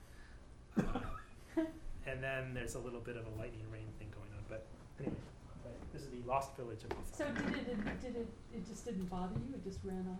uh, 1.57 1.63
and 2.05 2.21
then 2.21 2.53
there's 2.53 2.75
a 2.75 2.79
little 2.79 2.99
bit 2.99 3.15
of 3.15 3.23
a 3.25 3.39
lightning 3.39 3.65
rain 3.71 3.87
thing 3.99 4.09
going 4.13 4.29
on, 4.37 4.43
but 4.49 4.65
anyway. 4.99 5.15
Is 5.99 6.07
the 6.07 6.27
lost 6.29 6.55
village 6.55 6.79
of 6.83 6.91
So 7.11 7.25
did 7.25 7.55
it, 7.55 7.67
it, 7.67 8.01
did 8.01 8.15
it, 8.15 8.27
it 8.53 8.67
just 8.67 8.85
didn't 8.85 9.09
bother 9.09 9.35
you, 9.35 9.55
it 9.55 9.63
just 9.63 9.79
ran 9.83 10.05
off? 10.09 10.19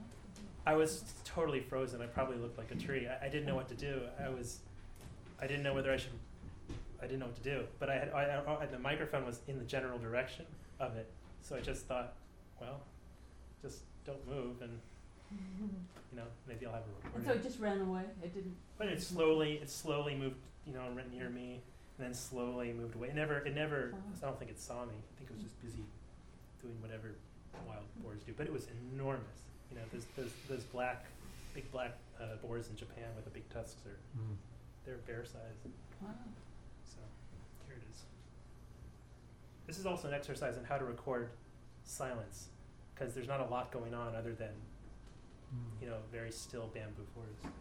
I 0.65 0.75
was 0.75 1.03
totally 1.23 1.61
frozen. 1.61 2.01
I 2.01 2.05
probably 2.05 2.37
looked 2.37 2.57
like 2.57 2.71
a 2.71 2.75
tree. 2.75 3.07
I, 3.07 3.25
I 3.25 3.29
didn't 3.29 3.47
know 3.47 3.55
what 3.55 3.69
to 3.69 3.75
do. 3.75 4.01
I 4.23 4.29
was, 4.29 4.59
I 5.41 5.47
didn't 5.47 5.63
know 5.63 5.73
whether 5.73 5.91
I 5.91 5.97
should. 5.97 6.11
I 7.01 7.03
didn't 7.03 7.19
know 7.19 7.27
what 7.27 7.41
to 7.41 7.49
do. 7.49 7.63
But 7.79 7.89
I 7.89 7.93
had, 7.93 8.11
I, 8.11 8.41
I, 8.61 8.65
the 8.65 8.77
microphone 8.77 9.25
was 9.25 9.39
in 9.47 9.57
the 9.57 9.63
general 9.63 9.97
direction 9.97 10.45
of 10.79 10.95
it, 10.97 11.09
So 11.41 11.55
I 11.55 11.61
just 11.61 11.85
thought, 11.85 12.13
well, 12.59 12.81
just 13.61 13.79
don't 14.05 14.27
move 14.27 14.61
and 14.61 14.79
you 16.11 16.17
know 16.17 16.23
maybe 16.47 16.65
I'll 16.65 16.73
have 16.73 16.81
a 16.81 17.15
And 17.15 17.25
recording. 17.25 17.29
so 17.29 17.33
it 17.35 17.43
just 17.43 17.59
ran 17.59 17.81
away, 17.81 18.01
it 18.23 18.33
didn't, 18.33 18.55
But 18.77 18.87
it 18.87 19.01
slowly, 19.01 19.59
it 19.61 19.69
slowly 19.69 20.15
moved, 20.15 20.37
you 20.65 20.73
know, 20.73 20.81
right 20.95 21.11
near 21.13 21.29
mm. 21.29 21.35
me, 21.35 21.61
and 21.99 22.07
then 22.07 22.13
slowly 22.13 22.71
moved 22.71 22.95
away. 22.95 23.09
It 23.09 23.15
never, 23.15 23.39
it 23.39 23.53
never. 23.53 23.93
I 24.23 24.25
don't 24.25 24.39
think 24.39 24.49
it 24.51 24.59
saw 24.59 24.85
me. 24.85 24.95
I 24.95 25.13
think 25.19 25.29
it 25.29 25.33
was 25.35 25.43
just 25.43 25.61
busy 25.61 25.83
doing 26.61 26.75
whatever 26.81 27.11
wild 27.67 27.83
boars 28.01 28.21
do. 28.25 28.31
But 28.37 28.47
it 28.47 28.53
was 28.53 28.67
enormous. 28.93 29.43
You 29.69 29.75
know, 29.77 29.83
those 29.91 30.05
those 30.17 30.31
those 30.47 30.63
black, 30.63 31.05
big 31.53 31.69
black 31.71 31.91
uh, 32.19 32.37
boars 32.41 32.69
in 32.69 32.77
Japan 32.77 33.03
with 33.15 33.25
the 33.25 33.31
big 33.31 33.47
tusks 33.49 33.85
are 33.85 33.97
Mm. 34.17 34.35
they're 34.85 34.97
bear 35.05 35.25
size. 35.25 35.59
wow. 36.01 36.09
So 36.85 36.99
here 37.67 37.75
it 37.75 37.83
is. 37.91 38.01
This 39.67 39.77
is 39.77 39.85
also 39.85 40.07
an 40.07 40.13
exercise 40.13 40.57
in 40.57 40.63
how 40.63 40.77
to 40.77 40.85
record 40.85 41.29
silence, 41.83 42.47
because 42.95 43.13
there's 43.13 43.27
not 43.27 43.41
a 43.41 43.45
lot 43.45 43.71
going 43.71 43.93
on 43.93 44.15
other 44.15 44.33
than 44.33 44.55
Mm. 45.53 45.81
you 45.81 45.89
know 45.89 45.97
very 46.11 46.31
still 46.31 46.67
bamboo 46.73 47.05
forest. 47.13 47.55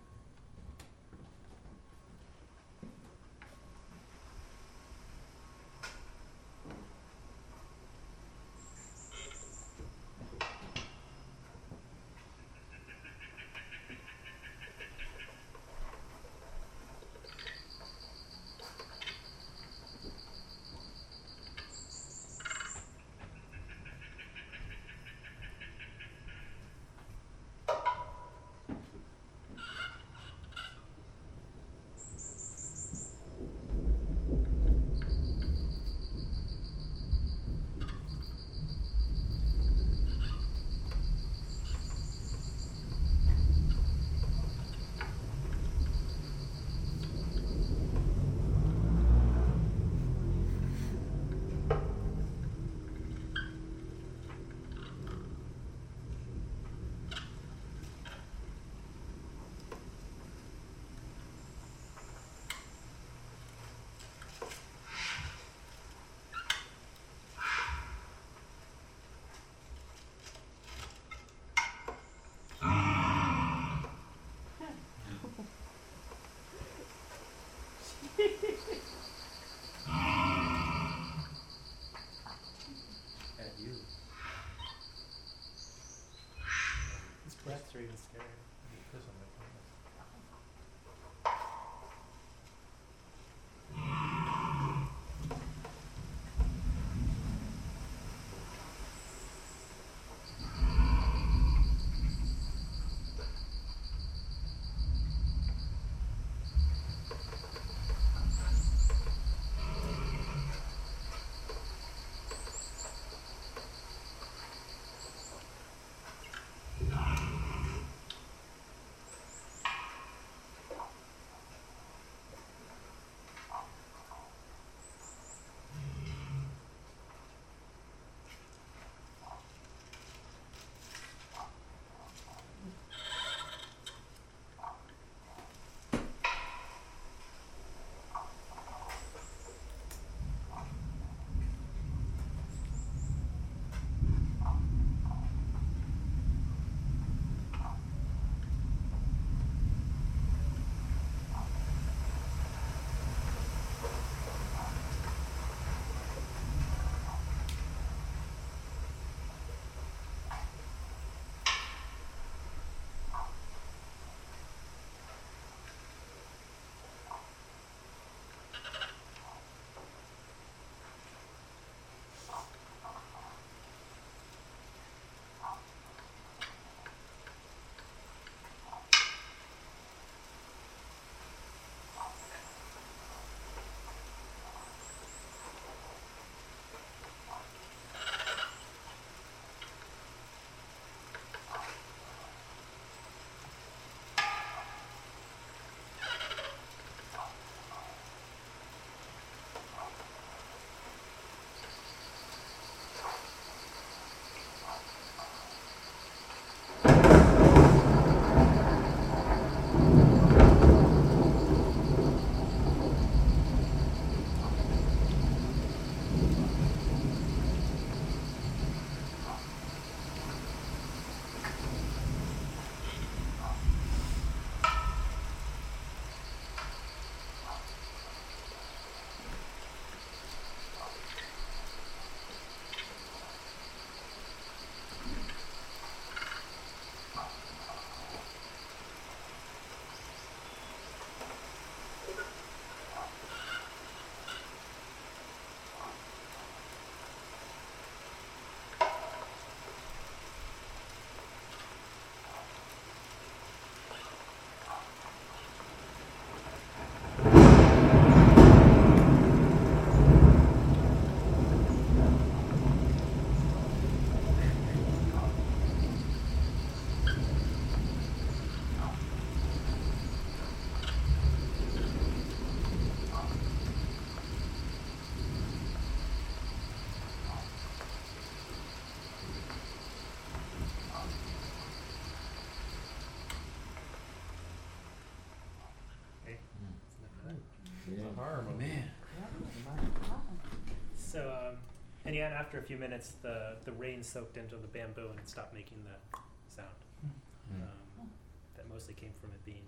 And 292.29 292.37
after 292.37 292.59
a 292.59 292.63
few 292.63 292.77
minutes, 292.77 293.15
the, 293.23 293.57
the 293.65 293.73
rain 293.73 294.03
soaked 294.03 294.37
into 294.37 294.57
the 294.57 294.67
bamboo 294.69 295.09
and 295.09 295.19
it 295.19 295.27
stopped 295.27 295.55
making 295.55 295.79
that 295.87 296.21
sound. 296.55 296.69
Mm. 297.03 297.63
Um, 297.63 298.09
that 298.55 298.69
mostly 298.71 298.93
came 298.93 299.13
from 299.19 299.31
it 299.31 299.43
being 299.47 299.65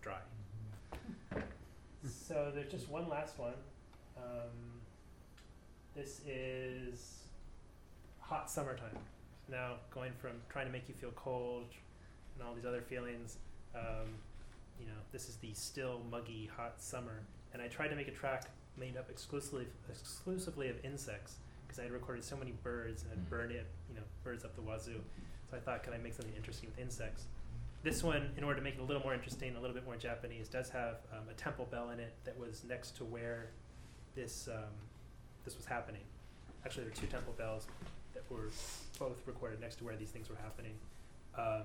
dry. 0.00 0.20
So 2.08 2.52
there's 2.54 2.70
just 2.70 2.88
one 2.88 3.08
last 3.08 3.36
one. 3.40 3.54
Um, 4.16 4.80
this 5.96 6.20
is 6.28 7.24
hot 8.20 8.48
summertime. 8.48 8.96
Now 9.50 9.74
going 9.90 10.12
from 10.20 10.32
trying 10.48 10.66
to 10.66 10.72
make 10.72 10.88
you 10.88 10.94
feel 10.94 11.12
cold 11.16 11.66
and 12.34 12.46
all 12.46 12.54
these 12.54 12.66
other 12.66 12.82
feelings, 12.82 13.38
um, 13.74 14.14
you 14.78 14.86
know, 14.86 15.00
this 15.10 15.28
is 15.28 15.36
the 15.36 15.52
still 15.54 16.02
muggy 16.08 16.48
hot 16.56 16.74
summer. 16.78 17.22
And 17.52 17.60
I 17.60 17.66
tried 17.66 17.88
to 17.88 17.96
make 17.96 18.06
a 18.06 18.12
track 18.12 18.44
made 18.78 18.96
up 18.96 19.10
exclusively 19.10 19.66
exclusively 19.88 20.68
of 20.68 20.76
insects 20.84 21.36
because 21.66 21.78
I 21.78 21.82
had 21.84 21.92
recorded 21.92 22.24
so 22.24 22.36
many 22.36 22.52
birds 22.52 23.02
and 23.02 23.10
Mm. 23.12 23.14
had 23.16 23.30
burned 23.30 23.52
it, 23.52 23.66
you 23.88 23.94
know, 23.96 24.02
birds 24.24 24.44
up 24.44 24.54
the 24.54 24.62
wazoo. 24.62 25.00
So 25.50 25.56
I 25.56 25.60
thought, 25.60 25.82
could 25.82 25.94
I 25.94 25.98
make 25.98 26.14
something 26.14 26.34
interesting 26.34 26.68
with 26.70 26.78
insects? 26.78 27.26
This 27.82 28.02
one, 28.02 28.32
in 28.36 28.42
order 28.44 28.56
to 28.58 28.62
make 28.64 28.74
it 28.74 28.80
a 28.80 28.84
little 28.84 29.02
more 29.02 29.14
interesting, 29.14 29.54
a 29.54 29.60
little 29.60 29.74
bit 29.74 29.84
more 29.84 29.96
Japanese, 29.96 30.48
does 30.48 30.68
have 30.70 30.96
um, 31.12 31.28
a 31.30 31.34
temple 31.34 31.66
bell 31.70 31.90
in 31.90 32.00
it 32.00 32.14
that 32.24 32.36
was 32.38 32.64
next 32.64 32.96
to 32.96 33.04
where 33.04 33.50
this 34.14 34.48
um, 34.48 34.72
this 35.44 35.56
was 35.56 35.66
happening. 35.66 36.02
Actually, 36.64 36.84
there 36.84 36.92
are 36.92 36.96
two 36.96 37.06
temple 37.06 37.32
bells 37.38 37.68
that 38.14 38.28
were 38.30 38.50
both 38.98 39.22
recorded 39.26 39.60
next 39.60 39.76
to 39.76 39.84
where 39.84 39.94
these 39.96 40.10
things 40.10 40.28
were 40.28 40.36
happening. 40.42 40.72
Um, 41.38 41.62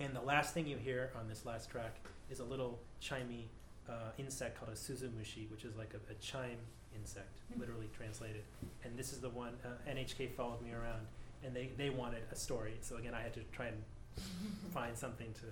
and 0.00 0.14
the 0.14 0.20
last 0.20 0.52
thing 0.52 0.66
you 0.66 0.76
hear 0.76 1.10
on 1.18 1.26
this 1.28 1.46
last 1.46 1.70
track 1.70 1.96
is 2.30 2.40
a 2.40 2.44
little 2.44 2.78
chimey 3.00 3.44
uh, 3.88 4.10
insect 4.18 4.58
called 4.58 4.70
a 4.70 4.76
suzumushi, 4.76 5.50
which 5.50 5.64
is 5.64 5.74
like 5.76 5.94
a, 5.94 6.12
a 6.12 6.14
chime 6.16 6.58
insect, 6.94 7.40
Hmm. 7.52 7.60
literally 7.60 7.88
translated. 7.96 8.42
And 8.84 8.96
this 8.98 9.12
is 9.12 9.20
the 9.20 9.30
one 9.30 9.54
uh, 9.64 9.90
NHK 9.90 10.32
followed 10.34 10.62
me 10.62 10.72
around, 10.72 11.06
and 11.44 11.54
they, 11.54 11.70
they 11.76 11.90
wanted 11.90 12.22
a 12.32 12.36
story. 12.36 12.74
So 12.80 12.96
again, 12.96 13.14
I 13.14 13.22
had 13.22 13.34
to 13.34 13.40
try 13.52 13.66
and 13.66 13.82
find 14.72 14.96
something 14.96 15.32
to, 15.34 15.46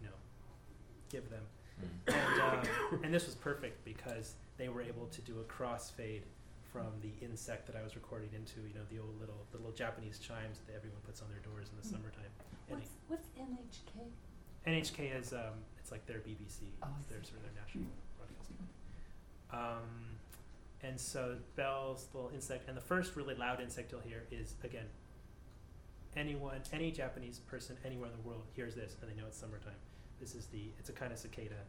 you 0.00 0.06
know, 0.08 0.14
give 1.10 1.28
them. 1.30 1.42
Mm. 2.06 2.14
And, 2.14 2.40
um, 2.42 3.00
and 3.04 3.12
this 3.14 3.26
was 3.26 3.34
perfect 3.34 3.84
because 3.84 4.34
they 4.56 4.68
were 4.68 4.82
able 4.82 5.06
to 5.06 5.20
do 5.22 5.40
a 5.40 5.44
crossfade 5.44 6.22
from 6.72 6.86
the 7.02 7.12
insect 7.24 7.66
that 7.66 7.76
I 7.76 7.82
was 7.82 7.94
recording 7.96 8.28
into, 8.34 8.60
you 8.66 8.74
know, 8.74 8.84
the 8.90 8.98
old 8.98 9.18
little 9.20 9.46
the 9.52 9.58
little 9.58 9.72
Japanese 9.72 10.18
chimes 10.18 10.58
that 10.66 10.74
everyone 10.76 11.00
puts 11.06 11.20
on 11.22 11.28
their 11.30 11.40
doors 11.40 11.68
in 11.70 11.76
the 11.76 11.86
Mm. 11.86 11.92
summertime. 11.92 12.32
What's, 12.68 12.90
what's 13.08 13.28
NHK? 13.38 14.08
NHK 14.66 15.20
is 15.20 15.32
um, 15.32 15.54
it's 15.78 15.90
like 15.92 16.04
their 16.06 16.18
BBC, 16.18 16.68
Oh, 16.82 16.88
it's 16.98 17.06
their 17.08 17.22
sort 17.22 17.36
of 17.38 17.42
their 17.44 17.62
national 17.62 17.84
broadcasting. 18.18 18.56
Um, 19.52 20.15
and 20.86 21.00
so 21.00 21.36
bells, 21.56 22.08
little 22.14 22.30
insect, 22.32 22.68
and 22.68 22.76
the 22.76 22.82
first 22.82 23.16
really 23.16 23.34
loud 23.34 23.60
insect 23.60 23.92
you'll 23.92 24.00
hear 24.00 24.24
is 24.30 24.54
again. 24.62 24.86
Anyone, 26.16 26.62
any 26.72 26.90
Japanese 26.90 27.40
person 27.40 27.76
anywhere 27.84 28.08
in 28.08 28.16
the 28.16 28.26
world 28.26 28.44
hears 28.54 28.74
this 28.74 28.96
and 29.00 29.10
they 29.10 29.14
know 29.20 29.26
it's 29.26 29.36
summertime. 29.36 29.74
This 30.18 30.34
is 30.34 30.46
the 30.46 30.70
it's 30.78 30.88
a 30.88 30.92
kind 30.92 31.12
of 31.12 31.18
cicada, 31.18 31.60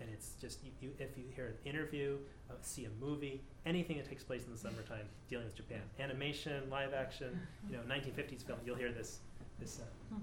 and 0.00 0.10
it's 0.12 0.34
just 0.40 0.62
you, 0.62 0.70
you 0.80 0.90
if 0.98 1.16
you 1.16 1.24
hear 1.34 1.46
an 1.46 1.54
interview, 1.64 2.18
uh, 2.50 2.54
see 2.60 2.84
a 2.84 2.90
movie, 3.04 3.40
anything 3.64 3.96
that 3.96 4.08
takes 4.08 4.22
place 4.22 4.44
in 4.44 4.52
the 4.52 4.58
summertime 4.58 5.06
dealing 5.30 5.46
with 5.46 5.54
Japan, 5.54 5.80
animation, 5.98 6.68
live 6.70 6.92
action, 6.92 7.40
you 7.70 7.76
know, 7.76 7.82
1950s 7.84 8.44
film, 8.44 8.58
you'll 8.66 8.76
hear 8.76 8.92
this 8.92 9.20
this 9.58 9.80
uh, 9.80 10.16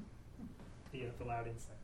the 0.91 1.05
uh, 1.05 1.09
the 1.17 1.25
loud 1.25 1.47
insect. 1.47 1.79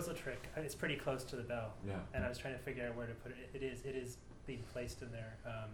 Was 0.00 0.08
a 0.08 0.14
trick. 0.14 0.48
Uh, 0.56 0.60
It's 0.62 0.74
pretty 0.74 0.96
close 0.96 1.24
to 1.24 1.36
the 1.36 1.42
bell, 1.42 1.74
Yeah. 1.86 1.98
and 2.14 2.24
I 2.24 2.28
was 2.28 2.38
trying 2.38 2.54
to 2.54 2.60
figure 2.60 2.86
out 2.86 2.96
where 2.96 3.06
to 3.06 3.14
put 3.14 3.32
it. 3.32 3.50
It 3.54 3.62
is 3.62 3.84
it 3.84 3.94
is 3.96 4.16
being 4.46 4.62
placed 4.72 5.02
in 5.02 5.12
there. 5.12 5.36
Um, 5.44 5.70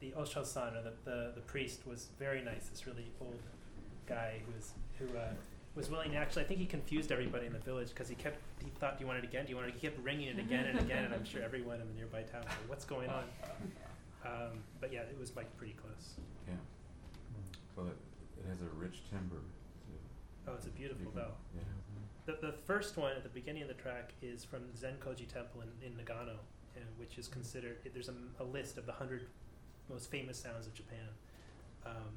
the 0.00 0.12
Osho 0.14 0.42
san, 0.42 0.74
or 0.76 0.82
the, 0.82 0.92
the 1.04 1.32
the 1.36 1.40
priest, 1.42 1.86
was 1.86 2.08
very 2.18 2.42
nice. 2.42 2.68
This 2.68 2.86
really 2.86 3.06
old 3.20 3.40
guy 4.06 4.40
who 4.44 4.52
was 4.52 4.72
who 4.98 5.06
uh, 5.16 5.32
was 5.76 5.88
willing 5.90 6.10
to 6.10 6.16
actually. 6.16 6.42
I 6.44 6.46
think 6.46 6.60
he 6.60 6.66
confused 6.66 7.12
everybody 7.12 7.46
in 7.46 7.52
the 7.52 7.58
village 7.70 7.90
because 7.90 8.08
he 8.08 8.16
kept 8.16 8.38
he 8.64 8.70
thought, 8.80 8.98
"Do 8.98 9.02
you 9.04 9.06
want 9.06 9.18
it 9.22 9.24
again? 9.24 9.44
Do 9.44 9.50
you 9.50 9.56
want 9.56 9.68
it?" 9.68 9.74
He 9.74 9.80
kept 9.80 9.98
ringing 10.02 10.28
it 10.28 10.38
again 10.40 10.66
and 10.66 10.78
again, 10.80 11.04
and 11.04 11.14
I'm 11.14 11.24
sure 11.24 11.42
everyone 11.42 11.80
in 11.80 11.86
the 11.88 11.94
nearby 11.94 12.22
town 12.22 12.42
was 12.42 12.50
like, 12.50 12.68
"What's 12.68 12.84
going 12.84 13.08
on?" 13.10 13.24
Um, 14.26 14.52
but 14.80 14.92
yeah, 14.92 15.02
it 15.02 15.18
was 15.20 15.36
like 15.36 15.48
pretty 15.56 15.74
close. 15.74 16.14
Yeah. 16.48 16.54
Well, 17.76 17.86
it, 17.86 17.96
it 18.40 18.48
has 18.48 18.60
a 18.60 18.70
rich 18.76 18.98
timbre. 19.10 19.38
Oh, 20.48 20.54
it's 20.54 20.66
a 20.66 20.70
beautiful 20.70 21.06
can- 21.12 21.20
bell. 21.20 21.36
Yeah. 21.54 21.62
The, 22.26 22.38
the 22.40 22.52
first 22.64 22.96
one 22.96 23.12
at 23.12 23.22
the 23.22 23.28
beginning 23.28 23.62
of 23.62 23.68
the 23.68 23.74
track 23.74 24.12
is 24.22 24.44
from 24.44 24.60
the 24.72 24.78
Zenkoji 24.78 25.28
Temple 25.28 25.62
in, 25.62 25.86
in 25.86 25.92
Nagano, 25.92 26.36
uh, 26.76 26.80
which 26.96 27.18
is 27.18 27.28
considered, 27.28 27.76
there's 27.92 28.08
a, 28.08 28.14
a 28.40 28.44
list 28.44 28.78
of 28.78 28.86
the 28.86 28.92
100 28.92 29.26
most 29.90 30.10
famous 30.10 30.38
sounds 30.38 30.66
of 30.66 30.72
Japan. 30.74 31.08
Um, 31.84 32.16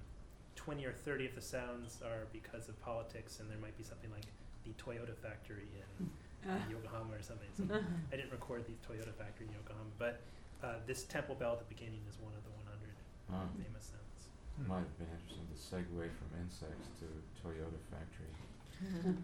20 0.55 0.85
or 0.85 0.93
30 0.93 1.27
of 1.27 1.35
the 1.35 1.41
sounds 1.41 1.99
are 2.03 2.27
because 2.31 2.69
of 2.69 2.79
politics, 2.81 3.39
and 3.39 3.49
there 3.51 3.57
might 3.59 3.77
be 3.77 3.83
something 3.83 4.09
like 4.11 4.23
the 4.63 4.71
Toyota 4.81 5.15
factory 5.21 5.67
in, 5.99 6.09
in 6.49 6.71
Yokohama 6.71 7.13
or 7.13 7.21
something. 7.21 7.47
So 7.57 7.63
I 8.11 8.15
didn't 8.15 8.31
record 8.31 8.63
the 8.65 8.75
Toyota 8.87 9.11
factory 9.13 9.47
in 9.47 9.53
Yokohama, 9.53 9.91
but 9.99 10.21
uh, 10.63 10.79
this 10.87 11.03
temple 11.03 11.35
bell 11.35 11.53
at 11.53 11.59
the 11.59 11.69
beginning 11.69 11.99
is 12.09 12.15
one 12.23 12.31
of 12.33 12.43
the 12.47 12.51
100 12.63 12.79
Ah, 13.27 13.43
famous 13.59 13.91
sounds. 13.91 14.31
might 14.71 14.87
have 14.87 14.97
been 14.97 15.11
interesting 15.11 15.43
to 15.51 15.59
segue 15.59 16.07
from 16.15 16.29
insects 16.39 16.87
to 17.03 17.05
Toyota 17.43 17.75
factory. 17.91 18.31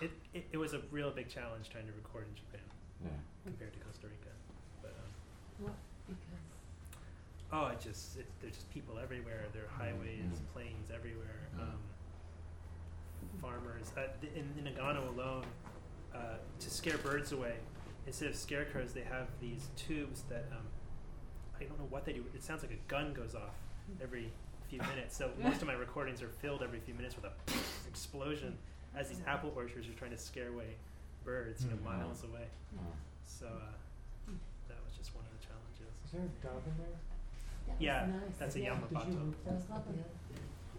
It, 0.00 0.10
it, 0.34 0.44
it 0.52 0.56
was 0.56 0.72
a 0.74 0.80
real 0.90 1.10
big 1.10 1.28
challenge 1.28 1.68
trying 1.70 1.86
to 1.86 1.92
record 1.92 2.26
in 2.28 2.34
Japan 2.34 2.60
Yeah. 3.04 3.10
compared 3.44 3.72
to 3.74 3.78
Costa 3.80 4.06
Rica. 4.06 4.32
But 4.82 4.94
um, 4.98 5.66
What? 5.66 5.74
Because 6.08 6.18
Oh, 7.52 7.66
it 7.66 7.80
just 7.80 8.16
it, 8.16 8.26
there's 8.40 8.54
just 8.54 8.70
people 8.70 8.98
everywhere. 8.98 9.44
There 9.52 9.64
are 9.64 9.68
highways, 9.84 10.22
Mhm. 10.38 10.52
planes 10.52 10.90
everywhere. 10.94 11.48
Mhm. 11.56 11.62
Um, 11.62 11.78
farmers 13.40 13.92
uh, 13.96 14.02
th- 14.20 14.32
in, 14.34 14.46
in 14.58 14.72
Nagano 14.72 15.08
alone, 15.08 15.44
uh, 16.14 16.36
to 16.58 16.70
scare 16.70 16.98
birds 16.98 17.32
away, 17.32 17.54
instead 18.06 18.28
of 18.28 18.36
scarecrows, 18.36 18.92
they 18.92 19.02
have 19.02 19.28
these 19.40 19.68
tubes 19.76 20.22
that 20.28 20.46
um, 20.52 20.66
I 21.60 21.64
don't 21.64 21.78
know 21.78 21.86
what 21.90 22.04
they 22.04 22.12
do. 22.12 22.24
It 22.34 22.42
sounds 22.42 22.62
like 22.62 22.72
a 22.72 22.88
gun 22.90 23.12
goes 23.12 23.34
off 23.34 23.54
every 24.02 24.30
few 24.68 24.78
minutes. 24.78 25.16
So 25.16 25.30
most 25.42 25.60
of 25.60 25.66
my 25.66 25.74
recordings 25.74 26.22
are 26.22 26.28
filled 26.28 26.62
every 26.62 26.80
few 26.80 26.94
minutes 26.94 27.16
with 27.16 27.24
a 27.24 27.32
explosion 27.88 28.56
as 28.96 29.08
these 29.08 29.20
apple 29.26 29.52
orchards 29.56 29.88
are 29.88 29.92
trying 29.98 30.10
to 30.10 30.18
scare 30.18 30.48
away 30.48 30.74
birds, 31.24 31.64
you 31.64 31.70
know, 31.70 31.76
Mhm. 31.76 31.84
miles 31.84 32.24
away. 32.24 32.46
So 33.26 33.46
uh, 33.46 34.32
that 34.68 34.78
was 34.84 34.94
just 34.96 35.14
one 35.14 35.24
of 35.24 35.32
the 35.38 35.42
challenges. 35.46 35.94
Is 36.04 36.10
there 36.12 36.22
a 36.22 36.28
dove 36.42 36.66
in 36.66 36.76
there? 36.78 36.98
that 37.68 37.76
Yeah, 37.80 38.06
nice. 38.06 38.36
that's 38.38 38.56
a 38.56 38.60
yeah. 38.60 38.74
Did 38.80 38.98
you 39.06 39.14
loop 39.14 39.44
That 39.44 39.54
was 39.54 39.68
lovely. 39.70 40.04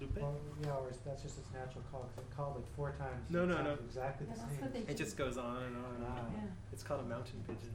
Lupe? 0.02 0.18
Well, 0.20 0.36
yeah, 0.64 0.76
or 0.82 0.90
is 0.90 0.98
that's 1.06 1.22
just 1.22 1.38
its 1.38 1.52
natural 1.54 1.84
call, 1.92 2.10
'cause 2.10 2.26
it 2.26 2.36
called 2.36 2.56
like 2.58 2.68
four 2.76 2.92
times. 2.98 3.30
No, 3.30 3.46
no, 3.46 3.62
no. 3.62 3.74
Exactly 3.86 4.26
Yeah, 4.28 4.34
the 4.34 4.74
same. 4.74 4.90
It 4.90 4.98
just 4.98 5.16
goes 5.16 5.38
on 5.38 5.62
and 5.64 5.78
on 5.78 5.96
and 5.96 6.04
on. 6.06 6.16
Wow. 6.18 6.32
Yeah. 6.36 6.50
It's 6.74 6.82
called 6.84 7.02
a 7.02 7.06
mountain 7.08 7.44
pigeon. 7.48 7.74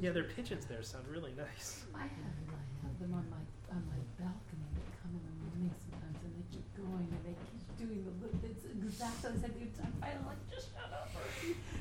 Yeah, 0.00 0.10
their 0.10 0.24
pigeons 0.24 0.66
there 0.66 0.82
sound 0.82 1.06
really 1.08 1.32
nice. 1.32 1.86
I 1.94 2.02
have 2.02 2.10
I 2.10 2.86
have 2.86 2.98
them 2.98 3.14
on 3.14 3.24
my 3.30 3.40
on 3.74 3.82
my 3.86 4.00
balcony. 4.18 4.66
They 4.74 4.90
come 5.00 5.14
in 5.16 5.22
the 5.24 5.34
morning 5.46 5.70
sometimes 5.80 6.18
and 6.24 6.34
they 6.36 6.44
keep 6.52 6.66
going 6.76 7.08
and 7.08 7.24
they 7.24 7.36
keep 7.46 7.78
doing 7.78 8.04
the 8.04 8.26
li- 8.26 8.50
it's 8.50 8.57
exactly 8.88 9.30
the 9.32 9.40
same 9.40 9.50
thing. 9.50 9.72
I'm 9.84 9.92
finally 10.00 10.24
like 10.26 10.50
just 10.54 10.68
shut 10.74 10.92
up. 10.92 11.10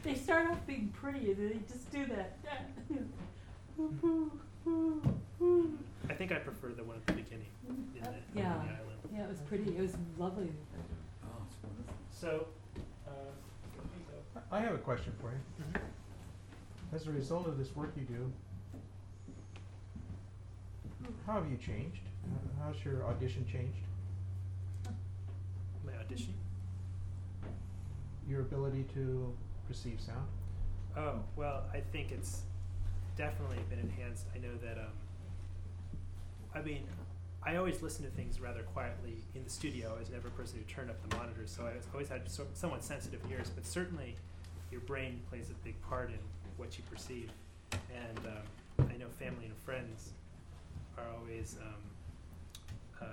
They 0.03 0.15
start 0.15 0.47
off 0.51 0.65
being 0.67 0.89
pretty 0.99 1.31
and 1.31 1.37
then 1.37 1.49
they 1.49 1.73
just 1.73 1.91
do 1.91 2.05
that. 2.07 2.37
I 6.09 6.13
think 6.13 6.31
I 6.31 6.35
prefer 6.35 6.69
the 6.69 6.83
one 6.83 6.97
at 6.97 7.05
the 7.07 7.13
beginning 7.13 7.47
in 7.67 7.87
the, 7.93 8.01
Uh, 8.07 8.11
on 8.11 8.15
yeah. 8.35 8.53
the 8.53 8.59
island. 8.73 8.99
Yeah, 9.13 9.23
it 9.23 9.29
was 9.29 9.39
pretty. 9.41 9.75
It 9.77 9.81
was 9.81 9.95
lovely. 10.17 10.51
Oh, 11.23 11.27
it's 11.47 11.55
wonderful. 11.63 11.93
So, 12.11 12.47
uh, 13.07 14.39
I 14.51 14.59
have 14.61 14.73
a 14.75 14.77
question 14.79 15.13
for 15.21 15.31
you. 15.31 15.81
As 16.93 17.07
a 17.07 17.11
result 17.11 17.47
of 17.47 17.57
this 17.57 17.75
work 17.75 17.91
you 17.97 18.03
do, 18.03 18.31
how 21.25 21.33
have 21.41 21.49
you 21.51 21.57
changed? 21.57 21.99
H- 22.25 22.51
How's 22.61 22.83
your 22.85 23.05
audition 23.05 23.45
changed? 23.45 23.77
my 25.85 25.93
audition. 25.99 26.33
Your 28.27 28.41
ability 28.41 28.85
to 28.93 29.33
perceive 29.67 29.99
sound? 30.01 30.27
Oh 30.97 31.19
well, 31.35 31.63
I 31.73 31.79
think 31.79 32.11
it's 32.11 32.41
definitely 33.17 33.59
been 33.69 33.79
enhanced. 33.79 34.25
I 34.35 34.39
know 34.39 34.55
that. 34.63 34.77
Um, 34.77 34.91
I 36.53 36.61
mean, 36.61 36.83
I 37.45 37.55
always 37.57 37.81
listen 37.81 38.03
to 38.03 38.11
things 38.11 38.41
rather 38.41 38.63
quietly 38.63 39.17
in 39.35 39.43
the 39.43 39.49
studio. 39.49 39.93
I 39.95 39.99
was 39.99 40.09
never 40.09 40.27
a 40.27 40.31
person 40.31 40.57
who 40.59 40.65
turned 40.73 40.89
up 40.89 40.97
the 41.07 41.15
monitors, 41.15 41.51
so 41.55 41.63
I 41.63 41.73
always 41.93 42.09
had 42.09 42.29
so, 42.29 42.45
somewhat 42.53 42.83
sensitive 42.83 43.21
ears. 43.31 43.49
But 43.53 43.65
certainly, 43.65 44.15
your 44.71 44.81
brain 44.81 45.21
plays 45.29 45.49
a 45.49 45.53
big 45.63 45.81
part 45.83 46.09
in 46.09 46.19
what 46.57 46.77
you 46.77 46.83
perceive. 46.91 47.29
And 47.71 48.19
um, 48.25 48.89
I 48.91 48.97
know 48.97 49.07
family 49.19 49.45
and 49.45 49.55
friends 49.57 50.11
are 50.97 51.05
always 51.17 51.55
um, 51.61 53.01
uh, 53.01 53.05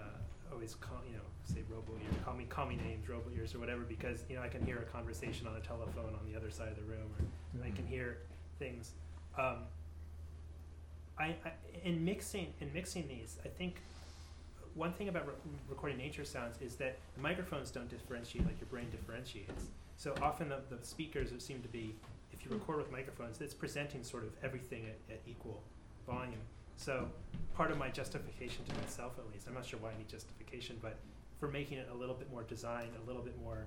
always 0.55 0.75
call 0.77 0.99
you 1.07 1.15
know 1.15 1.23
say 1.45 1.61
robo 1.69 1.93
ear, 1.93 2.09
call 2.25 2.35
me 2.35 2.45
call 2.45 2.67
me 2.67 2.77
names, 2.77 3.09
robo 3.09 3.29
ears 3.37 3.55
or 3.55 3.59
whatever 3.59 3.83
because 3.83 4.25
you 4.29 4.37
know 4.37 4.43
I 4.43 4.49
can 4.49 4.65
hear 4.65 4.79
a 4.79 4.85
conversation 4.85 5.47
on 5.47 5.57
a 5.57 5.61
telephone 5.61 6.15
on 6.15 6.31
the 6.31 6.37
other 6.37 6.51
side 6.51 6.69
of 6.69 6.77
the 6.77 6.83
room 6.83 7.11
or 7.19 7.67
I 7.67 7.71
can 7.71 7.87
hear 7.87 8.19
things. 8.59 8.93
Um, 9.39 9.59
I, 11.19 11.37
I 11.45 11.53
in 11.83 12.05
mixing 12.05 12.55
in 12.61 12.73
mixing 12.73 13.09
these, 13.09 13.39
I 13.45 13.49
think 13.49 13.77
one 14.75 14.93
thing 14.93 15.09
about 15.09 15.27
re- 15.27 15.35
recording 15.69 15.99
nature 15.99 16.25
sounds 16.25 16.57
is 16.61 16.75
that 16.77 16.99
the 17.15 17.23
microphones 17.23 17.71
don't 17.71 17.89
differentiate 17.89 18.47
like 18.47 18.61
your 18.61 18.69
brain 18.69 18.89
differentiates. 18.91 19.67
So 19.97 20.15
often 20.21 20.49
the, 20.49 20.59
the 20.69 20.85
speakers 20.85 21.31
seem 21.39 21.63
to 21.63 21.69
be, 21.69 21.95
if 22.33 22.45
you 22.45 22.51
record 22.51 22.79
with 22.79 22.91
microphones, 22.91 23.41
it's 23.41 23.55
presenting 23.55 24.03
sort 24.03 24.25
of 24.25 24.31
everything 24.43 24.87
at, 24.87 25.15
at 25.15 25.21
equal 25.29 25.63
volume. 26.07 26.41
So 26.77 27.09
part 27.55 27.71
of 27.71 27.79
my 27.79 27.89
justification 27.89 28.65
to 28.65 28.75
myself, 28.81 29.13
at 29.19 29.33
least, 29.33 29.47
I'm 29.49 29.55
not 29.55 29.65
sure 29.65 29.79
why 29.81 29.91
I 29.91 29.99
need 29.99 30.09
justification, 30.09 30.79
but 30.83 30.97
for 31.39 31.49
making 31.49 31.79
it 31.79 31.89
a 31.93 31.95
little 31.95 32.15
bit 32.15 32.31
more 32.31 32.43
designed, 32.43 32.91
a 33.03 33.07
little 33.07 33.23
bit 33.23 33.41
more 33.43 33.67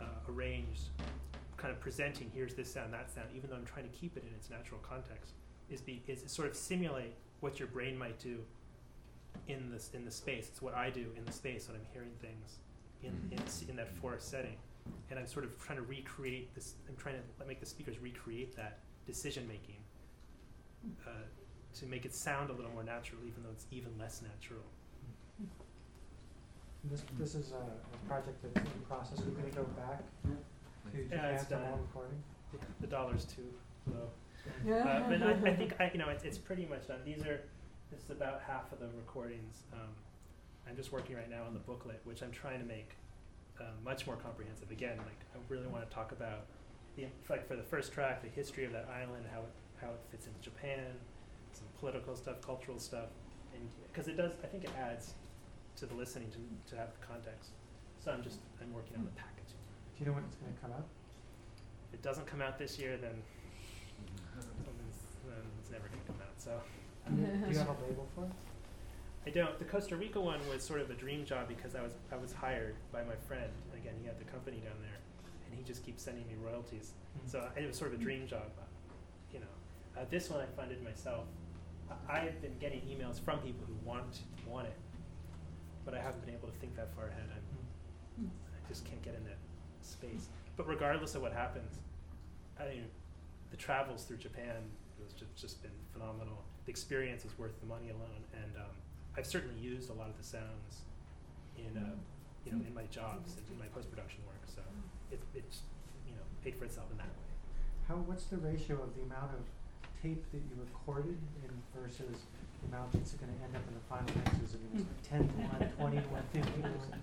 uh, 0.00 0.04
arranged, 0.30 0.88
kind 1.56 1.72
of 1.72 1.80
presenting 1.80 2.30
here's 2.34 2.54
this 2.54 2.72
sound, 2.72 2.92
that 2.92 3.10
sound, 3.10 3.28
even 3.34 3.50
though 3.50 3.56
I'm 3.56 3.64
trying 3.64 3.88
to 3.88 3.96
keep 3.96 4.16
it 4.16 4.24
in 4.28 4.34
its 4.34 4.50
natural 4.50 4.80
context, 4.80 5.32
is 5.70 5.80
be 5.80 6.02
is 6.06 6.22
sort 6.26 6.48
of 6.48 6.56
simulate 6.56 7.14
what 7.40 7.58
your 7.58 7.68
brain 7.68 7.96
might 7.96 8.18
do 8.18 8.40
in 9.48 9.70
this 9.70 9.90
in 9.94 10.04
the 10.04 10.10
space. 10.10 10.48
It's 10.48 10.60
what 10.60 10.74
I 10.74 10.90
do 10.90 11.06
in 11.16 11.24
the 11.24 11.32
space 11.32 11.68
when 11.68 11.76
I'm 11.76 11.86
hearing 11.92 12.12
things 12.20 12.58
in 13.02 13.12
in, 13.32 13.68
in 13.68 13.76
that 13.76 13.94
forest 13.96 14.30
setting, 14.30 14.56
and 15.10 15.18
I'm 15.18 15.26
sort 15.26 15.44
of 15.44 15.58
trying 15.62 15.78
to 15.78 15.84
recreate 15.84 16.54
this. 16.54 16.74
I'm 16.88 16.96
trying 16.96 17.16
to 17.16 17.46
make 17.46 17.60
the 17.60 17.66
speakers 17.66 17.98
recreate 17.98 18.54
that 18.56 18.80
decision 19.06 19.48
making. 19.48 19.76
Uh, 21.06 21.10
to 21.74 21.86
make 21.86 22.04
it 22.04 22.14
sound 22.14 22.50
a 22.50 22.52
little 22.52 22.70
more 22.72 22.84
natural, 22.84 23.20
even 23.26 23.42
though 23.42 23.50
it's 23.50 23.66
even 23.70 23.90
less 23.98 24.22
natural. 24.22 24.60
This, 26.84 27.02
this 27.18 27.34
is 27.34 27.52
a, 27.52 27.56
a 27.56 28.08
project 28.08 28.42
that's 28.42 28.56
in 28.66 28.80
process. 28.82 29.18
We're 29.20 29.30
gonna 29.40 29.54
go 29.54 29.64
back 29.80 30.02
to 30.22 30.98
Yeah, 30.98 31.04
Japan 31.08 31.34
it's 31.34 31.44
for 31.44 31.54
more 31.56 31.62
done. 31.70 31.80
recording. 31.80 32.22
The 32.80 32.86
dollar's 32.86 33.24
too 33.24 33.48
low. 33.86 34.10
Uh, 34.70 35.08
but 35.08 35.22
I, 35.22 35.50
I 35.50 35.56
think 35.56 35.74
I, 35.80 35.90
you 35.92 35.98
know 35.98 36.10
it's, 36.10 36.22
it's 36.24 36.36
pretty 36.38 36.66
much 36.66 36.86
done. 36.86 36.98
These 37.04 37.22
are 37.22 37.40
this 37.90 38.04
is 38.04 38.10
about 38.10 38.42
half 38.46 38.70
of 38.72 38.80
the 38.80 38.88
recordings. 38.88 39.62
Um, 39.72 39.88
I'm 40.68 40.76
just 40.76 40.92
working 40.92 41.16
right 41.16 41.30
now 41.30 41.44
on 41.46 41.54
the 41.54 41.60
booklet, 41.60 42.00
which 42.04 42.22
I'm 42.22 42.30
trying 42.30 42.60
to 42.60 42.66
make 42.66 42.90
uh, 43.60 43.64
much 43.82 44.06
more 44.06 44.16
comprehensive. 44.16 44.70
Again, 44.70 44.98
like 44.98 45.20
I 45.34 45.38
really 45.48 45.66
want 45.66 45.88
to 45.88 45.94
talk 45.94 46.12
about 46.12 46.46
the 46.96 47.06
like 47.30 47.48
for 47.48 47.56
the 47.56 47.62
first 47.62 47.92
track, 47.92 48.22
the 48.22 48.28
history 48.28 48.64
of 48.66 48.72
that 48.72 48.88
island, 48.92 49.24
how 49.32 49.40
it 49.40 49.52
how 49.80 49.88
it 49.88 50.00
fits 50.10 50.26
into 50.26 50.38
Japan, 50.40 50.84
some 51.54 51.66
political 51.80 52.16
stuff, 52.16 52.40
cultural 52.42 52.78
stuff, 52.78 53.08
and 53.54 53.68
because 53.92 54.08
it 54.08 54.16
does, 54.16 54.32
I 54.42 54.46
think 54.46 54.64
it 54.64 54.70
adds 54.78 55.14
to 55.76 55.86
the 55.86 55.94
listening 55.94 56.28
to 56.30 56.38
to 56.70 56.76
have 56.76 56.90
the 56.98 57.06
context. 57.06 57.50
So 58.04 58.10
I'm 58.10 58.22
just 58.22 58.38
I'm 58.60 58.72
working 58.72 58.96
on 58.96 59.04
the 59.04 59.10
packaging. 59.12 59.60
Do 59.96 60.04
you 60.04 60.06
know 60.06 60.14
when 60.14 60.24
it's 60.24 60.36
gonna 60.36 60.52
come 60.60 60.72
out? 60.72 60.86
If 61.88 61.94
it 61.94 62.02
doesn't 62.02 62.26
come 62.26 62.42
out 62.42 62.58
this 62.58 62.78
year, 62.78 62.96
then 62.96 63.14
something's 64.40 64.98
then 65.26 65.42
it's 65.60 65.70
never 65.70 65.88
going 65.88 66.00
to 66.00 66.06
come 66.12 66.20
out. 66.20 66.34
So 66.36 66.60
Do 67.08 67.20
you, 67.20 67.26
do 67.26 67.52
you 67.52 67.58
have 67.58 67.68
a 67.68 67.86
label 67.86 68.08
for 68.14 68.24
it? 68.24 68.32
I 69.26 69.30
don't. 69.30 69.58
The 69.58 69.64
Costa 69.64 69.96
Rica 69.96 70.20
one 70.20 70.40
was 70.48 70.62
sort 70.62 70.80
of 70.80 70.90
a 70.90 70.94
dream 70.94 71.24
job 71.24 71.48
because 71.48 71.74
I 71.74 71.82
was 71.82 71.94
I 72.12 72.16
was 72.16 72.32
hired 72.32 72.76
by 72.92 73.02
my 73.04 73.16
friend. 73.26 73.50
Again, 73.74 73.94
he 74.00 74.06
had 74.06 74.18
the 74.18 74.24
company 74.24 74.58
down 74.58 74.76
there, 74.82 74.98
and 75.46 75.58
he 75.58 75.64
just 75.64 75.84
keeps 75.84 76.02
sending 76.02 76.26
me 76.26 76.34
royalties. 76.44 76.92
So 77.26 77.38
uh, 77.38 77.48
it 77.56 77.66
was 77.66 77.76
sort 77.76 77.94
of 77.94 78.00
a 78.00 78.02
dream 78.02 78.26
job, 78.26 78.50
you 79.32 79.40
know. 79.40 79.54
Uh, 79.96 80.04
this 80.10 80.28
one 80.28 80.40
I 80.40 80.46
funded 80.56 80.82
myself. 80.82 81.24
I, 81.90 82.16
I 82.16 82.18
have 82.20 82.40
been 82.40 82.56
getting 82.58 82.80
emails 82.80 83.20
from 83.20 83.38
people 83.40 83.64
who 83.66 83.74
want 83.88 84.20
want 84.46 84.66
it, 84.66 84.76
but 85.84 85.94
I 85.94 86.00
haven't 86.00 86.24
been 86.24 86.34
able 86.34 86.48
to 86.48 86.54
think 86.58 86.76
that 86.76 86.94
far 86.94 87.06
ahead. 87.06 87.28
I'm. 87.30 88.30
I 88.64 88.68
just 88.68 88.84
can't 88.84 89.02
get 89.02 89.14
in 89.14 89.24
that 89.24 89.38
space. 89.82 90.28
But 90.56 90.68
regardless 90.68 91.14
of 91.14 91.22
what 91.22 91.32
happens, 91.32 91.78
I 92.58 92.68
mean, 92.68 92.84
the 93.50 93.56
travels 93.56 94.04
through 94.04 94.18
Japan 94.18 94.62
has 95.02 95.12
just, 95.12 95.34
just 95.36 95.62
been 95.62 95.74
phenomenal. 95.92 96.44
The 96.64 96.70
experience 96.70 97.24
is 97.24 97.36
worth 97.38 97.58
the 97.60 97.66
money 97.66 97.90
alone, 97.90 98.22
and 98.32 98.56
um, 98.56 98.74
I've 99.16 99.26
certainly 99.26 99.58
used 99.60 99.90
a 99.90 99.92
lot 99.92 100.08
of 100.08 100.16
the 100.16 100.24
sounds 100.24 100.86
in, 101.58 101.76
uh, 101.76 101.94
you 102.46 102.52
know, 102.52 102.64
in 102.66 102.72
my 102.72 102.84
jobs 102.84 103.36
and 103.36 103.44
in 103.50 103.58
my 103.58 103.66
post 103.66 103.90
production 103.90 104.20
work. 104.26 104.40
So 104.46 104.62
it, 105.10 105.20
it's, 105.34 105.60
you 106.06 106.14
know, 106.14 106.22
paid 106.42 106.56
for 106.56 106.64
itself 106.64 106.86
in 106.90 106.98
that 106.98 107.06
way. 107.06 107.30
How, 107.88 107.96
what's 107.96 108.24
the 108.24 108.38
ratio 108.38 108.80
of 108.82 108.94
the 108.96 109.02
amount 109.02 109.34
of 109.34 109.44
tape 110.04 110.24
that 110.32 110.38
you 110.38 110.56
recorded 110.60 111.16
in 111.42 111.80
versus 111.80 112.26
the 112.60 112.68
amount 112.68 112.92
that's 112.92 113.12
gonna 113.12 113.32
end 113.42 113.56
up 113.56 113.62
in 113.66 113.74
the 113.74 113.80
final 113.88 114.04
mean, 114.14 114.44
is 114.44 114.52
it 114.54 114.60
ten 115.02 115.26
to 115.26 115.34
one, 115.34 115.72
twenty 115.78 115.96
to 115.96 116.08
one, 116.08 116.22
fifty 116.30 116.60
to 116.60 116.68
one, 116.68 117.00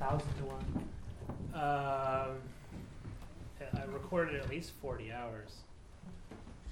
thousand 0.00 0.34
to 0.38 0.44
one? 0.44 0.88
Um, 1.54 2.38
I 3.78 3.84
recorded 3.92 4.34
at 4.40 4.50
least 4.50 4.72
forty 4.82 5.12
hours, 5.12 5.58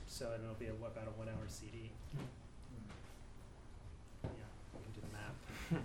so 0.08 0.32
it'll 0.34 0.54
be 0.54 0.66
a, 0.66 0.72
about 0.72 1.06
a 1.06 1.18
one-hour 1.18 1.46
CD. 1.46 1.92
Yeah, 4.24 4.30
we 4.74 4.80
can 4.82 4.92
do 4.92 5.00
the 5.06 5.12
math. 5.14 5.82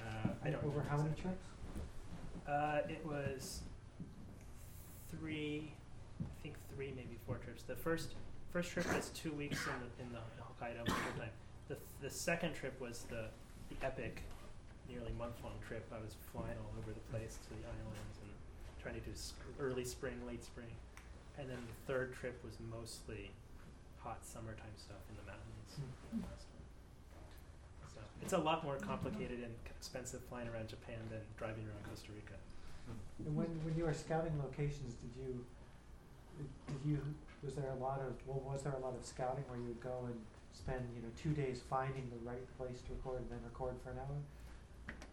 uh, 0.00 0.30
I 0.42 0.50
don't 0.50 0.64
Over 0.64 0.82
how 0.88 0.96
many 0.96 1.10
exactly. 1.10 1.32
trips? 1.32 2.48
Uh, 2.48 2.80
it 2.88 3.04
was 3.04 3.60
three, 5.10 5.72
I 6.22 6.42
think 6.42 6.54
three, 6.74 6.92
maybe 6.96 7.18
four 7.26 7.36
trips. 7.36 7.62
The 7.62 7.76
first 7.76 8.14
first 8.56 8.72
trip 8.72 8.88
was 8.96 9.10
two 9.12 9.32
weeks 9.32 9.60
in 9.68 9.76
the 9.84 9.90
in 10.00 10.08
the 10.16 10.24
Hokkaido 10.40 10.80
winter 10.88 11.12
time. 11.20 11.34
The 11.68 11.76
the 12.00 12.08
second 12.08 12.54
trip 12.54 12.80
was 12.80 13.04
the 13.10 13.28
the 13.68 13.76
epic, 13.84 14.22
nearly 14.88 15.12
month 15.18 15.36
long 15.44 15.60
trip. 15.60 15.84
I 15.92 16.00
was 16.00 16.16
flying 16.32 16.56
all 16.64 16.72
over 16.80 16.88
the 16.96 17.04
place 17.12 17.36
to 17.44 17.48
the 17.52 17.60
islands 17.68 18.16
and 18.24 18.32
trying 18.80 18.94
to 18.94 19.04
do 19.04 19.12
s- 19.12 19.34
early 19.60 19.84
spring, 19.84 20.16
late 20.26 20.42
spring, 20.42 20.72
and 21.36 21.50
then 21.50 21.58
the 21.68 21.76
third 21.92 22.14
trip 22.14 22.40
was 22.42 22.56
mostly 22.72 23.30
hot 24.00 24.24
summertime 24.24 24.72
stuff 24.76 25.04
in 25.12 25.16
the 25.20 25.26
mountains. 25.28 25.70
Hmm. 25.76 26.24
So 27.92 28.00
it's 28.22 28.32
a 28.32 28.38
lot 28.38 28.64
more 28.64 28.76
complicated 28.76 29.44
and 29.44 29.52
expensive 29.68 30.22
flying 30.30 30.48
around 30.48 30.68
Japan 30.68 30.96
than 31.10 31.20
driving 31.36 31.68
around 31.68 31.84
Costa 31.84 32.08
Rica. 32.16 32.40
And 33.26 33.36
when, 33.36 33.48
when 33.66 33.76
you 33.76 33.84
were 33.84 33.92
scouting 33.92 34.32
locations, 34.38 34.94
did 34.94 35.10
you, 35.18 35.44
did 36.66 36.80
you, 36.84 36.98
was 37.42 37.54
there 37.54 37.70
a 37.70 37.82
lot 37.82 38.00
of, 38.00 38.14
well, 38.26 38.42
was 38.44 38.62
there 38.62 38.74
a 38.74 38.78
lot 38.78 38.94
of 38.94 39.04
scouting 39.04 39.44
where 39.48 39.58
you 39.58 39.68
would 39.68 39.80
go 39.80 40.06
and 40.06 40.16
spend, 40.52 40.82
you 40.94 41.02
know, 41.02 41.08
two 41.20 41.30
days 41.30 41.62
finding 41.68 42.10
the 42.10 42.28
right 42.28 42.44
place 42.58 42.80
to 42.86 42.92
record 42.92 43.20
and 43.20 43.30
then 43.30 43.38
record 43.44 43.74
for 43.82 43.90
an 43.90 43.98
hour? 43.98 44.18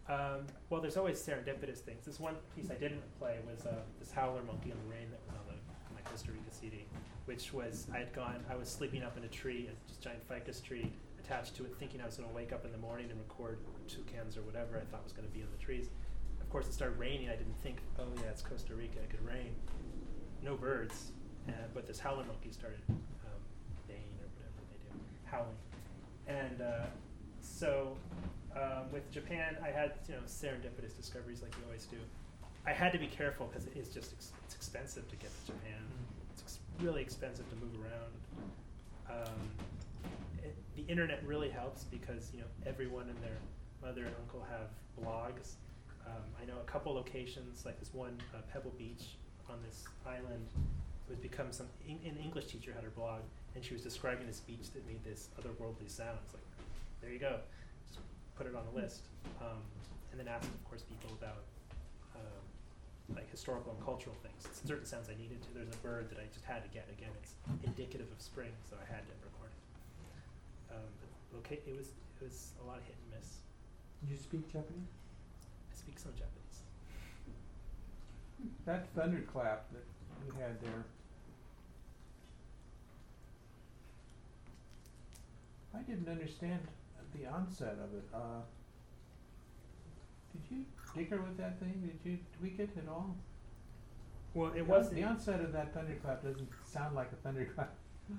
Um, 0.03 0.47
well, 0.69 0.81
there's 0.81 0.97
always 0.97 1.19
serendipitous 1.19 1.79
things. 1.79 2.05
This 2.05 2.19
one 2.19 2.35
piece 2.55 2.69
I 2.69 2.75
didn't 2.75 3.03
play 3.19 3.37
was 3.47 3.65
uh, 3.65 3.75
this 3.99 4.11
howler 4.11 4.43
monkey 4.43 4.71
in 4.71 4.77
the 4.83 4.91
rain 4.91 5.07
that 5.11 5.19
was 5.27 5.35
on 5.39 5.45
the, 5.47 5.55
my 5.95 6.01
Costa 6.09 6.31
Rica 6.31 6.51
CD, 6.51 6.83
which 7.25 7.53
was 7.53 7.87
I 7.93 7.99
had 7.99 8.13
gone, 8.13 8.43
I 8.49 8.55
was 8.55 8.67
sleeping 8.67 9.03
up 9.03 9.17
in 9.17 9.23
a 9.23 9.29
tree, 9.29 9.69
a 9.71 10.03
giant 10.03 10.27
ficus 10.27 10.59
tree 10.59 10.91
attached 11.23 11.55
to 11.55 11.63
it, 11.63 11.73
thinking 11.79 12.01
I 12.01 12.05
was 12.05 12.17
going 12.17 12.27
to 12.27 12.35
wake 12.35 12.51
up 12.51 12.65
in 12.65 12.71
the 12.71 12.77
morning 12.77 13.07
and 13.09 13.19
record 13.19 13.59
toucans 13.87 14.35
or 14.35 14.41
whatever 14.41 14.77
I 14.77 14.83
thought 14.91 15.03
was 15.03 15.13
going 15.13 15.27
to 15.27 15.33
be 15.33 15.39
in 15.39 15.47
the 15.57 15.63
trees. 15.63 15.87
Of 16.41 16.49
course, 16.49 16.67
it 16.67 16.73
started 16.73 16.99
raining. 16.99 17.29
I 17.29 17.35
didn't 17.35 17.57
think, 17.63 17.77
oh 17.97 18.03
yeah, 18.17 18.29
it's 18.29 18.41
Costa 18.41 18.75
Rica, 18.75 18.99
it 18.99 19.09
could 19.09 19.25
rain. 19.25 19.55
No 20.43 20.55
birds, 20.55 21.11
uh, 21.47 21.51
but 21.73 21.87
this 21.87 21.99
howler 21.99 22.25
monkey 22.25 22.51
started 22.51 22.79
um, 22.89 23.39
baying 23.87 24.11
or 24.19 24.27
whatever 24.35 24.61
they 24.71 24.77
do, 24.83 24.99
howling, 25.25 25.55
and 26.27 26.61
uh, 26.61 26.85
so 27.41 27.95
um, 28.55 28.91
with 28.91 29.09
Japan, 29.11 29.55
I 29.63 29.69
had 29.69 29.93
you 30.07 30.15
know 30.15 30.21
serendipitous 30.27 30.95
discoveries 30.97 31.41
like 31.41 31.55
you 31.57 31.63
always 31.65 31.85
do. 31.85 31.97
I 32.65 32.71
had 32.73 32.91
to 32.93 32.99
be 32.99 33.07
careful 33.07 33.47
because 33.47 33.67
it 33.67 33.77
is 33.77 33.87
just 33.87 34.11
ex- 34.13 34.31
it's 34.45 34.55
expensive 34.55 35.07
to 35.09 35.15
get 35.15 35.29
to 35.45 35.53
Japan. 35.53 35.81
It's 36.33 36.41
ex- 36.43 36.59
really 36.81 37.01
expensive 37.01 37.49
to 37.49 37.55
move 37.55 37.75
around. 37.81 39.21
Um, 39.21 39.39
it, 40.43 40.55
the 40.75 40.83
internet 40.91 41.23
really 41.25 41.49
helps 41.49 41.85
because 41.85 42.31
you 42.33 42.39
know 42.39 42.47
everyone 42.65 43.07
and 43.09 43.17
their 43.19 43.37
mother 43.81 44.05
and 44.05 44.15
uncle 44.19 44.45
have 44.49 44.69
blogs. 45.01 45.55
Um, 46.05 46.23
I 46.41 46.45
know 46.45 46.59
a 46.59 46.69
couple 46.69 46.93
locations 46.93 47.65
like 47.65 47.79
this 47.79 47.93
one 47.93 48.17
uh, 48.35 48.39
Pebble 48.51 48.73
Beach 48.77 49.15
on 49.49 49.57
this 49.65 49.83
island 50.05 50.47
who 51.07 51.13
has 51.13 51.19
become 51.19 51.51
some 51.51 51.67
in, 51.87 51.99
an 52.05 52.17
English 52.17 52.45
teacher 52.45 52.71
had 52.73 52.83
her 52.83 52.93
blog 52.95 53.21
and 53.55 53.63
she 53.63 53.73
was 53.73 53.83
describing 53.83 54.25
this 54.25 54.39
beach 54.39 54.71
that 54.73 54.85
made 54.87 55.03
this 55.03 55.29
otherworldly 55.39 55.89
sound. 55.89 56.17
It's 56.25 56.33
like 56.33 56.43
there 57.01 57.11
you 57.11 57.19
go, 57.19 57.39
just 57.87 57.99
put 58.35 58.47
it 58.47 58.55
on 58.55 58.63
a 58.71 58.75
list, 58.75 59.03
um, 59.41 59.59
and 60.11 60.19
then 60.19 60.27
asked 60.27 60.47
of 60.47 60.63
course 60.65 60.81
people 60.83 61.11
about 61.19 61.43
um, 62.15 62.43
like 63.15 63.29
historical 63.29 63.73
and 63.75 63.81
cultural 63.83 64.15
things. 64.23 64.47
Certain 64.65 64.85
sounds 64.85 65.09
I 65.09 65.15
needed 65.19 65.41
to. 65.43 65.49
There's 65.53 65.69
a 65.69 65.81
bird 65.83 66.09
that 66.09 66.17
I 66.17 66.25
just 66.31 66.45
had 66.45 66.63
to 66.63 66.69
get. 66.71 66.87
Again, 66.89 67.11
it's 67.21 67.35
indicative 67.63 68.07
of 68.09 68.21
spring, 68.21 68.51
so 68.69 68.77
I 68.79 68.85
had 68.87 69.03
to 69.05 69.13
record 69.21 69.51
it. 69.51 69.61
Um, 70.73 70.89
but 71.03 71.09
loca- 71.37 71.61
it 71.67 71.75
was 71.75 71.91
it 71.91 72.23
was 72.23 72.55
a 72.63 72.65
lot 72.65 72.79
of 72.79 72.85
hit 72.87 72.95
and 72.95 73.19
miss. 73.19 73.43
You 74.09 74.17
speak 74.17 74.47
Japanese? 74.51 74.91
I 75.71 75.75
speak 75.75 75.99
some 75.99 76.11
Japanese. 76.15 76.42
That 78.65 78.87
thunderclap 78.95 79.65
that 79.71 79.83
you 80.25 80.33
had 80.39 80.59
there. 80.61 80.85
I 85.75 85.81
didn't 85.81 86.07
understand 86.07 86.59
the 87.13 87.27
onset 87.27 87.77
of 87.83 87.93
it. 87.95 88.05
Uh, 88.13 88.41
did 90.31 90.55
you 90.55 90.65
tinker 90.93 91.21
with 91.21 91.37
that 91.37 91.59
thing? 91.59 91.81
Did 92.03 92.09
you 92.09 92.17
tweak 92.39 92.59
it 92.59 92.69
at 92.77 92.89
all? 92.89 93.15
Well, 94.33 94.51
it 94.55 94.65
was 94.65 94.89
the 94.89 95.03
onset 95.03 95.41
of 95.41 95.51
that 95.53 95.73
thunderclap 95.73 96.23
doesn't 96.23 96.49
sound 96.65 96.95
like 96.95 97.11
a 97.11 97.15
thunderclap. 97.17 97.75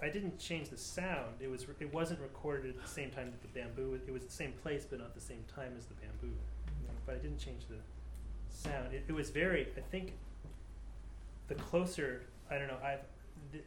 I 0.00 0.08
didn't 0.08 0.38
change 0.38 0.68
the 0.68 0.76
sound. 0.76 1.34
It 1.40 1.50
was 1.50 1.66
it 1.80 1.92
wasn't 1.92 2.20
recorded 2.20 2.76
at 2.76 2.82
the 2.82 2.88
same 2.88 3.10
time 3.10 3.32
that 3.32 3.42
the 3.42 3.48
bamboo. 3.48 3.98
It 4.06 4.12
was 4.12 4.24
the 4.24 4.32
same 4.32 4.52
place, 4.52 4.86
but 4.88 5.00
not 5.00 5.14
the 5.14 5.20
same 5.20 5.44
time 5.54 5.74
as 5.76 5.86
the 5.86 5.94
bamboo. 5.94 6.36
But 7.04 7.16
I 7.16 7.18
didn't 7.18 7.38
change 7.38 7.62
the 7.68 7.76
sound. 8.50 8.92
It, 8.92 9.04
it 9.08 9.12
was 9.12 9.30
very. 9.30 9.68
I 9.76 9.80
think 9.90 10.12
the 11.48 11.54
closer. 11.54 12.22
I 12.50 12.58
don't 12.58 12.68
know. 12.68 12.78
I've. 12.82 13.00
Th- 13.52 13.64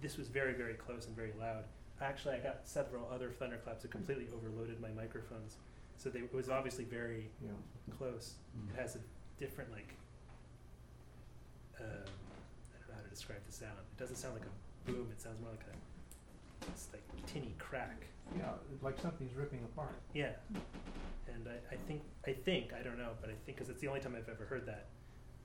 this 0.00 0.16
was 0.16 0.28
very 0.28 0.52
very 0.54 0.74
close 0.74 1.06
and 1.06 1.16
very 1.16 1.32
loud. 1.38 1.64
Actually, 2.00 2.34
I 2.34 2.38
got 2.38 2.60
several 2.64 3.08
other 3.12 3.30
thunderclaps 3.30 3.82
that 3.82 3.90
completely 3.90 4.26
overloaded 4.34 4.80
my 4.80 4.90
microphones. 4.90 5.56
So 5.96 6.08
they, 6.10 6.20
it 6.20 6.32
was 6.34 6.48
obviously 6.48 6.84
very 6.84 7.28
Yeah. 7.42 7.50
close. 7.98 8.34
Mm. 8.56 8.72
It 8.74 8.80
has 8.80 8.94
a 8.96 9.00
different 9.38 9.72
like. 9.72 9.94
Uh, 11.78 11.82
I 11.84 11.86
don't 11.86 12.88
know 12.88 12.94
how 12.96 13.02
to 13.02 13.10
describe 13.10 13.40
the 13.46 13.52
sound. 13.52 13.72
It 13.78 14.00
doesn't 14.00 14.16
sound 14.16 14.34
like 14.34 14.44
a 14.44 14.90
boom. 14.92 15.08
It 15.12 15.20
sounds 15.20 15.40
more 15.40 15.50
like 15.50 15.60
a. 15.62 16.70
It's 16.70 16.88
like 16.92 17.02
tinny 17.26 17.54
crack. 17.58 18.02
Yeah, 18.36 18.50
like 18.82 18.98
something's 19.00 19.34
ripping 19.34 19.60
apart. 19.64 19.94
Yeah. 20.14 20.32
And 21.32 21.46
I, 21.48 21.74
I 21.74 21.76
think 21.86 22.02
I 22.26 22.32
think 22.32 22.72
I 22.72 22.82
don't 22.82 22.98
know, 22.98 23.10
but 23.20 23.30
I 23.30 23.34
think 23.44 23.56
because 23.56 23.68
it's 23.68 23.80
the 23.80 23.88
only 23.88 24.00
time 24.00 24.14
I've 24.16 24.28
ever 24.28 24.44
heard 24.44 24.66
that. 24.66 24.86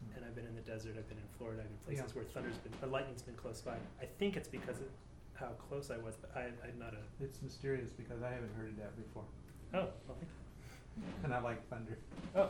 Hmm. 0.03 0.17
And 0.17 0.25
I've 0.25 0.35
been 0.35 0.45
in 0.45 0.55
the 0.55 0.61
desert. 0.61 0.95
I've 0.97 1.07
been 1.07 1.17
in 1.17 1.29
Florida. 1.37 1.61
I've 1.63 1.69
been 1.69 1.95
places 1.95 2.11
Yeah. 2.13 2.21
where 2.21 2.25
thunder's 2.33 2.57
been, 2.57 2.73
or 2.81 2.87
lightning's 2.91 3.21
been 3.21 3.35
close 3.35 3.61
by. 3.61 3.75
I 4.01 4.05
think 4.19 4.35
it's 4.35 4.47
because 4.47 4.79
of 4.79 4.87
how 5.35 5.49
close 5.69 5.91
I 5.91 5.97
was, 5.97 6.15
but 6.15 6.31
I, 6.35 6.45
I'm 6.65 6.77
not 6.79 6.93
a. 6.93 7.23
It's 7.23 7.41
mysterious 7.41 7.91
because 7.91 8.21
I 8.21 8.29
haven't 8.31 8.53
heard 8.55 8.69
it 8.69 8.77
that 8.77 8.95
before. 8.97 9.23
Oh, 9.73 9.87
well, 10.07 10.17
thank 10.19 10.21
you. 10.21 11.03
And 11.23 11.33
I 11.33 11.39
like 11.41 11.67
thunder. 11.69 11.97
Oh, 12.35 12.49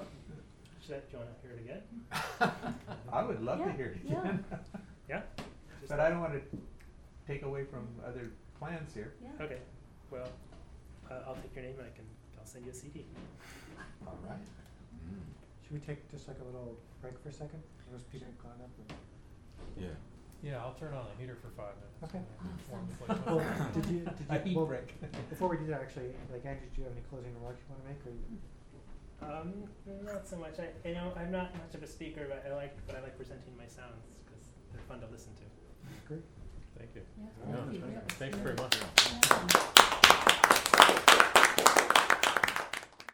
should 0.86 0.96
I, 0.96 1.00
do 1.00 1.06
you 1.14 1.18
want 1.20 1.30
to 1.30 1.48
hear 1.48 1.56
it 1.56 1.62
again? 1.64 2.74
I 3.14 3.24
would 3.24 3.42
love 3.42 3.60
to 3.64 3.72
hear 3.72 3.96
it 3.96 4.02
yeah. 4.06 4.20
again. 4.22 4.46
Yeah. 5.10 5.22
Just- 5.38 5.48
But 5.90 6.00
I 6.00 6.10
don't 6.10 6.22
wanna 6.22 6.40
take 7.28 7.44
away 7.44 7.66
from 7.66 7.88
other 8.08 8.32
plans 8.60 8.94
here. 8.94 9.14
Yeah. 9.22 9.46
Okay. 9.46 9.58
Well, 10.14 10.30
I'll 11.26 11.34
take 11.42 11.56
your 11.58 11.66
name 11.66 11.74
and 11.82 11.88
I 11.90 11.94
can. 11.98 12.06
I'll 12.38 12.46
send 12.46 12.66
you 12.66 12.72
a 12.72 12.76
CD. 12.76 13.02
All 14.06 14.14
right. 14.30 14.38
Mm. 15.10 15.26
Should 15.66 15.74
we 15.74 15.80
take 15.82 16.06
just 16.12 16.28
like 16.28 16.38
a 16.38 16.46
little 16.46 16.78
break 17.02 17.18
for 17.18 17.30
a 17.30 17.34
second? 17.34 17.64
Those 17.92 18.04
people 18.14 18.28
have 18.30 18.38
gone 18.38 18.62
up. 18.62 18.70
or- 18.78 19.82
Yeah. 19.82 19.90
Yeah, 20.44 20.60
I'll 20.62 20.76
turn 20.76 20.94
on 20.94 21.06
the 21.10 21.16
heater 21.22 21.38
for 21.42 21.50
five 21.58 21.74
minutes. 21.82 21.98
Okay. 22.04 22.22
Warm 22.70 22.86
the 23.08 23.10
Awesome. 23.10 23.24
place 23.24 23.42
Well, 23.42 23.72
did 23.74 23.86
you, 23.90 24.00
did 24.06 24.28
A 24.30 24.36
you, 24.38 24.44
heat 24.44 24.58
well, 24.58 24.66
break. 24.68 24.92
before 25.30 25.48
we 25.50 25.58
do 25.58 25.66
that, 25.68 25.82
actually, 25.82 26.12
like 26.32 26.46
Andrew, 26.46 26.68
do 26.76 26.82
you 26.82 26.84
have 26.84 26.94
any 26.94 27.02
closing 27.10 27.34
remarks 27.34 27.64
you 27.64 27.74
wanna 27.74 27.88
make, 27.90 28.02
or 28.06 28.12
you? 28.14 28.38
Um, 29.24 29.48
not 30.06 30.28
so 30.28 30.36
much. 30.36 30.60
I, 30.60 30.68
you 30.88 30.94
know, 30.96 31.14
I'm 31.16 31.32
not 31.32 31.56
much 31.56 31.74
of 31.74 31.82
a 31.82 31.88
speaker, 31.88 32.28
but 32.28 32.44
I 32.46 32.54
like, 32.54 32.76
but 32.86 32.98
I 32.98 33.02
like 33.02 33.16
presenting 33.16 33.56
my 33.58 33.66
sounds 33.72 34.20
because 34.28 34.44
they're 34.74 34.84
fun 34.84 35.00
to 35.00 35.08
listen 35.08 35.32
to. 35.40 35.48
Great. 36.12 36.24
Thank 36.78 36.92
you. 36.96 37.02
Yeah, 37.18 37.26
Yeah, 37.48 37.56
thank 37.56 37.74
you. 37.74 37.80
thank 37.80 37.94
you. 37.94 38.00
Yeah, 38.04 38.20
Thanks 38.20 38.38
very 38.44 38.56
much. 38.60 38.76
Yeah. 38.76 39.90